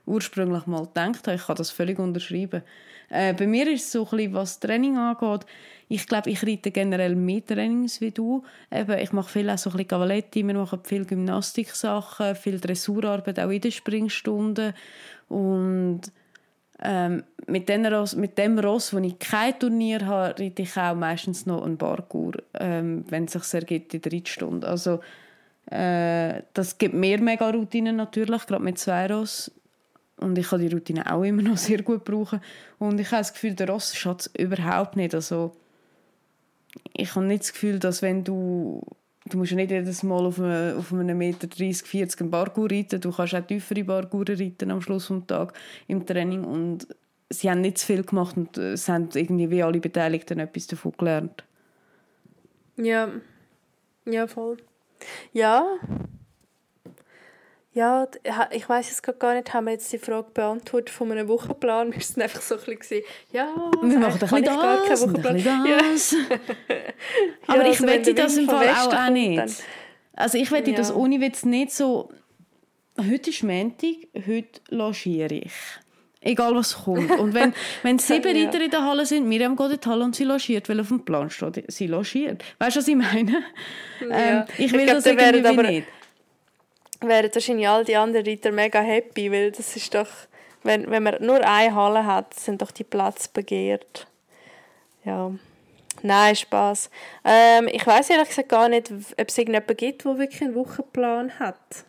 ursprünglich 0.08 0.66
mal 0.66 0.88
gedacht 0.88 1.28
habe. 1.28 1.36
Ich 1.36 1.46
kann 1.46 1.56
das 1.56 1.70
völlig 1.70 2.00
unterschreiben. 2.00 2.64
Äh, 3.10 3.34
bei 3.34 3.48
mir 3.48 3.72
ist 3.72 3.86
es 3.86 3.92
so 3.92 4.04
ein 4.04 4.18
bisschen, 4.18 4.34
was 4.34 4.60
Training 4.60 4.98
angeht, 4.98 5.46
ich 5.88 6.08
glaube, 6.08 6.32
ich 6.32 6.42
reite 6.46 6.72
generell 6.72 7.16
mehr 7.16 7.46
Trainings 7.46 8.02
wie 8.02 8.12
du. 8.12 8.44
Eben, 8.72 8.98
ich 8.98 9.12
mache 9.12 9.30
viel 9.30 9.50
auch 9.50 9.58
so 9.58 9.70
Cavaletti, 9.70 10.46
wir 10.46 10.56
machen 10.56 10.80
viel 10.84 11.06
Gymnastiksachen, 11.06 12.36
viel 12.36 12.60
Dressurarbeit, 12.60 13.40
auch 13.40 13.50
in 13.50 13.62
den 13.62 13.72
Springstunden. 13.72 14.74
Und 15.30 16.02
ähm, 16.82 17.24
mit, 17.48 17.70
den 17.70 17.86
Ross, 17.86 18.16
mit 18.16 18.38
dem 18.38 18.58
Ross, 18.58 18.94
wo 18.94 18.98
ich 18.98 19.20
kein 19.20 19.58
Turnier 19.60 20.06
habe, 20.06 20.40
reite 20.40 20.64
ich 20.64 20.76
auch 20.76 20.96
meistens 20.96 21.46
noch 21.46 21.64
einen 21.64 21.78
Parkour, 21.78 22.34
ähm, 22.56 23.06
wenn 23.10 23.26
es 23.26 23.34
sich 23.34 23.54
ergibt 23.54 23.94
in 23.94 24.02
der 24.02 24.12
Reitstunde. 24.12 24.68
Also, 24.68 25.00
äh, 25.70 26.42
das 26.54 26.78
gibt 26.78 26.96
mehr 26.96 27.20
mega 27.20 27.50
Routinen 27.50 27.96
natürlich, 27.96 28.46
gerade 28.46 28.64
mit 28.64 28.80
zwei 28.80 29.08
Ross. 29.08 29.52
Und 30.18 30.38
ich 30.38 30.48
kann 30.48 30.62
die 30.62 30.74
Routine 30.74 31.12
auch 31.12 31.24
immer 31.24 31.42
noch 31.42 31.58
sehr 31.58 31.82
gut 31.84 32.04
brauchen. 32.04 32.42
Und 32.80 33.00
ich 33.00 33.08
habe 33.08 33.22
das 33.22 33.34
Gefühl, 33.34 33.54
der 33.54 33.70
Ross 33.70 33.96
schaut 33.96 34.30
überhaupt 34.38 34.96
nicht. 34.96 35.14
Also, 35.14 35.56
ich 36.94 37.16
habe 37.16 37.26
nicht 37.26 37.44
das 37.44 37.54
Gefühl, 37.54 37.80
dass 37.80 38.02
wenn 38.02 38.24
du 38.24 38.82
du 39.30 39.38
musst 39.38 39.52
ja 39.52 39.58
nicht 39.58 39.72
jedes 39.72 40.04
Mal 40.04 40.26
auf 40.26 40.40
einem, 40.40 40.78
auf 40.78 40.94
einem 40.94 41.18
Meter 41.18 41.48
30, 41.48 41.88
40 41.88 42.22
einen 42.22 42.32
Parkour 42.32 42.70
reiten, 42.70 43.02
du 43.02 43.12
kannst 43.12 43.36
auch 43.36 43.42
tiefere 43.42 43.84
Parkour 43.84 44.26
reiten 44.30 44.72
am 44.72 44.82
Schluss 44.82 45.08
des 45.08 45.26
Tages 45.28 45.54
im 45.88 46.06
Training 46.06 46.44
und 46.44 46.88
sie 47.30 47.50
haben 47.50 47.62
nicht 47.62 47.80
zu 47.80 47.88
viel 47.88 48.04
gemacht 48.04 48.38
und 48.38 48.58
es 48.58 48.88
haben 48.88 49.10
irgendwie 49.14 49.50
wie 49.50 49.64
alle 49.64 49.80
Beteiligten 49.80 50.40
etwas 50.40 50.68
davon 50.68 50.94
gelernt. 50.98 51.44
Ja, 52.78 53.10
ja 54.06 54.28
voll. 54.28 54.58
Ja, 55.34 55.66
ja, 57.76 58.08
ich 58.52 58.70
weiß 58.70 58.90
es 58.90 59.02
gar 59.20 59.34
nicht, 59.34 59.54
haben 59.54 59.66
wir 59.66 59.74
jetzt 59.74 59.92
die 59.92 59.98
Frage 59.98 60.30
beantwortet 60.34 60.90
von 60.90 61.12
einem 61.12 61.28
Wochenplan? 61.28 61.92
Wir 61.94 62.02
waren 62.02 62.22
einfach 62.22 62.42
so 62.42 62.56
ein 62.56 62.78
bisschen, 62.78 63.04
ja, 63.34 63.54
wir 63.82 64.00
machen 64.00 64.14
ein 64.14 64.20
bisschen 64.20 64.46
das, 64.46 64.56
gar 64.56 64.86
keinen 64.86 65.02
Wochenplan. 65.02 65.36
Ein 65.36 65.78
das. 65.78 66.12
Ja. 66.12 66.18
Aber 67.48 67.64
ja, 67.66 67.72
ich 67.72 67.82
also 67.82 67.88
wette 67.88 68.14
das 68.14 68.38
im 68.38 68.46
Fall 68.46 68.70
auch, 68.70 68.94
auch 68.94 69.10
nicht. 69.10 69.38
Dann. 69.38 69.52
Also 70.14 70.38
ich 70.38 70.50
wette 70.54 70.72
ja. 70.72 70.78
das 70.78 70.96
ohne 70.96 71.20
Witz 71.20 71.44
nicht 71.44 71.74
so, 71.74 72.10
heute 72.98 73.30
ist 73.30 73.44
Montag, 73.44 74.08
heute 74.26 74.62
logiere 74.70 75.34
ich. 75.34 75.52
Egal 76.22 76.56
was 76.56 76.86
kommt. 76.86 77.12
Und 77.12 77.34
wenn, 77.34 77.54
wenn 77.84 78.00
sieben 78.00 78.36
ja. 78.36 78.46
Reiter 78.46 78.62
in 78.62 78.72
der 78.72 78.84
Halle 78.84 79.06
sind, 79.06 79.28
Miriam 79.28 79.58
geht 79.58 79.72
in 79.72 79.80
die 79.82 79.90
Halle 79.90 80.06
und 80.06 80.16
sie 80.16 80.24
logiert, 80.24 80.70
weil 80.70 80.80
auf 80.80 80.88
dem 80.88 81.04
Plan 81.04 81.30
steht, 81.30 81.66
sie 81.68 81.88
logiert. 81.88 82.42
Weißt 82.58 82.78
du, 82.78 82.80
was 82.80 82.88
ich 82.88 82.96
meine? 82.96 83.44
Ähm, 84.02 84.46
ich 84.58 84.72
will 84.72 84.80
ich 84.80 84.86
glaub, 84.86 84.96
das 84.96 85.06
irgendwie 85.06 85.46
aber, 85.46 85.64
nicht. 85.64 85.88
Wären 87.02 87.34
wahrscheinlich 87.34 87.68
all 87.68 87.84
die 87.84 87.96
anderen 87.96 88.26
Reiter 88.26 88.52
mega 88.52 88.80
happy, 88.80 89.32
weil 89.32 89.52
das 89.52 89.76
ist 89.76 89.94
doch, 89.94 90.08
wenn, 90.64 90.90
wenn 90.90 91.04
man 91.04 91.18
nur 91.20 91.46
eine 91.46 91.76
Halle 91.76 92.06
hat, 92.06 92.34
sind 92.34 92.62
doch 92.62 92.72
die 92.72 92.84
Plätze 92.84 93.30
begehrt. 93.32 94.08
Ja. 95.04 95.32
Nein, 96.02 96.36
Spaß. 96.36 96.90
Ähm, 97.24 97.70
ich 97.72 97.86
weiß 97.86 98.10
ehrlich 98.10 98.30
gesagt 98.30 98.50
gar 98.50 98.70
nicht, 98.70 98.92
ob 98.92 99.28
es 99.28 99.38
irgendjemanden 99.38 99.78
gibt, 99.78 100.06
der 100.06 100.18
wirklich 100.18 100.42
einen 100.42 100.56
Wochenplan 100.56 101.40
hat. 101.40 101.86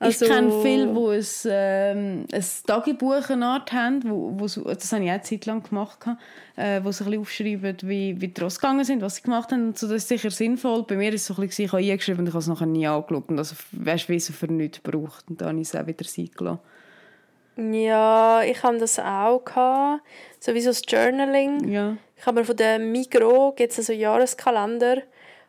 Also, 0.00 0.24
ich 0.24 0.30
kenne 0.30 0.62
viele, 0.62 0.86
die 0.86 1.00
ein, 1.00 1.26
ähm, 1.46 2.26
ein 2.32 2.44
Tagebuch 2.66 3.30
eine 3.30 3.46
Art 3.46 3.72
haben, 3.72 4.00
wo, 4.04 4.32
wo, 4.38 4.46
das 4.46 4.92
habe 4.92 5.02
ich 5.02 5.10
auch 5.10 5.14
eine 5.14 5.22
Zeit 5.22 5.46
lang 5.46 5.68
gemacht, 5.68 5.98
äh, 6.56 6.80
wo 6.84 6.92
sie 6.92 7.02
ein 7.02 7.10
bisschen 7.10 7.20
aufschreiben, 7.20 7.76
wie, 7.82 8.20
wie 8.20 8.28
die 8.28 8.40
rausgegangen 8.40 8.84
sind, 8.84 9.02
was 9.02 9.16
sie 9.16 9.22
gemacht 9.22 9.50
haben. 9.50 9.74
So, 9.74 9.88
das 9.88 9.96
ist 9.96 10.08
sicher 10.08 10.30
sinnvoll. 10.30 10.84
Bei 10.84 10.94
mir 10.94 11.12
ist 11.12 11.22
es 11.22 11.26
so 11.26 11.34
ein 11.42 11.48
bisschen, 11.48 11.64
ich 11.64 11.72
habe 11.72 11.82
eingeschrieben 11.82 12.20
und 12.20 12.28
ich 12.28 12.32
habe 12.32 12.40
es 12.40 12.46
nachher 12.46 12.66
nie 12.66 12.86
angeschaut. 12.86 13.28
Und 13.28 13.38
also, 13.38 13.56
weißt 13.72 14.04
du, 14.04 14.12
wie 14.12 14.16
es 14.16 14.30
für 14.30 14.46
nichts 14.46 14.78
braucht. 14.78 15.28
Und 15.28 15.40
dann 15.40 15.48
habe 15.48 15.60
ich 15.60 15.68
es 15.68 15.74
auch 15.74 15.86
wieder 15.86 16.04
sein 16.04 16.30
gelassen. 16.36 16.60
Ja, 17.56 18.42
ich 18.42 18.62
habe 18.62 18.78
das 18.78 19.00
auch 19.00 19.44
gehabt. 19.44 20.02
Sowieso 20.38 20.70
das 20.70 20.82
Journaling. 20.86 21.68
Ja. 21.68 21.96
Ich 22.16 22.24
habe 22.24 22.38
mir 22.38 22.44
von 22.44 22.56
der 22.56 22.78
Migro 22.78 23.52
gibt 23.56 23.76
es 23.76 23.84
so 23.84 23.92
einen 23.92 24.00
Jahreskalender 24.00 25.02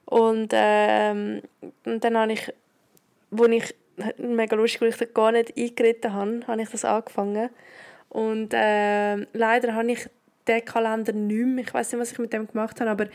und, 0.05 0.49
ähm, 0.53 1.43
und 1.85 2.03
dann 2.03 2.17
habe 2.17 2.33
ich, 2.33 2.51
wo 3.29 3.45
ich 3.45 3.75
mega 4.17 4.55
lustig, 4.55 4.81
weil 4.81 4.89
ich 4.89 4.97
da 4.97 5.05
gar 5.05 5.31
nicht 5.31 5.57
eingeritten 5.57 6.13
habe, 6.13 6.41
habe 6.47 6.61
ich 6.61 6.69
das 6.69 6.85
angefangen 6.85 7.49
und 8.09 8.53
äh, 8.53 9.15
leider 9.33 9.75
habe 9.75 9.91
ich 9.91 10.09
den 10.47 10.65
Kalender 10.65 11.13
nicht 11.13 11.45
mehr. 11.45 11.63
Ich 11.63 11.73
weiß 11.73 11.91
nicht, 11.91 12.01
was 12.01 12.11
ich 12.11 12.19
mit 12.19 12.33
dem 12.33 12.47
gemacht 12.47 12.81
habe, 12.81 12.89
aber 12.89 13.05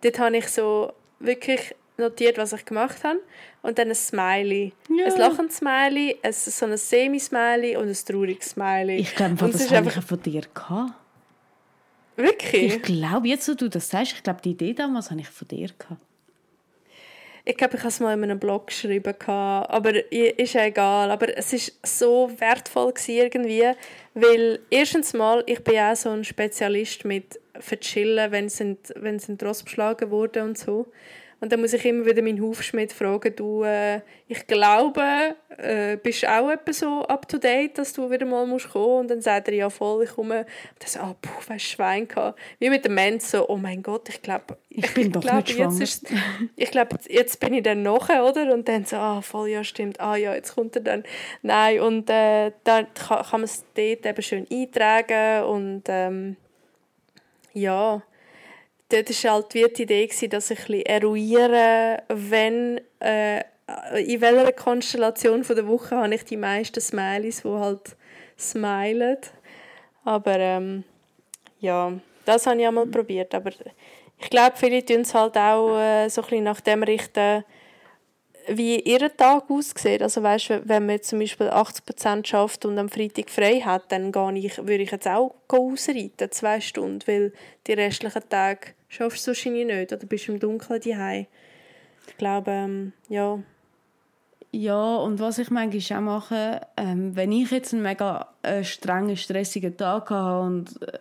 dort 0.00 0.18
habe 0.18 0.36
ich 0.36 0.48
so 0.48 0.92
wirklich 1.18 1.74
notiert, 1.96 2.38
was 2.38 2.52
ich 2.52 2.64
gemacht 2.64 3.02
habe. 3.04 3.20
Und 3.62 3.78
dann 3.78 3.88
ein 3.88 3.94
Smiley. 3.94 4.72
Ja. 4.88 5.06
Ein 5.06 5.18
lachendes 5.18 5.56
Smiley, 5.56 6.18
ein, 6.22 6.32
so 6.32 6.66
ein 6.66 6.76
Semi-Smiley 6.76 7.76
und 7.76 7.88
ein 7.88 7.94
trauriges 7.94 8.50
Smiley. 8.50 8.98
Ich 8.98 9.14
glaube, 9.14 9.34
das, 9.36 9.52
das 9.52 9.70
habe 9.72 9.88
ich 9.88 9.94
von 9.94 10.22
dir 10.22 10.42
gehabt. 10.52 10.92
Wirklich? 12.16 12.76
Ich 12.76 12.82
glaube, 12.82 13.26
jetzt, 13.26 13.48
wo 13.48 13.54
du 13.54 13.68
das 13.68 13.88
sagst, 13.88 14.12
ich 14.12 14.22
glaube, 14.22 14.40
die 14.42 14.50
Idee 14.50 14.72
damals 14.72 15.10
habe 15.10 15.20
ich 15.20 15.28
von 15.28 15.48
dir 15.48 15.68
gehabt. 15.76 16.00
Ich 17.46 17.58
glaube, 17.58 17.76
ich 17.76 17.80
habe 17.80 17.88
es 17.88 18.00
mal 18.00 18.14
in 18.14 18.24
einem 18.24 18.38
Blog 18.38 18.68
geschrieben, 18.68 19.14
aber 19.26 20.10
ist 20.12 20.54
ja 20.54 20.64
egal. 20.64 21.10
Aber 21.10 21.36
es 21.36 21.52
ist 21.52 21.78
so 21.86 22.30
wertvoll 22.38 22.94
irgendwie, 23.06 23.70
weil 24.14 24.60
erstens 24.70 25.12
mal, 25.12 25.42
ich 25.46 25.62
bin 25.62 25.78
auch 25.78 25.94
so 25.94 26.08
ein 26.10 26.24
Spezialist 26.24 27.04
mit 27.04 27.38
Verchillen, 27.60 28.32
wenn 28.32 28.48
sie, 28.48 28.78
wenn 28.96 29.18
sie 29.18 29.36
Ross 29.42 29.62
beschlagen 29.62 30.10
wurden 30.10 30.48
und 30.48 30.58
so. 30.58 30.86
Und 31.44 31.52
dann 31.52 31.60
muss 31.60 31.74
ich 31.74 31.84
immer 31.84 32.06
wieder 32.06 32.22
meinen 32.22 32.40
Hufschmied 32.40 32.90
fragen, 32.90 33.36
du, 33.36 33.64
äh, 33.64 34.00
ich 34.28 34.46
glaube, 34.46 35.36
äh, 35.58 35.98
bist 35.98 36.22
du 36.22 36.32
auch 36.32 36.48
etwa 36.48 36.72
so 36.72 37.02
up 37.02 37.28
to 37.28 37.36
date, 37.36 37.76
dass 37.76 37.92
du 37.92 38.10
wieder 38.10 38.24
mal 38.24 38.46
musst 38.46 38.70
kommen? 38.70 39.00
Und 39.00 39.10
dann 39.10 39.20
sagt 39.20 39.48
er, 39.48 39.54
ja 39.54 39.68
voll, 39.68 40.04
ich 40.04 40.10
komme. 40.12 40.38
Und 40.38 40.46
dann 40.78 40.88
so, 40.88 41.00
ah, 41.00 41.10
oh, 41.10 41.16
puh, 41.20 41.52
weißt 41.52 41.66
Schwein 41.66 42.08
gehabt. 42.08 42.40
Wie 42.60 42.70
mit 42.70 42.86
dem 42.86 42.94
Mensch 42.94 43.24
so, 43.24 43.46
oh 43.46 43.58
mein 43.58 43.82
Gott, 43.82 44.08
ich 44.08 44.22
glaube, 44.22 44.56
ich 44.70 44.94
bin 44.94 45.12
doch 45.12 45.20
glaub, 45.20 45.46
nicht 45.46 45.50
schwanger. 45.50 45.82
Ist, 45.82 46.06
ich 46.56 46.70
glaube, 46.70 46.96
jetzt 47.10 47.38
bin 47.40 47.52
ich 47.52 47.62
dann 47.62 47.82
nachher, 47.82 48.24
oder? 48.24 48.50
Und 48.54 48.66
dann 48.66 48.86
so, 48.86 48.96
ah, 48.96 49.20
voll, 49.20 49.50
ja, 49.50 49.64
stimmt. 49.64 50.00
Ah, 50.00 50.16
ja, 50.16 50.34
jetzt 50.34 50.54
kommt 50.54 50.74
er 50.76 50.80
dann. 50.80 51.04
Nein, 51.42 51.78
und 51.80 52.08
äh, 52.08 52.52
dann 52.64 52.86
kann, 52.94 53.22
kann 53.22 53.40
man 53.42 53.44
es 53.44 53.66
dort 53.74 54.06
eben 54.06 54.22
schön 54.22 54.46
eintragen 54.50 55.44
und 55.44 55.82
ähm, 55.88 56.36
ja, 57.52 58.02
dort 58.88 59.24
war 59.24 59.32
halt 59.32 59.54
wie 59.54 59.66
die 59.68 59.82
Idee, 59.82 60.28
dass 60.28 60.50
ich 60.50 60.68
ein 60.68 60.86
eruiere, 60.86 62.02
wenn, 62.08 62.80
äh, 63.00 63.40
in 63.96 64.20
welcher 64.20 64.52
Konstellation 64.52 65.44
von 65.44 65.56
der 65.56 65.66
Woche 65.66 65.96
habe 65.96 66.14
ich 66.14 66.24
die 66.24 66.36
meisten 66.36 66.80
Smileys, 66.80 67.42
die 67.42 67.48
halt 67.48 67.96
smilen. 68.38 69.18
Aber 70.04 70.38
ähm, 70.38 70.84
ja, 71.60 71.92
das 72.24 72.46
habe 72.46 72.60
ich 72.60 72.66
einmal 72.66 72.86
probiert. 72.86 73.34
Aber 73.34 73.50
ich 74.20 74.30
glaube, 74.30 74.56
viele 74.56 74.84
tun 74.84 75.00
es 75.00 75.14
halt 75.14 75.36
auch 75.36 75.78
äh, 75.78 76.08
so 76.08 76.20
ein 76.22 76.28
bisschen 76.28 76.44
nach 76.44 76.60
dem 76.60 76.82
richten, 76.82 77.44
wie 78.48 78.80
ihr 78.80 79.14
Tag 79.16 79.50
aussieht. 79.50 80.02
Also 80.02 80.22
weißt, 80.22 80.62
wenn 80.64 80.86
man 80.86 81.02
zum 81.02 81.18
Beispiel 81.18 81.48
80% 81.48 82.26
schafft 82.26 82.64
und 82.64 82.78
am 82.78 82.88
Freitag 82.88 83.30
frei 83.30 83.60
hat, 83.60 83.90
dann 83.90 84.12
gehe 84.12 84.38
ich, 84.38 84.58
würde 84.58 84.82
ich 84.82 84.90
jetzt 84.90 85.08
auch 85.08 85.34
ausreiten, 85.48 86.30
zwei 86.30 86.60
Stunden, 86.60 87.06
weil 87.06 87.32
die 87.66 87.72
restlichen 87.72 88.22
Tage 88.28 88.68
schaffst 88.88 89.26
du 89.26 89.30
wahrscheinlich 89.30 89.66
nicht 89.66 89.92
oder 89.92 90.06
bist 90.06 90.28
im 90.28 90.38
Dunkeln 90.38 90.80
daheim. 90.80 91.26
Ich 92.08 92.16
glaube, 92.16 92.50
ähm, 92.50 92.92
ja. 93.08 93.38
Ja, 94.52 94.96
und 94.96 95.18
was 95.18 95.38
ich 95.38 95.50
manchmal 95.50 95.98
auch 95.98 96.02
mache, 96.02 96.60
ähm, 96.76 97.16
wenn 97.16 97.32
ich 97.32 97.50
jetzt 97.50 97.72
einen 97.72 97.82
mega 97.82 98.28
äh, 98.42 98.62
strengen, 98.62 99.16
stressigen 99.16 99.76
Tag 99.76 100.10
habe 100.10 100.46
und 100.46 100.80
äh, 100.82 100.98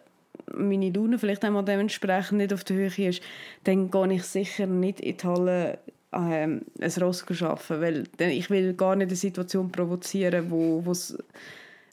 meine 0.55 0.89
Laune 0.89 1.19
vielleicht 1.19 1.43
einmal 1.45 1.63
dementsprechend 1.63 2.39
nicht 2.39 2.53
auf 2.53 2.63
der 2.63 2.77
Höhe 2.77 3.09
ist, 3.09 3.21
dann 3.63 3.91
gehe 3.91 4.13
ich 4.13 4.23
sicher 4.23 4.65
nicht 4.65 5.01
in 5.01 5.17
die 5.17 5.27
Halle 5.27 5.77
ähm, 6.15 6.61
ein 6.79 6.91
Ross 7.01 7.25
arbeiten, 7.41 7.81
weil 8.19 8.31
ich 8.31 8.49
will 8.49 8.73
gar 8.73 8.95
nicht 8.95 9.07
eine 9.07 9.15
Situation 9.15 9.71
provozieren, 9.71 10.49
wo 10.49 10.83
es 10.91 11.17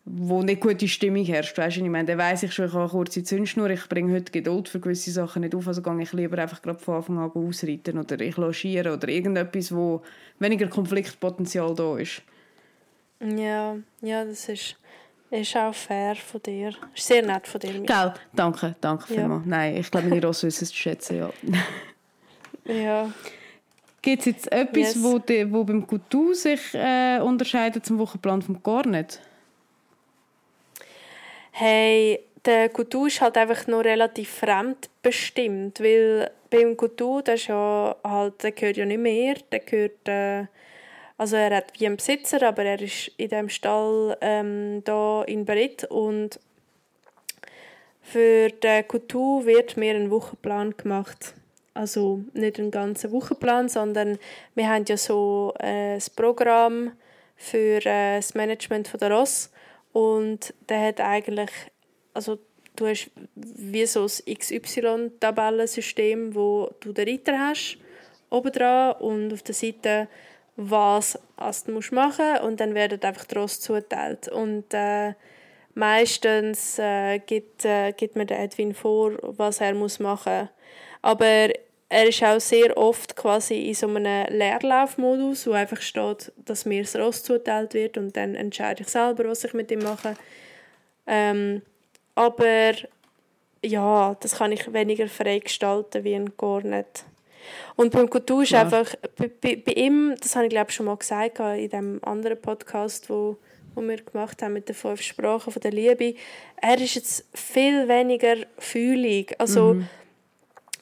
wo 0.05 0.43
nicht 0.43 0.61
gute 0.61 0.89
Stimmung 0.89 1.25
herrscht. 1.25 1.57
Weißt 1.57 1.77
du, 1.77 1.85
ich 1.85 1.91
meine, 1.91 2.07
dann 2.07 2.19
weiss 2.19 2.43
ich 2.43 2.53
schon, 2.53 2.67
ich 2.67 2.73
habe 2.73 2.85
eine 2.85 2.91
kurze 2.91 3.23
Zündschnur, 3.23 3.71
ich 3.71 3.89
bringe 3.89 4.15
heute 4.15 4.33
Geduld 4.33 4.69
für 4.69 4.81
gewisse 4.81 5.11
Sachen 5.11 5.43
nicht 5.43 5.55
auf, 5.55 5.67
also 5.69 5.83
gehe 5.83 6.03
ich 6.03 6.13
lieber 6.13 6.39
einfach 6.39 6.63
gerade 6.63 6.79
von 6.79 6.97
Anfang 6.97 7.19
an 7.19 7.31
ausreiten 7.31 7.99
oder 7.99 8.19
ich 8.21 8.37
logiere 8.37 8.93
oder 8.93 9.09
irgendetwas, 9.09 9.75
wo 9.75 10.03
weniger 10.39 10.69
Konfliktpotenzial 10.69 11.75
da 11.75 11.99
ist. 11.99 12.23
Ja, 13.21 13.77
ja, 14.01 14.25
das 14.25 14.49
ist, 14.49 14.77
ist 15.31 15.57
auch 15.57 15.75
fair 15.75 16.17
von 16.17 16.43
dir. 16.43 16.73
Ist 16.95 17.07
sehr 17.07 17.25
nett 17.25 17.47
von 17.47 17.61
dir. 17.61 17.73
Gell, 17.81 18.15
danke, 18.33 18.75
danke 18.81 19.13
ja. 19.13 19.21
vielmals. 19.21 19.47
Nein, 19.47 19.77
ich 19.77 19.91
glaube, 19.91 20.09
meine 20.09 20.25
Ross 20.25 20.43
wissen 20.43 20.65
es 20.65 20.71
zu 20.71 20.77
schätzen, 20.77 21.19
ja. 21.19 21.31
ja. 22.65 23.13
Gibt 24.03 24.21
es 24.21 24.27
jetzt 24.27 24.53
etwas, 24.53 24.95
yes. 24.95 25.03
wo, 25.03 25.19
die, 25.19 25.53
wo 25.53 25.63
beim 25.63 25.87
Coutu 25.87 26.33
sich 26.33 26.75
äh, 26.75 27.19
unterscheidet 27.21 27.85
zum 27.85 27.99
Wochenplan 27.99 28.41
vom 28.41 28.63
Garnet? 28.63 29.21
Hey, 31.53 32.21
der 32.47 32.71
Coutu 32.71 33.07
ist 33.07 33.21
halt 33.21 33.37
einfach 33.37 33.67
noch 33.67 33.85
relativ 33.85 34.31
fremdbestimmt, 34.31 35.81
weil 35.81 36.31
beim 36.49 36.77
Coutu, 36.77 37.21
der, 37.21 37.35
ist 37.35 37.49
ja 37.49 37.95
halt, 38.03 38.43
der 38.43 38.53
gehört 38.53 38.79
ja 38.79 38.87
nicht 38.87 39.01
mehr, 39.01 39.35
der 39.53 39.61
gehört, 39.61 40.09
äh, 40.09 40.47
also 41.19 41.37
er 41.37 41.57
hat 41.57 41.79
wie 41.79 41.87
einen 41.87 41.97
Besitzer, 41.97 42.43
aber 42.43 42.65
er 42.65 42.81
ist 42.81 43.09
in 43.19 43.29
dem 43.29 43.51
Stall 43.51 44.17
ähm, 44.23 44.83
da 44.85 45.23
in 45.25 45.45
Berit 45.45 45.85
und 45.85 46.41
für 48.01 48.49
den 48.49 48.89
Coutu 48.89 49.45
wird 49.45 49.77
mir 49.77 49.95
ein 49.95 50.11
Wochenplan 50.11 50.75
gemacht 50.79 51.35
also 51.75 52.23
nicht 52.33 52.59
einen 52.59 52.71
ganzen 52.71 53.13
Wochenplan, 53.13 53.69
sondern 53.69 54.19
wir 54.55 54.69
haben 54.69 54.85
ja 54.89 54.97
so 54.97 55.55
äh, 55.61 55.95
ein 55.95 56.03
Programm 56.17 56.93
für 57.37 57.79
äh, 57.87 58.17
das 58.17 58.35
Management 58.35 58.91
der 59.01 59.13
Ross. 59.13 59.51
Und 59.93 60.55
der 60.69 60.89
hat 60.89 61.01
eigentlich, 61.01 61.51
also 62.13 62.39
du 62.77 62.87
hast 62.87 63.11
wie 63.35 63.87
so 63.87 64.03
ein 64.03 64.35
XY-Tabellensystem, 64.37 66.35
wo 66.35 66.71
du 66.81 66.93
den 66.93 67.09
Reiter 67.09 67.39
hast, 67.39 67.79
oben 68.31 68.53
dran 68.53 68.97
und 69.01 69.33
auf 69.33 69.43
der 69.43 69.55
Seite 69.55 70.09
was 70.57 71.19
du 71.65 71.73
musst 71.73 71.93
machen. 71.93 72.39
Und 72.45 72.61
dann 72.61 72.75
werden 72.75 73.03
einfach 73.03 73.25
die 73.25 73.37
Ross 73.37 73.61
zugeteilt. 73.61 74.29
Und 74.29 74.75
äh, 74.75 75.15
meistens 75.75 76.79
äh, 76.79 77.19
gibt, 77.21 77.65
äh, 77.65 77.93
gibt 77.93 78.17
mir 78.17 78.27
der 78.27 78.41
Edwin 78.41 78.75
vor, 78.75 79.13
was 79.23 79.63
er 79.63 79.75
muss 79.75 79.99
machen. 79.99 80.41
muss 80.41 80.51
aber 81.03 81.51
er 81.93 82.09
ist 82.09 82.23
auch 82.23 82.41
sehr 82.41 82.77
oft 82.77 83.17
quasi 83.17 83.69
in 83.69 83.75
so 83.75 83.89
einem 83.89 84.27
Leerlaufmodus, 84.33 85.49
wo 85.49 85.53
einfach 85.53 85.83
steht, 85.83 86.33
dass 86.37 86.65
mir 86.65 86.83
das 86.83 86.95
Ross 86.95 87.25
zuteilt 87.25 87.75
wird 87.75 87.99
und 87.99 88.17
dann 88.17 88.37
entscheide 88.37 88.83
ich 88.83 88.89
selber, 88.89 89.25
was 89.25 89.43
ich 89.43 89.55
mit 89.55 89.73
ihm 89.73 89.81
mache. 89.81 90.15
Ähm, 91.09 91.63
aber 92.15 92.75
ja, 93.65 94.17
das 94.21 94.37
kann 94.39 94.53
ich 94.53 94.73
weniger 94.73 95.09
frei 95.09 95.41
gestalten 95.41 96.05
wie 96.05 96.15
ein 96.15 96.37
Cornet. 96.37 97.05
Und 97.75 97.91
beim 97.91 98.09
Couture 98.09 98.45
ist 98.45 98.51
ja. 98.51 98.63
einfach, 98.63 98.95
bei, 99.17 99.29
bei, 99.29 99.57
bei, 99.57 99.73
ihm, 99.73 100.15
das 100.21 100.37
habe 100.37 100.47
ich 100.47 100.51
glaube 100.51 100.71
schon 100.71 100.87
mal 100.87 100.97
gesagt 100.97 101.41
in 101.41 101.71
dem 101.71 102.05
anderen 102.05 102.41
Podcast, 102.41 103.11
wo, 103.11 103.37
wo 103.75 103.83
wir 103.83 103.97
gemacht 103.97 104.41
haben 104.43 104.53
mit 104.53 104.69
den 104.69 104.77
fünf 104.77 105.03
Sprachen 105.03 105.53
von 105.53 105.61
der 105.61 105.73
Liebe, 105.73 106.15
er 106.63 106.81
ist 106.81 106.95
jetzt 106.95 107.25
viel 107.35 107.89
weniger 107.89 108.37
fühlig. 108.59 109.35
Also 109.39 109.75
mhm 109.75 109.89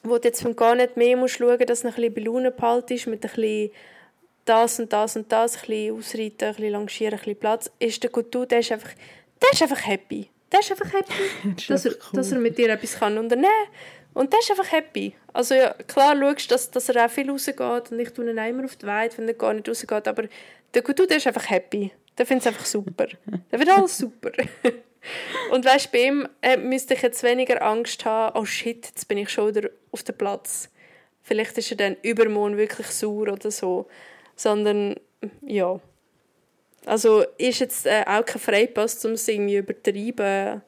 wo 0.03 0.17
du 0.17 0.27
jetzt 0.27 0.45
gar 0.55 0.75
nicht 0.75 0.97
mehr 0.97 1.17
musst 1.17 1.37
schauen 1.37 1.57
musst, 1.57 1.69
dass 1.69 1.81
du 1.81 1.87
ein 1.87 1.93
bisschen 1.93 2.13
bei 2.13 2.21
Laune 2.21 2.51
behaltest, 2.51 3.07
mit 3.07 3.23
ein 3.23 3.31
bisschen 3.31 3.71
das 4.45 4.79
und 4.79 4.91
das 4.91 5.15
und 5.15 5.31
das, 5.31 5.55
ein 5.55 5.61
bisschen 5.61 5.97
ausreiten, 5.97 6.47
ein 6.47 6.55
bisschen 6.55 6.71
longieren, 6.71 7.13
ein 7.13 7.19
bisschen 7.19 7.39
Platz, 7.39 7.71
ist 7.79 8.01
der 8.01 8.09
Couture, 8.09 8.47
der 8.47 8.59
ist 8.59 8.71
einfach, 8.71 8.91
der 9.41 9.51
ist 9.51 9.61
einfach 9.61 9.85
happy. 9.85 10.29
der 10.51 10.59
ist 10.61 10.71
einfach 10.71 10.91
happy, 10.91 11.13
ist 11.57 11.69
dass, 11.69 11.85
er, 11.85 11.91
cool. 11.91 11.97
dass 12.13 12.31
er 12.31 12.39
mit 12.39 12.57
dir 12.57 12.69
etwas 12.69 12.97
kann 12.97 13.17
unternehmen 13.17 13.43
kann. 13.43 14.21
Und 14.21 14.33
der 14.33 14.39
ist 14.39 14.49
einfach 14.49 14.71
happy. 14.71 15.13
Also 15.33 15.53
ja, 15.53 15.73
klar 15.87 16.17
schaust 16.17 16.49
du, 16.49 16.55
dass, 16.55 16.71
dass 16.71 16.89
er 16.89 17.05
auch 17.05 17.09
viel 17.11 17.29
rausgeht 17.29 17.91
und 17.91 17.99
ich 17.99 18.09
tue 18.11 18.29
ihn 18.29 18.37
immer 18.37 18.65
auf 18.65 18.75
die 18.75 18.87
Weide, 18.87 19.15
wenn 19.17 19.27
er 19.27 19.35
gar 19.35 19.53
nicht 19.53 19.69
rausgeht, 19.69 20.07
aber 20.07 20.23
der 20.73 20.81
Kutu, 20.81 21.05
der 21.05 21.17
ist 21.17 21.27
einfach 21.27 21.49
happy. 21.49 21.91
Der 22.17 22.25
findet 22.25 22.45
es 22.45 22.47
einfach 22.47 22.65
super. 22.65 23.07
Der 23.51 23.59
wird 23.59 23.69
alles 23.69 23.97
super. 23.97 24.31
und 25.51 25.65
weißt 25.65 25.87
du, 25.87 25.91
bei 25.91 26.03
ihm 26.05 26.27
äh, 26.41 26.57
müsste 26.57 26.93
ich 26.93 27.01
jetzt 27.01 27.23
weniger 27.23 27.61
Angst 27.61 28.05
haben, 28.05 28.37
oh 28.37 28.45
shit, 28.45 28.85
jetzt 28.85 29.07
bin 29.07 29.17
ich 29.17 29.29
schon 29.29 29.55
wieder 29.55 29.69
auf 29.91 30.03
dem 30.03 30.17
Platz. 30.17 30.69
Vielleicht 31.21 31.57
ist 31.57 31.71
er 31.71 31.77
dann 31.77 31.97
übermorgen 32.01 32.57
wirklich 32.57 32.87
sauer 32.87 33.31
oder 33.31 33.51
so. 33.51 33.87
Sondern, 34.35 34.95
ja. 35.41 35.79
Also 36.85 37.23
ist 37.37 37.59
jetzt 37.59 37.85
äh, 37.85 38.03
auch 38.05 38.25
kein 38.25 38.41
Freipass, 38.41 39.03
um 39.05 39.11
es 39.11 39.27
irgendwie 39.27 39.57
übertreiben 39.57 40.61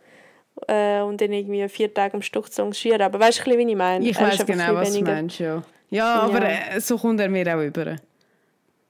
äh, 0.67 1.01
und 1.01 1.21
dann 1.21 1.31
irgendwie 1.31 1.67
vier 1.69 1.93
Tage 1.93 2.13
am 2.15 2.21
Stück 2.21 2.51
zu 2.51 2.61
engagieren. 2.61 3.01
Aber 3.01 3.19
weißt 3.19 3.45
du, 3.45 3.57
wie 3.57 3.69
ich 3.69 3.75
meine? 3.75 4.07
Ich 4.07 4.19
weiß 4.19 4.45
genau, 4.45 4.75
was 4.75 4.93
du 4.93 5.01
meinst, 5.01 5.39
ja. 5.39 5.63
Ja, 5.89 6.21
aber 6.21 6.43
ja. 6.43 6.75
Äh, 6.75 6.81
so 6.81 6.97
kommt 6.97 7.19
er 7.19 7.29
mir 7.29 7.47
auch 7.55 7.61
über. 7.61 7.95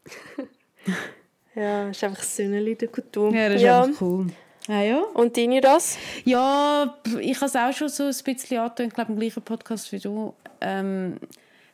ja, 1.56 1.90
ist 1.90 2.04
einfach 2.04 2.24
Söhnchen 2.24 2.78
der 2.78 2.88
Kultur. 2.88 3.34
Ja, 3.34 3.48
das 3.48 3.58
ist 3.58 3.62
ja. 3.64 3.84
einfach 3.84 4.02
cool. 4.02 4.28
Ah, 4.68 4.82
ja. 4.82 5.02
Und 5.14 5.38
deine 5.38 5.62
das? 5.62 5.98
Ja, 6.24 6.96
ich 7.20 7.36
habe 7.38 7.46
es 7.48 7.56
auch 7.56 7.74
schon 7.74 7.90
so 7.90 8.04
ein 8.04 8.16
bisschen 8.24 8.60
angetönt, 8.60 8.90
ich 8.90 8.94
glaube 8.94 9.12
im 9.14 9.20
gleichen 9.20 9.42
Podcast 9.42 9.92
wie 9.92 10.00
du. 10.00 10.34
Ähm, 10.62 11.18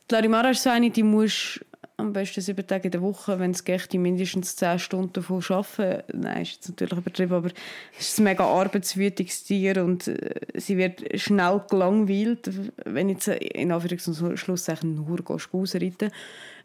die 0.09 0.15
Larimara 0.15 0.51
ist 0.51 0.63
so 0.63 0.69
eine, 0.69 0.89
die 0.89 1.03
musst 1.03 1.65
am 1.99 2.13
besten 2.13 2.41
sieben 2.41 2.65
Tage 2.65 2.85
in 2.85 2.91
der 2.91 3.01
Woche, 3.01 3.39
wenn 3.39 3.51
es 3.51 3.63
geht, 3.63 3.91
mindestens 3.95 4.55
zehn 4.55 4.77
Stunden 4.77 5.13
davon 5.13 5.43
arbeiten. 5.49 6.03
Nein, 6.13 6.43
ist 6.43 6.53
jetzt 6.53 6.69
natürlich 6.69 6.97
übertrieben, 6.99 7.33
aber 7.33 7.49
es 7.97 8.09
ist 8.09 8.19
ein 8.19 8.25
mega 8.25 8.45
arbeitswütiges 8.45 9.43
Tier 9.45 9.83
und 9.83 10.07
äh, 10.07 10.35
sie 10.53 10.77
wird 10.77 11.19
schnell 11.19 11.61
gelangweilt, 11.69 12.51
wenn 12.85 13.09
jetzt 13.09 13.27
in 13.27 13.71
Anführungs- 13.71 14.23
und 14.23 14.37
Schlusszeichen 14.37 14.95
nur 14.95 15.19
ausreiten 15.51 16.11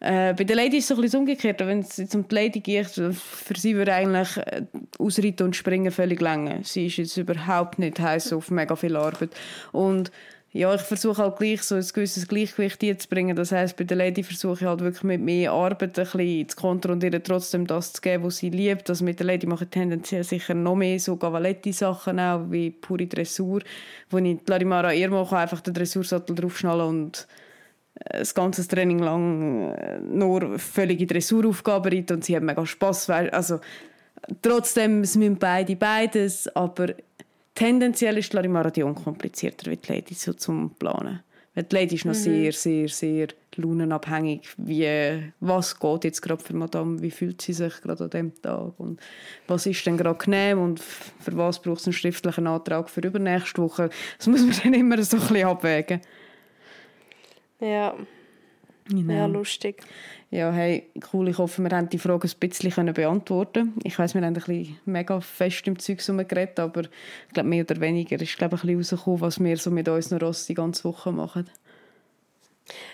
äh, 0.00 0.34
bei 0.34 0.42
den 0.42 0.56
Ladies 0.56 0.84
ist 0.84 0.90
es 0.90 0.98
ein 0.98 1.02
bisschen 1.02 1.20
umgekehrt. 1.20 1.60
Wenn 1.60 1.78
es 1.78 1.96
jetzt 1.96 2.14
um 2.16 2.26
die 2.26 2.34
Lady 2.34 2.58
geht, 2.58 2.88
für 2.88 3.54
sie 3.56 3.76
würde 3.76 3.94
eigentlich 3.94 4.36
äh, 4.36 4.62
Ausreiten 4.98 5.46
und 5.46 5.54
Springen 5.54 5.92
völlig 5.92 6.20
länger. 6.20 6.58
Sie 6.64 6.86
ist 6.86 6.96
jetzt 6.96 7.16
überhaupt 7.16 7.78
nicht 7.78 8.00
heiß 8.00 8.32
auf 8.32 8.50
mega 8.50 8.74
viel 8.74 8.96
Arbeit. 8.96 9.30
Und 9.70 10.10
ja, 10.54 10.74
ich 10.74 10.82
versuche 10.82 11.22
halt 11.22 11.38
gleich 11.38 11.62
so 11.62 11.76
ein 11.76 11.86
gewisses 11.94 12.28
Gleichgewicht 12.28 13.00
zu 13.00 13.08
bringen. 13.08 13.34
Das 13.34 13.52
heißt, 13.52 13.74
bei 13.74 13.84
der 13.84 13.96
Lady 13.96 14.22
versuche 14.22 14.52
ich 14.60 14.64
halt 14.64 14.80
wirklich 14.80 15.02
mit 15.02 15.22
mehr 15.22 15.50
Arbeit 15.50 15.98
ein 15.98 16.04
bisschen 16.04 16.48
zu 16.50 16.56
kontrollieren, 16.56 17.22
trotzdem 17.24 17.66
das 17.66 17.94
zu 17.94 18.02
geben, 18.02 18.24
was 18.24 18.36
sie 18.36 18.50
liebt. 18.50 18.90
Also 18.90 19.02
mit 19.02 19.18
der 19.18 19.26
Lady 19.28 19.46
mache 19.46 19.64
ich 19.64 19.70
tendenziell 19.70 20.24
sicher 20.24 20.52
noch 20.52 20.76
mehr 20.76 21.00
so 21.00 21.16
Cavaletti-Sachen 21.16 22.20
auch, 22.20 22.50
wie 22.50 22.70
pure 22.70 23.06
Dressur, 23.06 23.62
wo 24.10 24.18
ich 24.18 24.24
die 24.24 24.40
Larimara 24.46 24.92
eher 24.92 25.08
mache, 25.08 25.38
einfach 25.38 25.62
den 25.62 25.72
Dressursattel 25.72 26.36
draufschnallen 26.36 26.86
und 26.86 27.26
äh, 27.94 28.18
das 28.18 28.34
ganze 28.34 28.68
Training 28.68 28.98
lang 28.98 29.72
äh, 29.72 30.00
nur 30.00 30.58
völlige 30.58 31.06
Dressuraufgaben 31.06 31.90
reiten 31.90 32.16
und 32.16 32.26
sie 32.26 32.36
haben 32.36 32.44
mega 32.44 32.66
Spass. 32.66 33.08
Also 33.08 33.60
trotzdem, 34.42 35.00
es 35.00 35.16
müssen 35.16 35.38
beide 35.38 35.76
beides, 35.76 36.46
aber 36.54 36.88
Tendenziell 37.54 38.18
ist 38.18 38.32
Larimara 38.32 38.70
die 38.70 38.82
unkomplizierter 38.82 39.70
wie 39.70 39.76
die 39.76 39.92
Lady 39.92 40.14
so 40.14 40.32
zum 40.32 40.74
Planen. 40.74 41.20
Weil 41.54 41.64
die 41.64 41.76
Lady 41.76 41.94
ist 41.96 42.06
noch 42.06 42.14
mhm. 42.14 42.18
sehr, 42.18 42.52
sehr, 42.52 42.88
sehr 42.88 43.28
launenabhängig, 43.56 44.48
wie, 44.56 45.32
was 45.40 45.78
geht 45.78 46.04
jetzt 46.04 46.22
gerade 46.22 46.42
für 46.42 46.54
Madame, 46.54 47.02
wie 47.02 47.10
fühlt 47.10 47.42
sie 47.42 47.52
sich 47.52 47.80
gerade 47.82 48.04
an 48.04 48.10
dem 48.10 48.40
Tag 48.40 48.80
und 48.80 49.00
was 49.46 49.66
ist 49.66 49.84
denn 49.84 49.98
gerade 49.98 50.18
genehm 50.18 50.58
und 50.58 50.80
für 50.80 51.36
was 51.36 51.60
braucht 51.60 51.80
es 51.80 51.86
einen 51.86 51.92
schriftlichen 51.92 52.46
Antrag 52.46 52.88
für 52.88 53.02
übernächste 53.02 53.60
Woche. 53.60 53.90
Das 54.16 54.28
muss 54.28 54.40
man 54.40 54.56
dann 54.62 54.72
immer 54.72 55.02
so 55.02 55.18
ein 55.18 55.20
bisschen 55.20 55.46
abwägen. 55.46 56.00
Ja. 57.60 57.94
Genau. 58.88 59.12
Ja, 59.12 59.26
lustig. 59.26 59.82
Ja, 60.32 60.50
hey, 60.50 60.88
cool. 61.12 61.28
Ich 61.28 61.36
hoffe, 61.36 61.62
wir 61.62 61.76
haben 61.76 61.90
die 61.90 61.98
Frage 61.98 62.26
ein 62.26 62.48
bisschen 62.48 62.94
beantworten 62.94 63.74
Ich 63.84 63.98
weiß, 63.98 64.14
wir 64.14 64.22
haben 64.22 64.28
ein 64.28 64.32
bisschen 64.32 64.78
mega 64.86 65.20
fest 65.20 65.66
im 65.66 65.78
Zeug 65.78 65.98
geredet, 66.26 66.58
aber 66.58 66.84
ich 66.84 67.34
glaube, 67.34 67.50
mehr 67.50 67.64
oder 67.64 67.78
weniger 67.82 68.18
ist 68.18 68.38
glaube 68.38 68.56
ich, 68.56 68.64
ein 68.64 68.78
bisschen 68.78 68.96
rausgekommen, 68.96 69.20
was 69.20 69.44
wir 69.44 69.58
so 69.58 69.70
mit 69.70 69.90
unseren 69.90 70.20
Ross 70.20 70.46
die 70.46 70.54
ganze 70.54 70.84
Woche 70.84 71.12
machen. 71.12 71.50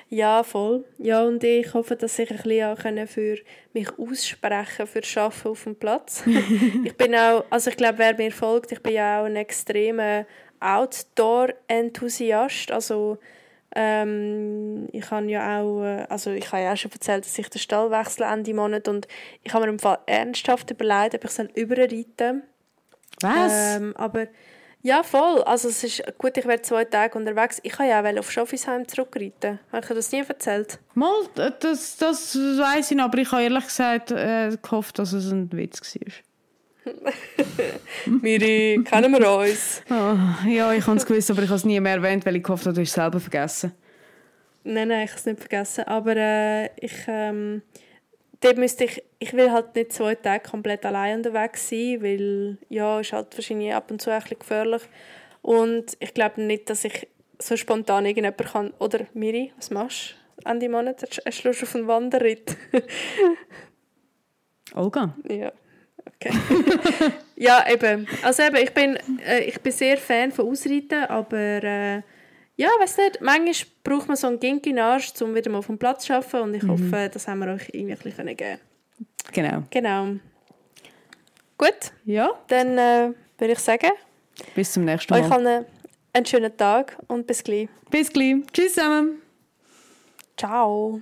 Ja, 0.09 0.43
voll. 0.43 0.85
Ja, 0.99 1.23
und 1.23 1.45
ich 1.45 1.73
hoffe, 1.75 1.95
dass 1.95 2.19
ich 2.19 2.29
ein 2.33 2.39
bisschen 2.39 2.65
auch 2.65 3.07
für 3.07 3.37
mich 3.73 3.89
aussprechen 3.97 4.89
für 4.89 5.03
Arbeiten 5.21 5.49
auf 5.49 5.63
dem 5.63 5.77
Platz. 5.77 6.25
ich 6.85 6.97
bin 6.97 7.15
auch, 7.15 7.45
also 7.51 7.71
ich 7.71 7.77
glaube, 7.77 7.99
wer 7.99 8.17
mir 8.17 8.33
folgt, 8.33 8.73
ich 8.73 8.83
bin 8.83 8.95
ja 8.95 9.21
auch 9.21 9.27
ein 9.27 9.37
extremer 9.37 10.27
Outdoor-Enthusiast. 10.59 12.73
Also 12.73 13.19
ähm, 13.75 14.89
ich 14.93 15.11
habe 15.11 15.27
ja 15.27 15.61
auch, 15.61 15.83
äh, 15.83 16.07
also 16.09 16.31
ich 16.31 16.51
habe 16.53 16.63
ja 16.63 16.73
auch 16.73 16.77
schon 16.77 16.93
erzählt, 16.93 17.25
dass 17.25 17.39
ich 17.39 17.49
den 17.49 17.59
Stall 17.59 17.91
wechsle 17.91 18.27
Ende 18.27 18.55
Monat 18.55 18.89
und 18.89 19.07
ich 19.43 19.53
habe 19.53 19.67
mir 19.67 19.73
im 19.73 19.79
Fall 19.79 19.99
ernsthaft 20.07 20.71
überlegt, 20.71 21.15
ob 21.15 21.25
ich 21.25 21.31
soll 21.31 21.51
überreiten 21.55 22.43
Was? 23.21 23.77
Ähm, 23.77 23.95
aber 23.97 24.29
ja, 24.83 25.03
voll. 25.03 25.43
Also 25.43 25.69
es 25.69 25.83
ist 25.83 26.03
gut, 26.19 26.37
ich 26.37 26.47
werde 26.47 26.63
zwei 26.63 26.85
Tage 26.85 27.19
unterwegs. 27.19 27.61
Ich 27.65 27.73
kann 27.73 27.89
ja 27.89 28.01
auch 28.01 28.19
auf 28.19 28.31
Schoffisheim 28.31 28.87
zurückreiten. 28.87 29.59
Habe 29.73 29.85
ich 29.85 29.95
das 29.95 30.13
nie 30.13 30.25
erzählt? 30.27 30.79
Mal, 30.95 31.13
das, 31.35 31.97
das 31.99 32.37
weiß 32.37 32.93
ich, 32.93 33.01
aber 33.01 33.19
ich 33.19 33.31
habe 33.31 33.43
ehrlich 33.43 33.65
gesagt 33.65 34.13
äh, 34.13 34.57
gehofft, 34.63 34.99
dass 34.99 35.13
es 35.13 35.31
ein 35.31 35.53
Witz 35.53 35.81
war. 35.81 36.13
Miri, 38.07 38.83
kennen 38.85 39.13
wir 39.13 39.31
uns? 39.31 39.83
Oh, 39.91 40.49
ja, 40.49 40.73
ich 40.73 40.87
habe 40.87 40.97
es 40.97 41.07
gewusst, 41.07 41.31
aber 41.31 41.43
ich 41.43 41.49
habe 41.49 41.57
es 41.57 41.65
nie 41.65 41.81
mehr 41.81 41.95
erwähnt, 41.95 42.25
weil 42.27 42.37
ich 42.37 42.43
gehofft 42.43 42.67
habe, 42.67 42.75
du 42.75 42.81
hast 42.81 42.89
es 42.89 42.95
selber 42.95 43.21
vergessen. 43.21 43.73
Nein, 44.65 44.89
nein, 44.89 45.05
ich 45.05 45.11
habe 45.11 45.19
es 45.19 45.27
nicht 45.27 45.41
vergessen. 45.41 45.85
Aber 45.85 46.17
äh, 46.17 46.67
ich, 46.77 46.95
ähm, 47.07 47.63
dort 48.41 48.59
müsste 48.59 48.85
ich, 48.85 49.03
ich 49.19 49.33
will 49.33 49.51
halt 49.51 49.75
nicht 49.75 49.93
zwei 49.93 50.15
Tage 50.15 50.49
komplett 50.49 50.85
allein 50.85 51.19
unterwegs 51.19 51.69
sein, 51.69 52.03
weil 52.03 52.59
ja, 52.69 53.01
ist 53.01 53.13
halt 53.13 53.37
wahrscheinlich 53.37 53.73
ab 53.73 53.91
und 53.91 54.03
zu 54.03 54.11
ein 54.11 54.21
bisschen 54.21 54.39
gefährlich. 54.39 54.83
Und 55.43 55.97
ich 56.01 56.13
glaube 56.15 56.43
nicht, 56.43 56.69
dass 56.69 56.85
ich 56.85 57.09
so 57.39 57.57
spontan 57.57 58.05
irgendjemand 58.05 58.53
kann. 58.53 58.73
Oder 58.79 59.07
Miri, 59.15 59.53
was 59.57 59.71
machst 59.71 60.17
du 60.43 60.51
Ende 60.51 60.69
Monat? 60.69 61.03
Hast 61.25 61.45
du 61.45 61.49
Lust 61.49 61.63
auf 61.63 61.75
einen 61.75 61.87
Wanderritt? 61.87 62.57
Olga? 64.75 65.15
Ja. 65.29 65.53
Okay. 66.15 66.33
ja, 67.37 67.65
eben. 67.71 68.07
Also 68.23 68.43
eben, 68.43 68.57
ich 68.57 68.73
bin, 68.73 68.97
äh, 69.27 69.41
ich 69.41 69.61
bin 69.61 69.73
sehr 69.73 69.97
Fan 69.99 70.33
von 70.33 70.49
Ausreiten, 70.49 71.05
aber 71.05 71.63
äh, 71.63 72.03
ja, 72.57 72.69
weiß 72.81 72.99
nicht, 72.99 73.21
manchmal 73.21 73.55
braucht 73.85 74.09
man 74.09 74.17
so 74.17 74.27
einen 74.27 74.41
Gink 74.41 74.67
in 74.67 74.79
Arsch, 74.79 75.13
um 75.21 75.35
wieder 75.35 75.51
mal 75.51 75.59
auf 75.59 75.67
dem 75.67 75.79
Platz 75.79 76.05
zu 76.07 76.15
arbeiten 76.15 76.39
und 76.39 76.55
ich 76.55 76.63
mhm. 76.63 76.71
hoffe, 76.71 77.11
das 77.13 77.29
haben 77.29 77.41
wir 77.41 77.53
euch 77.53 77.69
irgendwie 77.73 77.93
ein 77.93 77.99
bisschen 77.99 78.37
geben 78.37 78.59
Genau. 79.33 79.63
Genau. 79.71 80.17
Gut. 81.57 81.93
Ja. 82.05 82.31
Dann 82.49 82.79
äh, 82.79 83.13
würde 83.39 83.53
ich 83.53 83.59
sagen, 83.59 83.91
bis 84.55 84.73
zum 84.73 84.85
nächsten 84.85 85.13
Mal. 85.13 85.23
Euch 85.23 85.31
allen 85.31 85.67
einen 86.13 86.27
schönen 86.27 86.57
Tag 86.57 86.97
und 87.09 87.27
bis 87.27 87.43
gleich. 87.45 87.69
Bis 87.91 88.13
gleich. 88.13 88.37
Tschüss 88.53 88.75
zusammen. 88.75 89.23
Ciao. 90.37 91.01